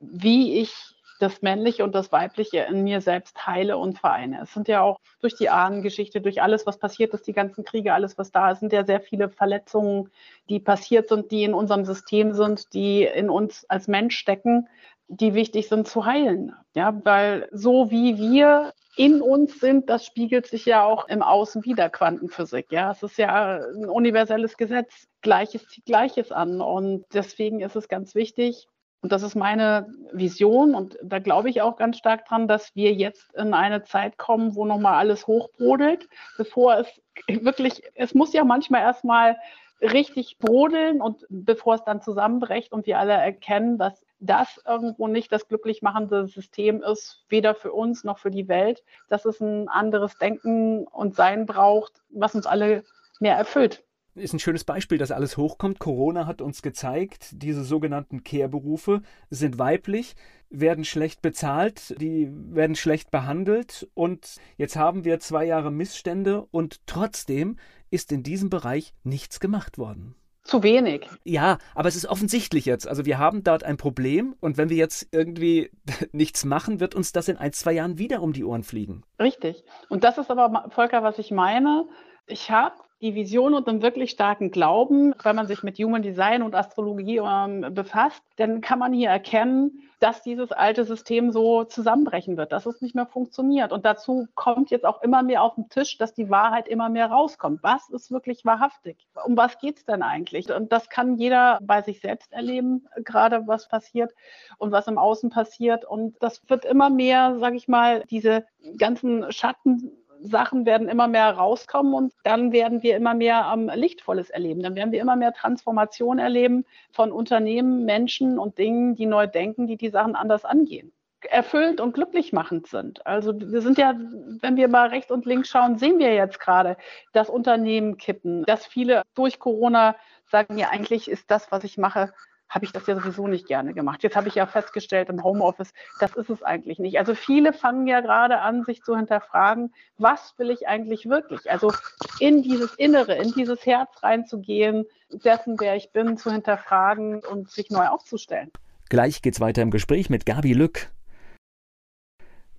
wie 0.00 0.58
ich 0.58 0.93
das 1.20 1.42
Männliche 1.42 1.84
und 1.84 1.94
das 1.94 2.12
Weibliche 2.12 2.66
in 2.68 2.84
mir 2.84 3.00
selbst 3.00 3.46
heile 3.46 3.78
und 3.78 3.98
vereine. 3.98 4.40
Es 4.42 4.52
sind 4.52 4.68
ja 4.68 4.82
auch 4.82 4.98
durch 5.20 5.36
die 5.36 5.48
Ahnengeschichte, 5.48 6.20
durch 6.20 6.42
alles, 6.42 6.66
was 6.66 6.78
passiert 6.78 7.14
ist, 7.14 7.26
die 7.26 7.32
ganzen 7.32 7.64
Kriege, 7.64 7.94
alles, 7.94 8.18
was 8.18 8.32
da 8.32 8.50
ist, 8.50 8.60
sind 8.60 8.72
ja 8.72 8.84
sehr 8.84 9.00
viele 9.00 9.28
Verletzungen, 9.28 10.10
die 10.48 10.60
passiert 10.60 11.08
sind, 11.08 11.30
die 11.30 11.44
in 11.44 11.54
unserem 11.54 11.84
System 11.84 12.32
sind, 12.34 12.74
die 12.74 13.04
in 13.04 13.30
uns 13.30 13.64
als 13.68 13.88
Mensch 13.88 14.16
stecken, 14.16 14.68
die 15.08 15.34
wichtig 15.34 15.68
sind 15.68 15.86
zu 15.86 16.04
heilen. 16.04 16.54
Ja, 16.74 16.98
weil 17.04 17.48
so 17.52 17.90
wie 17.90 18.18
wir 18.18 18.72
in 18.96 19.20
uns 19.22 19.60
sind, 19.60 19.90
das 19.90 20.06
spiegelt 20.06 20.46
sich 20.46 20.66
ja 20.66 20.84
auch 20.84 21.08
im 21.08 21.22
Außen 21.22 21.64
wieder, 21.64 21.90
Quantenphysik. 21.90 22.70
Ja, 22.70 22.92
es 22.92 23.02
ist 23.02 23.18
ja 23.18 23.58
ein 23.58 23.88
universelles 23.88 24.56
Gesetz. 24.56 25.08
Gleiches 25.20 25.66
zieht 25.66 25.84
Gleiches 25.84 26.30
an. 26.32 26.60
Und 26.60 27.04
deswegen 27.12 27.60
ist 27.60 27.76
es 27.76 27.88
ganz 27.88 28.14
wichtig, 28.14 28.68
und 29.04 29.12
das 29.12 29.22
ist 29.22 29.34
meine 29.34 29.86
Vision 30.12 30.74
und 30.74 30.96
da 31.02 31.18
glaube 31.18 31.50
ich 31.50 31.60
auch 31.60 31.76
ganz 31.76 31.98
stark 31.98 32.24
dran, 32.24 32.48
dass 32.48 32.74
wir 32.74 32.94
jetzt 32.94 33.34
in 33.34 33.52
eine 33.52 33.82
Zeit 33.82 34.16
kommen, 34.16 34.54
wo 34.54 34.64
nochmal 34.64 34.94
alles 34.94 35.26
hochbrodelt, 35.26 36.08
bevor 36.38 36.78
es 36.78 37.02
wirklich, 37.28 37.82
es 37.96 38.14
muss 38.14 38.32
ja 38.32 38.44
manchmal 38.44 38.80
erstmal 38.80 39.36
richtig 39.82 40.38
brodeln 40.38 41.02
und 41.02 41.26
bevor 41.28 41.74
es 41.74 41.84
dann 41.84 42.00
zusammenbricht 42.00 42.72
und 42.72 42.86
wir 42.86 42.98
alle 42.98 43.12
erkennen, 43.12 43.76
dass 43.76 44.06
das 44.20 44.58
irgendwo 44.66 45.06
nicht 45.06 45.30
das 45.32 45.48
glücklich 45.48 45.82
machende 45.82 46.26
System 46.26 46.82
ist, 46.82 47.26
weder 47.28 47.54
für 47.54 47.74
uns 47.74 48.04
noch 48.04 48.18
für 48.18 48.30
die 48.30 48.48
Welt, 48.48 48.82
dass 49.10 49.26
es 49.26 49.38
ein 49.38 49.68
anderes 49.68 50.16
Denken 50.16 50.86
und 50.86 51.14
Sein 51.14 51.44
braucht, 51.44 52.00
was 52.08 52.34
uns 52.34 52.46
alle 52.46 52.84
mehr 53.20 53.36
erfüllt 53.36 53.84
ist 54.14 54.32
ein 54.32 54.38
schönes 54.38 54.64
Beispiel, 54.64 54.98
dass 54.98 55.10
alles 55.10 55.36
hochkommt. 55.36 55.78
Corona 55.78 56.26
hat 56.26 56.40
uns 56.40 56.62
gezeigt, 56.62 57.30
diese 57.32 57.64
sogenannten 57.64 58.22
Care-Berufe 58.24 59.02
sind 59.30 59.58
weiblich, 59.58 60.14
werden 60.50 60.84
schlecht 60.84 61.22
bezahlt, 61.22 62.00
die 62.00 62.28
werden 62.30 62.76
schlecht 62.76 63.10
behandelt 63.10 63.88
und 63.94 64.36
jetzt 64.56 64.76
haben 64.76 65.04
wir 65.04 65.20
zwei 65.20 65.44
Jahre 65.44 65.72
Missstände 65.72 66.46
und 66.50 66.86
trotzdem 66.86 67.56
ist 67.90 68.12
in 68.12 68.22
diesem 68.22 68.50
Bereich 68.50 68.94
nichts 69.02 69.40
gemacht 69.40 69.78
worden. 69.78 70.14
Zu 70.44 70.62
wenig. 70.62 71.08
Ja, 71.24 71.56
aber 71.74 71.88
es 71.88 71.96
ist 71.96 72.04
offensichtlich 72.04 72.66
jetzt. 72.66 72.86
Also 72.86 73.06
wir 73.06 73.18
haben 73.18 73.42
dort 73.44 73.64
ein 73.64 73.78
Problem 73.78 74.36
und 74.40 74.58
wenn 74.58 74.68
wir 74.68 74.76
jetzt 74.76 75.08
irgendwie 75.10 75.70
nichts 76.12 76.44
machen, 76.44 76.80
wird 76.80 76.94
uns 76.94 77.12
das 77.12 77.28
in 77.28 77.38
ein, 77.38 77.52
zwei 77.54 77.72
Jahren 77.72 77.98
wieder 77.98 78.20
um 78.20 78.34
die 78.34 78.44
Ohren 78.44 78.62
fliegen. 78.62 79.04
Richtig. 79.18 79.64
Und 79.88 80.04
das 80.04 80.18
ist 80.18 80.30
aber, 80.30 80.68
Volker, 80.70 81.02
was 81.02 81.18
ich 81.18 81.30
meine. 81.30 81.88
Ich 82.26 82.50
habe 82.50 82.74
die 83.04 83.14
Vision 83.14 83.52
und 83.52 83.68
einen 83.68 83.82
wirklich 83.82 84.10
starken 84.10 84.50
Glauben, 84.50 85.14
wenn 85.22 85.36
man 85.36 85.46
sich 85.46 85.62
mit 85.62 85.76
Human 85.78 86.00
Design 86.00 86.42
und 86.42 86.54
Astrologie 86.54 87.20
ähm, 87.22 87.74
befasst, 87.74 88.22
dann 88.36 88.62
kann 88.62 88.78
man 88.78 88.94
hier 88.94 89.10
erkennen, 89.10 89.82
dass 90.00 90.22
dieses 90.22 90.52
alte 90.52 90.84
System 90.86 91.30
so 91.30 91.64
zusammenbrechen 91.64 92.38
wird, 92.38 92.52
dass 92.52 92.64
es 92.64 92.80
nicht 92.80 92.94
mehr 92.94 93.04
funktioniert. 93.06 93.72
Und 93.72 93.84
dazu 93.84 94.26
kommt 94.34 94.70
jetzt 94.70 94.86
auch 94.86 95.02
immer 95.02 95.22
mehr 95.22 95.42
auf 95.42 95.54
den 95.54 95.68
Tisch, 95.68 95.98
dass 95.98 96.14
die 96.14 96.30
Wahrheit 96.30 96.66
immer 96.66 96.88
mehr 96.88 97.06
rauskommt. 97.06 97.62
Was 97.62 97.90
ist 97.90 98.10
wirklich 98.10 98.44
wahrhaftig? 98.46 98.96
Um 99.26 99.36
was 99.36 99.58
geht 99.58 99.76
es 99.76 99.84
denn 99.84 100.02
eigentlich? 100.02 100.50
Und 100.50 100.72
das 100.72 100.88
kann 100.88 101.16
jeder 101.16 101.58
bei 101.62 101.82
sich 101.82 102.00
selbst 102.00 102.32
erleben, 102.32 102.86
gerade 103.04 103.46
was 103.46 103.68
passiert 103.68 104.14
und 104.56 104.72
was 104.72 104.86
im 104.88 104.96
Außen 104.96 105.28
passiert. 105.28 105.84
Und 105.84 106.16
das 106.22 106.40
wird 106.48 106.64
immer 106.64 106.88
mehr, 106.88 107.38
sage 107.38 107.56
ich 107.56 107.68
mal, 107.68 108.04
diese 108.08 108.46
ganzen 108.78 109.30
Schatten 109.30 109.92
Sachen 110.24 110.64
werden 110.64 110.88
immer 110.88 111.06
mehr 111.06 111.30
rauskommen 111.32 111.92
und 111.92 112.14
dann 112.24 112.50
werden 112.50 112.82
wir 112.82 112.96
immer 112.96 113.14
mehr 113.14 113.50
ähm, 113.52 113.70
Lichtvolles 113.74 114.30
erleben. 114.30 114.62
Dann 114.62 114.74
werden 114.74 114.90
wir 114.90 115.00
immer 115.00 115.16
mehr 115.16 115.34
Transformation 115.34 116.18
erleben 116.18 116.64
von 116.92 117.12
Unternehmen, 117.12 117.84
Menschen 117.84 118.38
und 118.38 118.56
Dingen, 118.58 118.96
die 118.96 119.06
neu 119.06 119.26
denken, 119.26 119.66
die 119.66 119.76
die 119.76 119.90
Sachen 119.90 120.16
anders 120.16 120.44
angehen 120.44 120.92
erfüllt 121.30 121.80
und 121.80 121.94
glücklich 121.94 122.34
machend 122.34 122.66
sind. 122.66 123.06
Also 123.06 123.32
wir 123.40 123.62
sind 123.62 123.78
ja, 123.78 123.94
wenn 124.42 124.56
wir 124.56 124.68
mal 124.68 124.88
rechts 124.88 125.10
und 125.10 125.24
links 125.24 125.48
schauen, 125.48 125.78
sehen 125.78 125.98
wir 125.98 126.12
jetzt 126.14 126.38
gerade, 126.38 126.76
dass 127.14 127.30
Unternehmen 127.30 127.96
kippen, 127.96 128.44
dass 128.44 128.66
viele 128.66 129.02
durch 129.14 129.38
Corona 129.38 129.96
sagen, 130.26 130.58
ja, 130.58 130.68
eigentlich 130.68 131.10
ist 131.10 131.30
das, 131.30 131.50
was 131.50 131.64
ich 131.64 131.78
mache, 131.78 132.12
habe 132.54 132.64
ich 132.64 132.72
das 132.72 132.86
ja 132.86 132.94
sowieso 132.94 133.26
nicht 133.26 133.46
gerne 133.46 133.74
gemacht. 133.74 134.02
Jetzt 134.02 134.16
habe 134.16 134.28
ich 134.28 134.36
ja 134.36 134.46
festgestellt 134.46 135.08
im 135.08 135.24
Homeoffice, 135.24 135.72
das 135.98 136.14
ist 136.14 136.30
es 136.30 136.42
eigentlich 136.42 136.78
nicht. 136.78 136.98
Also 136.98 137.14
viele 137.14 137.52
fangen 137.52 137.86
ja 137.86 138.00
gerade 138.00 138.40
an, 138.40 138.64
sich 138.64 138.82
zu 138.82 138.96
hinterfragen, 138.96 139.72
was 139.98 140.34
will 140.38 140.50
ich 140.50 140.68
eigentlich 140.68 141.08
wirklich? 141.08 141.50
Also 141.50 141.72
in 142.20 142.42
dieses 142.42 142.74
Innere, 142.74 143.16
in 143.16 143.32
dieses 143.32 143.66
Herz 143.66 144.02
reinzugehen, 144.02 144.86
dessen, 145.10 145.56
wer 145.58 145.76
ich 145.76 145.90
bin, 145.90 146.16
zu 146.16 146.30
hinterfragen 146.30 147.20
und 147.24 147.50
sich 147.50 147.70
neu 147.70 147.86
aufzustellen. 147.86 148.50
Gleich 148.88 149.22
geht's 149.22 149.40
weiter 149.40 149.62
im 149.62 149.70
Gespräch 149.70 150.10
mit 150.10 150.26
Gabi 150.26 150.52
Lück. 150.52 150.90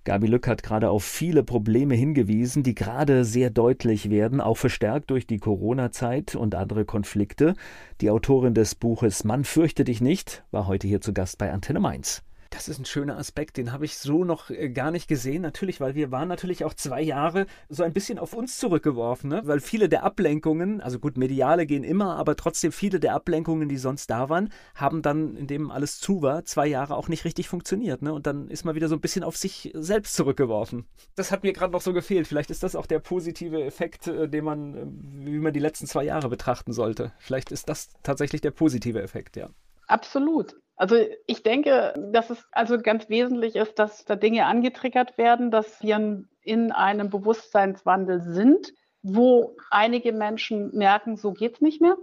Gabi 0.06 0.28
Lück 0.28 0.46
hat 0.46 0.62
gerade 0.62 0.88
auf 0.90 1.02
viele 1.02 1.42
Probleme 1.42 1.96
hingewiesen, 1.96 2.62
die 2.62 2.76
gerade 2.76 3.24
sehr 3.24 3.50
deutlich 3.50 4.08
werden, 4.08 4.40
auch 4.40 4.56
verstärkt 4.56 5.10
durch 5.10 5.26
die 5.26 5.38
Corona-Zeit 5.38 6.36
und 6.36 6.54
andere 6.54 6.84
Konflikte. 6.84 7.54
Die 8.00 8.10
Autorin 8.10 8.54
des 8.54 8.76
Buches 8.76 9.24
Mann 9.24 9.42
fürchte 9.42 9.82
dich 9.82 10.00
nicht 10.00 10.44
war 10.52 10.68
heute 10.68 10.86
hier 10.86 11.00
zu 11.00 11.12
Gast 11.12 11.38
bei 11.38 11.52
Antenne 11.52 11.80
Mainz. 11.80 12.22
Das 12.56 12.68
ist 12.68 12.78
ein 12.78 12.86
schöner 12.86 13.18
Aspekt, 13.18 13.58
den 13.58 13.70
habe 13.70 13.84
ich 13.84 13.98
so 13.98 14.24
noch 14.24 14.48
äh, 14.48 14.70
gar 14.70 14.90
nicht 14.90 15.08
gesehen. 15.08 15.42
Natürlich, 15.42 15.78
weil 15.78 15.94
wir 15.94 16.10
waren 16.10 16.26
natürlich 16.26 16.64
auch 16.64 16.72
zwei 16.72 17.02
Jahre 17.02 17.44
so 17.68 17.82
ein 17.82 17.92
bisschen 17.92 18.18
auf 18.18 18.32
uns 18.32 18.56
zurückgeworfen, 18.56 19.28
ne? 19.28 19.42
weil 19.44 19.60
viele 19.60 19.90
der 19.90 20.04
Ablenkungen, 20.04 20.80
also 20.80 20.98
gut, 20.98 21.18
mediale 21.18 21.66
gehen 21.66 21.84
immer, 21.84 22.16
aber 22.16 22.34
trotzdem 22.34 22.72
viele 22.72 22.98
der 22.98 23.14
Ablenkungen, 23.14 23.68
die 23.68 23.76
sonst 23.76 24.08
da 24.08 24.30
waren, 24.30 24.48
haben 24.74 25.02
dann, 25.02 25.36
indem 25.36 25.70
alles 25.70 26.00
zu 26.00 26.22
war, 26.22 26.46
zwei 26.46 26.66
Jahre 26.66 26.96
auch 26.96 27.08
nicht 27.08 27.26
richtig 27.26 27.46
funktioniert. 27.46 28.00
Ne? 28.00 28.14
Und 28.14 28.26
dann 28.26 28.48
ist 28.48 28.64
man 28.64 28.74
wieder 28.74 28.88
so 28.88 28.94
ein 28.94 29.02
bisschen 29.02 29.22
auf 29.22 29.36
sich 29.36 29.70
selbst 29.74 30.14
zurückgeworfen. 30.14 30.86
Das 31.14 31.30
hat 31.30 31.42
mir 31.42 31.52
gerade 31.52 31.74
noch 31.74 31.82
so 31.82 31.92
gefehlt. 31.92 32.26
Vielleicht 32.26 32.50
ist 32.50 32.62
das 32.62 32.74
auch 32.74 32.86
der 32.86 33.00
positive 33.00 33.62
Effekt, 33.62 34.06
äh, 34.06 34.30
den 34.30 34.44
man, 34.44 34.74
äh, 34.74 34.86
wie 35.26 35.40
man 35.40 35.52
die 35.52 35.60
letzten 35.60 35.86
zwei 35.86 36.04
Jahre 36.04 36.30
betrachten 36.30 36.72
sollte. 36.72 37.12
Vielleicht 37.18 37.52
ist 37.52 37.68
das 37.68 37.90
tatsächlich 38.02 38.40
der 38.40 38.50
positive 38.50 39.02
Effekt, 39.02 39.36
ja. 39.36 39.50
Absolut. 39.88 40.56
Also 40.76 40.96
ich 41.26 41.42
denke, 41.42 41.94
dass 42.12 42.30
es 42.30 42.46
also 42.52 42.78
ganz 42.78 43.08
wesentlich 43.08 43.56
ist, 43.56 43.78
dass 43.78 44.04
da 44.04 44.14
Dinge 44.14 44.44
angetriggert 44.46 45.16
werden, 45.16 45.50
dass 45.50 45.82
wir 45.82 46.24
in 46.42 46.72
einem 46.72 47.10
Bewusstseinswandel 47.10 48.20
sind, 48.20 48.72
wo 49.02 49.56
einige 49.70 50.12
Menschen 50.12 50.76
merken, 50.76 51.16
so 51.16 51.32
geht's 51.32 51.60
nicht 51.60 51.80
mehr. 51.80 51.96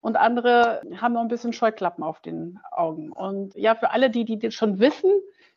Und 0.00 0.16
andere 0.16 0.82
haben 1.00 1.14
noch 1.14 1.22
ein 1.22 1.28
bisschen 1.28 1.52
Scheuklappen 1.52 2.04
auf 2.04 2.20
den 2.20 2.60
Augen. 2.70 3.12
Und 3.12 3.54
ja, 3.54 3.74
für 3.74 3.90
alle, 3.90 4.10
die, 4.10 4.24
die 4.24 4.50
schon 4.50 4.78
wissen, 4.78 5.10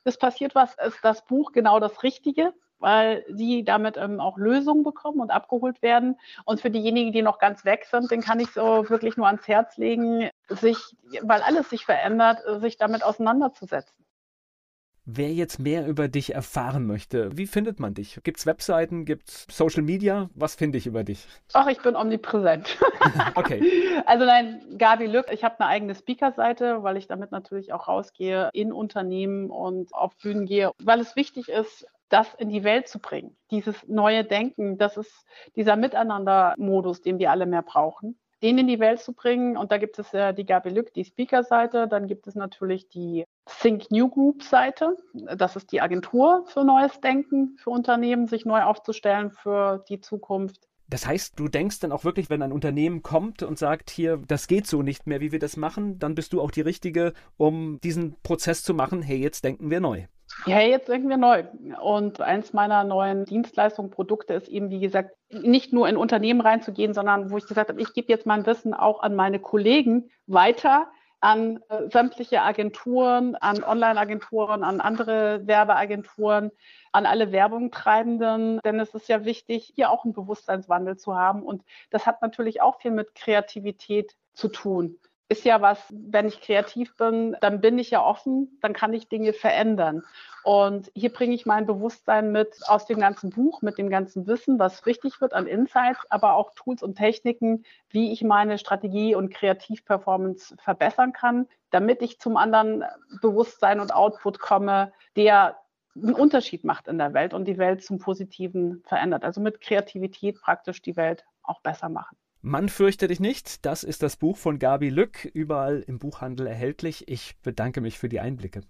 es 0.03 0.17
passiert 0.17 0.55
was, 0.55 0.75
ist 0.85 0.99
das 1.03 1.25
Buch 1.25 1.51
genau 1.51 1.79
das 1.79 2.03
Richtige. 2.03 2.53
Weil 2.79 3.25
sie 3.29 3.63
damit 3.63 3.97
ähm, 3.97 4.19
auch 4.19 4.37
Lösungen 4.37 4.83
bekommen 4.83 5.19
und 5.19 5.31
abgeholt 5.31 5.81
werden. 5.81 6.17
Und 6.45 6.61
für 6.61 6.69
diejenigen, 6.69 7.11
die 7.11 7.21
noch 7.21 7.39
ganz 7.39 7.65
weg 7.65 7.85
sind, 7.89 8.11
den 8.11 8.21
kann 8.21 8.39
ich 8.39 8.51
so 8.51 8.89
wirklich 8.89 9.17
nur 9.17 9.27
ans 9.27 9.47
Herz 9.47 9.77
legen, 9.77 10.29
sich, 10.49 10.77
weil 11.21 11.41
alles 11.41 11.69
sich 11.69 11.85
verändert, 11.85 12.39
sich 12.61 12.77
damit 12.77 13.03
auseinanderzusetzen. 13.03 13.99
Wer 15.11 15.33
jetzt 15.33 15.57
mehr 15.57 15.87
über 15.87 16.07
dich 16.07 16.35
erfahren 16.35 16.85
möchte, 16.85 17.35
wie 17.35 17.47
findet 17.47 17.79
man 17.79 17.95
dich? 17.95 18.19
Gibt 18.23 18.37
es 18.37 18.45
Webseiten, 18.45 19.05
gibt 19.05 19.29
es 19.29 19.47
Social 19.49 19.81
Media? 19.81 20.29
Was 20.35 20.53
finde 20.53 20.77
ich 20.77 20.85
über 20.85 21.03
dich? 21.03 21.25
Ach, 21.53 21.65
ich 21.65 21.81
bin 21.81 21.95
omnipräsent. 21.95 22.77
okay. 23.35 23.59
Also 24.05 24.25
nein, 24.25 24.61
Gabi 24.77 25.07
Lück, 25.07 25.25
ich 25.31 25.43
habe 25.43 25.59
eine 25.59 25.67
eigene 25.69 25.95
Speaker-Seite, 25.95 26.83
weil 26.83 26.95
ich 26.95 27.07
damit 27.07 27.31
natürlich 27.31 27.73
auch 27.73 27.87
rausgehe 27.87 28.51
in 28.53 28.71
Unternehmen 28.71 29.49
und 29.49 29.91
auf 29.95 30.15
Bühnen 30.17 30.45
gehe, 30.45 30.73
weil 30.77 30.99
es 30.99 31.15
wichtig 31.15 31.49
ist, 31.49 31.87
das 32.09 32.33
in 32.35 32.49
die 32.49 32.63
Welt 32.63 32.87
zu 32.87 32.99
bringen. 32.99 33.35
Dieses 33.51 33.87
neue 33.87 34.23
Denken, 34.23 34.77
das 34.77 34.97
ist 34.97 35.25
dieser 35.55 35.75
Miteinander-Modus, 35.75 37.01
den 37.01 37.19
wir 37.19 37.31
alle 37.31 37.45
mehr 37.45 37.61
brauchen 37.61 38.19
den 38.41 38.57
in 38.57 38.67
die 38.67 38.79
Welt 38.79 38.99
zu 38.99 39.13
bringen. 39.13 39.57
Und 39.57 39.71
da 39.71 39.77
gibt 39.77 39.99
es 39.99 40.11
ja 40.11 40.31
die 40.31 40.45
Gabi 40.45 40.69
Lück, 40.69 40.93
die 40.93 41.05
Speaker-Seite. 41.05 41.87
Dann 41.87 42.07
gibt 42.07 42.27
es 42.27 42.35
natürlich 42.35 42.87
die 42.89 43.25
Think 43.45 43.91
New 43.91 44.09
Group-Seite. 44.09 44.95
Das 45.13 45.55
ist 45.55 45.71
die 45.71 45.81
Agentur 45.81 46.45
für 46.47 46.63
neues 46.63 46.99
Denken 47.01 47.57
für 47.61 47.69
Unternehmen, 47.69 48.27
sich 48.27 48.45
neu 48.45 48.61
aufzustellen 48.63 49.31
für 49.31 49.83
die 49.89 49.99
Zukunft. 49.99 50.67
Das 50.87 51.05
heißt, 51.05 51.39
du 51.39 51.47
denkst 51.47 51.81
dann 51.81 51.91
auch 51.91 52.03
wirklich, 52.03 52.31
wenn 52.31 52.41
ein 52.41 52.51
Unternehmen 52.51 53.03
kommt 53.03 53.43
und 53.43 53.59
sagt, 53.59 53.91
hier, 53.91 54.17
das 54.27 54.47
geht 54.47 54.65
so 54.65 54.81
nicht 54.81 55.05
mehr, 55.05 55.21
wie 55.21 55.31
wir 55.31 55.37
das 55.37 55.55
machen, 55.55 55.99
dann 55.99 56.15
bist 56.15 56.33
du 56.33 56.41
auch 56.41 56.49
die 56.49 56.61
Richtige, 56.61 57.13
um 57.37 57.79
diesen 57.81 58.15
Prozess 58.23 58.63
zu 58.63 58.73
machen, 58.73 59.03
hey, 59.03 59.17
jetzt 59.17 59.43
denken 59.43 59.69
wir 59.69 59.81
neu. 59.81 60.05
Ja, 60.45 60.61
jetzt 60.61 60.87
denken 60.87 61.09
wir 61.09 61.17
neu. 61.17 61.43
Und 61.81 62.21
eins 62.21 62.53
meiner 62.53 62.83
neuen 62.83 63.25
Dienstleistungen, 63.25 63.91
Produkte 63.91 64.33
ist 64.33 64.47
eben, 64.47 64.69
wie 64.69 64.79
gesagt, 64.79 65.15
nicht 65.29 65.73
nur 65.73 65.87
in 65.87 65.97
Unternehmen 65.97 66.41
reinzugehen, 66.41 66.93
sondern 66.93 67.29
wo 67.31 67.37
ich 67.37 67.45
gesagt 67.45 67.69
habe, 67.69 67.81
ich 67.81 67.93
gebe 67.93 68.11
jetzt 68.11 68.25
mein 68.25 68.45
Wissen 68.45 68.73
auch 68.73 69.01
an 69.01 69.15
meine 69.15 69.39
Kollegen 69.39 70.09
weiter, 70.27 70.87
an 71.19 71.59
äh, 71.67 71.89
sämtliche 71.89 72.41
Agenturen, 72.41 73.35
an 73.35 73.63
Online-Agenturen, 73.63 74.63
an 74.63 74.79
andere 74.79 75.45
Werbeagenturen, 75.45 76.51
an 76.93 77.05
alle 77.05 77.33
Werbungtreibenden, 77.33 78.61
denn 78.63 78.79
es 78.79 78.95
ist 78.95 79.09
ja 79.09 79.25
wichtig, 79.25 79.73
hier 79.75 79.91
auch 79.91 80.05
einen 80.05 80.13
Bewusstseinswandel 80.13 80.95
zu 80.97 81.15
haben. 81.15 81.43
Und 81.43 81.63
das 81.89 82.05
hat 82.05 82.21
natürlich 82.21 82.61
auch 82.61 82.79
viel 82.79 82.91
mit 82.91 83.15
Kreativität 83.15 84.15
zu 84.33 84.47
tun 84.47 84.97
ist 85.29 85.45
ja 85.45 85.61
was, 85.61 85.77
wenn 85.91 86.27
ich 86.27 86.41
kreativ 86.41 86.97
bin, 86.97 87.37
dann 87.39 87.61
bin 87.61 87.77
ich 87.77 87.91
ja 87.91 88.03
offen, 88.03 88.57
dann 88.61 88.73
kann 88.73 88.93
ich 88.93 89.09
Dinge 89.09 89.31
verändern. 89.31 90.03
Und 90.43 90.91
hier 90.95 91.13
bringe 91.13 91.35
ich 91.35 91.45
mein 91.45 91.67
Bewusstsein 91.67 92.31
mit 92.31 92.57
aus 92.65 92.87
dem 92.87 92.99
ganzen 92.99 93.29
Buch, 93.29 93.61
mit 93.61 93.77
dem 93.77 93.91
ganzen 93.91 94.25
Wissen, 94.25 94.57
was 94.57 94.85
wichtig 94.87 95.21
wird 95.21 95.33
an 95.33 95.45
Insights, 95.45 95.99
aber 96.09 96.33
auch 96.33 96.51
Tools 96.55 96.81
und 96.81 96.95
Techniken, 96.95 97.63
wie 97.89 98.11
ich 98.11 98.23
meine 98.23 98.57
Strategie 98.57 99.13
und 99.13 99.31
Kreativperformance 99.31 100.55
verbessern 100.63 101.13
kann, 101.13 101.47
damit 101.69 102.01
ich 102.01 102.19
zum 102.19 102.35
anderen 102.35 102.83
Bewusstsein 103.21 103.79
und 103.79 103.93
Output 103.93 104.39
komme, 104.39 104.91
der 105.15 105.59
einen 105.95 106.15
Unterschied 106.15 106.63
macht 106.63 106.87
in 106.87 106.97
der 106.97 107.13
Welt 107.13 107.35
und 107.35 107.45
die 107.45 107.59
Welt 107.59 107.83
zum 107.83 107.99
Positiven 107.99 108.81
verändert. 108.87 109.23
Also 109.23 109.41
mit 109.41 109.61
Kreativität 109.61 110.41
praktisch 110.41 110.81
die 110.81 110.95
Welt 110.95 111.25
auch 111.43 111.61
besser 111.61 111.89
machen. 111.89 112.17
Mann 112.41 112.69
fürchte 112.69 113.07
dich 113.07 113.19
nicht, 113.19 113.65
das 113.65 113.83
ist 113.83 114.01
das 114.01 114.15
Buch 114.15 114.37
von 114.37 114.59
Gabi 114.59 114.89
Lück, 114.89 115.25
überall 115.25 115.83
im 115.87 115.99
Buchhandel 115.99 116.47
erhältlich. 116.47 117.07
Ich 117.09 117.35
bedanke 117.41 117.81
mich 117.81 117.99
für 117.99 118.07
die 118.07 118.21
Einblicke. 118.21 118.61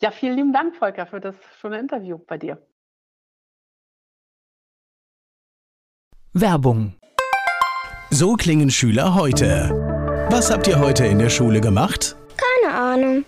Ja, 0.00 0.10
vielen 0.10 0.36
lieben 0.36 0.52
Dank, 0.52 0.76
Volker, 0.76 1.06
für 1.06 1.20
das 1.20 1.34
schöne 1.60 1.78
Interview 1.78 2.18
bei 2.18 2.38
dir. 2.38 2.62
Werbung. 6.32 6.94
So 8.10 8.34
klingen 8.34 8.70
Schüler 8.70 9.14
heute. 9.14 9.70
Was 10.30 10.50
habt 10.50 10.66
ihr 10.66 10.78
heute 10.78 11.04
in 11.06 11.18
der 11.18 11.30
Schule 11.30 11.60
gemacht? 11.60 12.16
Keine 12.62 12.74
Ahnung. 12.74 13.24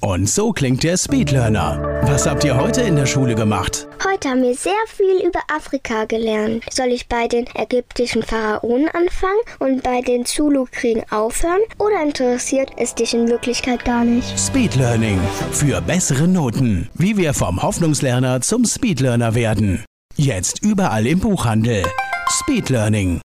Und 0.00 0.28
so 0.28 0.52
klingt 0.52 0.82
der 0.82 0.96
Speedlearner. 0.96 1.97
Was 2.18 2.26
habt 2.26 2.42
ihr 2.42 2.56
heute 2.56 2.80
in 2.80 2.96
der 2.96 3.06
Schule 3.06 3.36
gemacht? 3.36 3.86
Heute 4.04 4.30
haben 4.30 4.42
wir 4.42 4.56
sehr 4.56 4.72
viel 4.88 5.24
über 5.24 5.38
Afrika 5.56 6.04
gelernt. 6.04 6.64
Soll 6.68 6.88
ich 6.88 7.06
bei 7.06 7.28
den 7.28 7.46
ägyptischen 7.54 8.24
Pharaonen 8.24 8.88
anfangen 8.88 9.38
und 9.60 9.84
bei 9.84 10.00
den 10.00 10.24
Zulu-Kriegen 10.24 11.04
aufhören? 11.12 11.60
Oder 11.78 12.02
interessiert 12.02 12.72
es 12.76 12.96
dich 12.96 13.14
in 13.14 13.28
Wirklichkeit 13.28 13.84
gar 13.84 14.04
nicht? 14.04 14.36
Speedlearning. 14.36 15.20
Für 15.52 15.80
bessere 15.80 16.26
Noten. 16.26 16.88
Wie 16.94 17.16
wir 17.16 17.34
vom 17.34 17.62
Hoffnungslerner 17.62 18.40
zum 18.40 18.64
Speedlearner 18.64 19.36
werden. 19.36 19.84
Jetzt 20.16 20.60
überall 20.64 21.06
im 21.06 21.20
Buchhandel. 21.20 21.84
Speedlearning. 22.30 23.16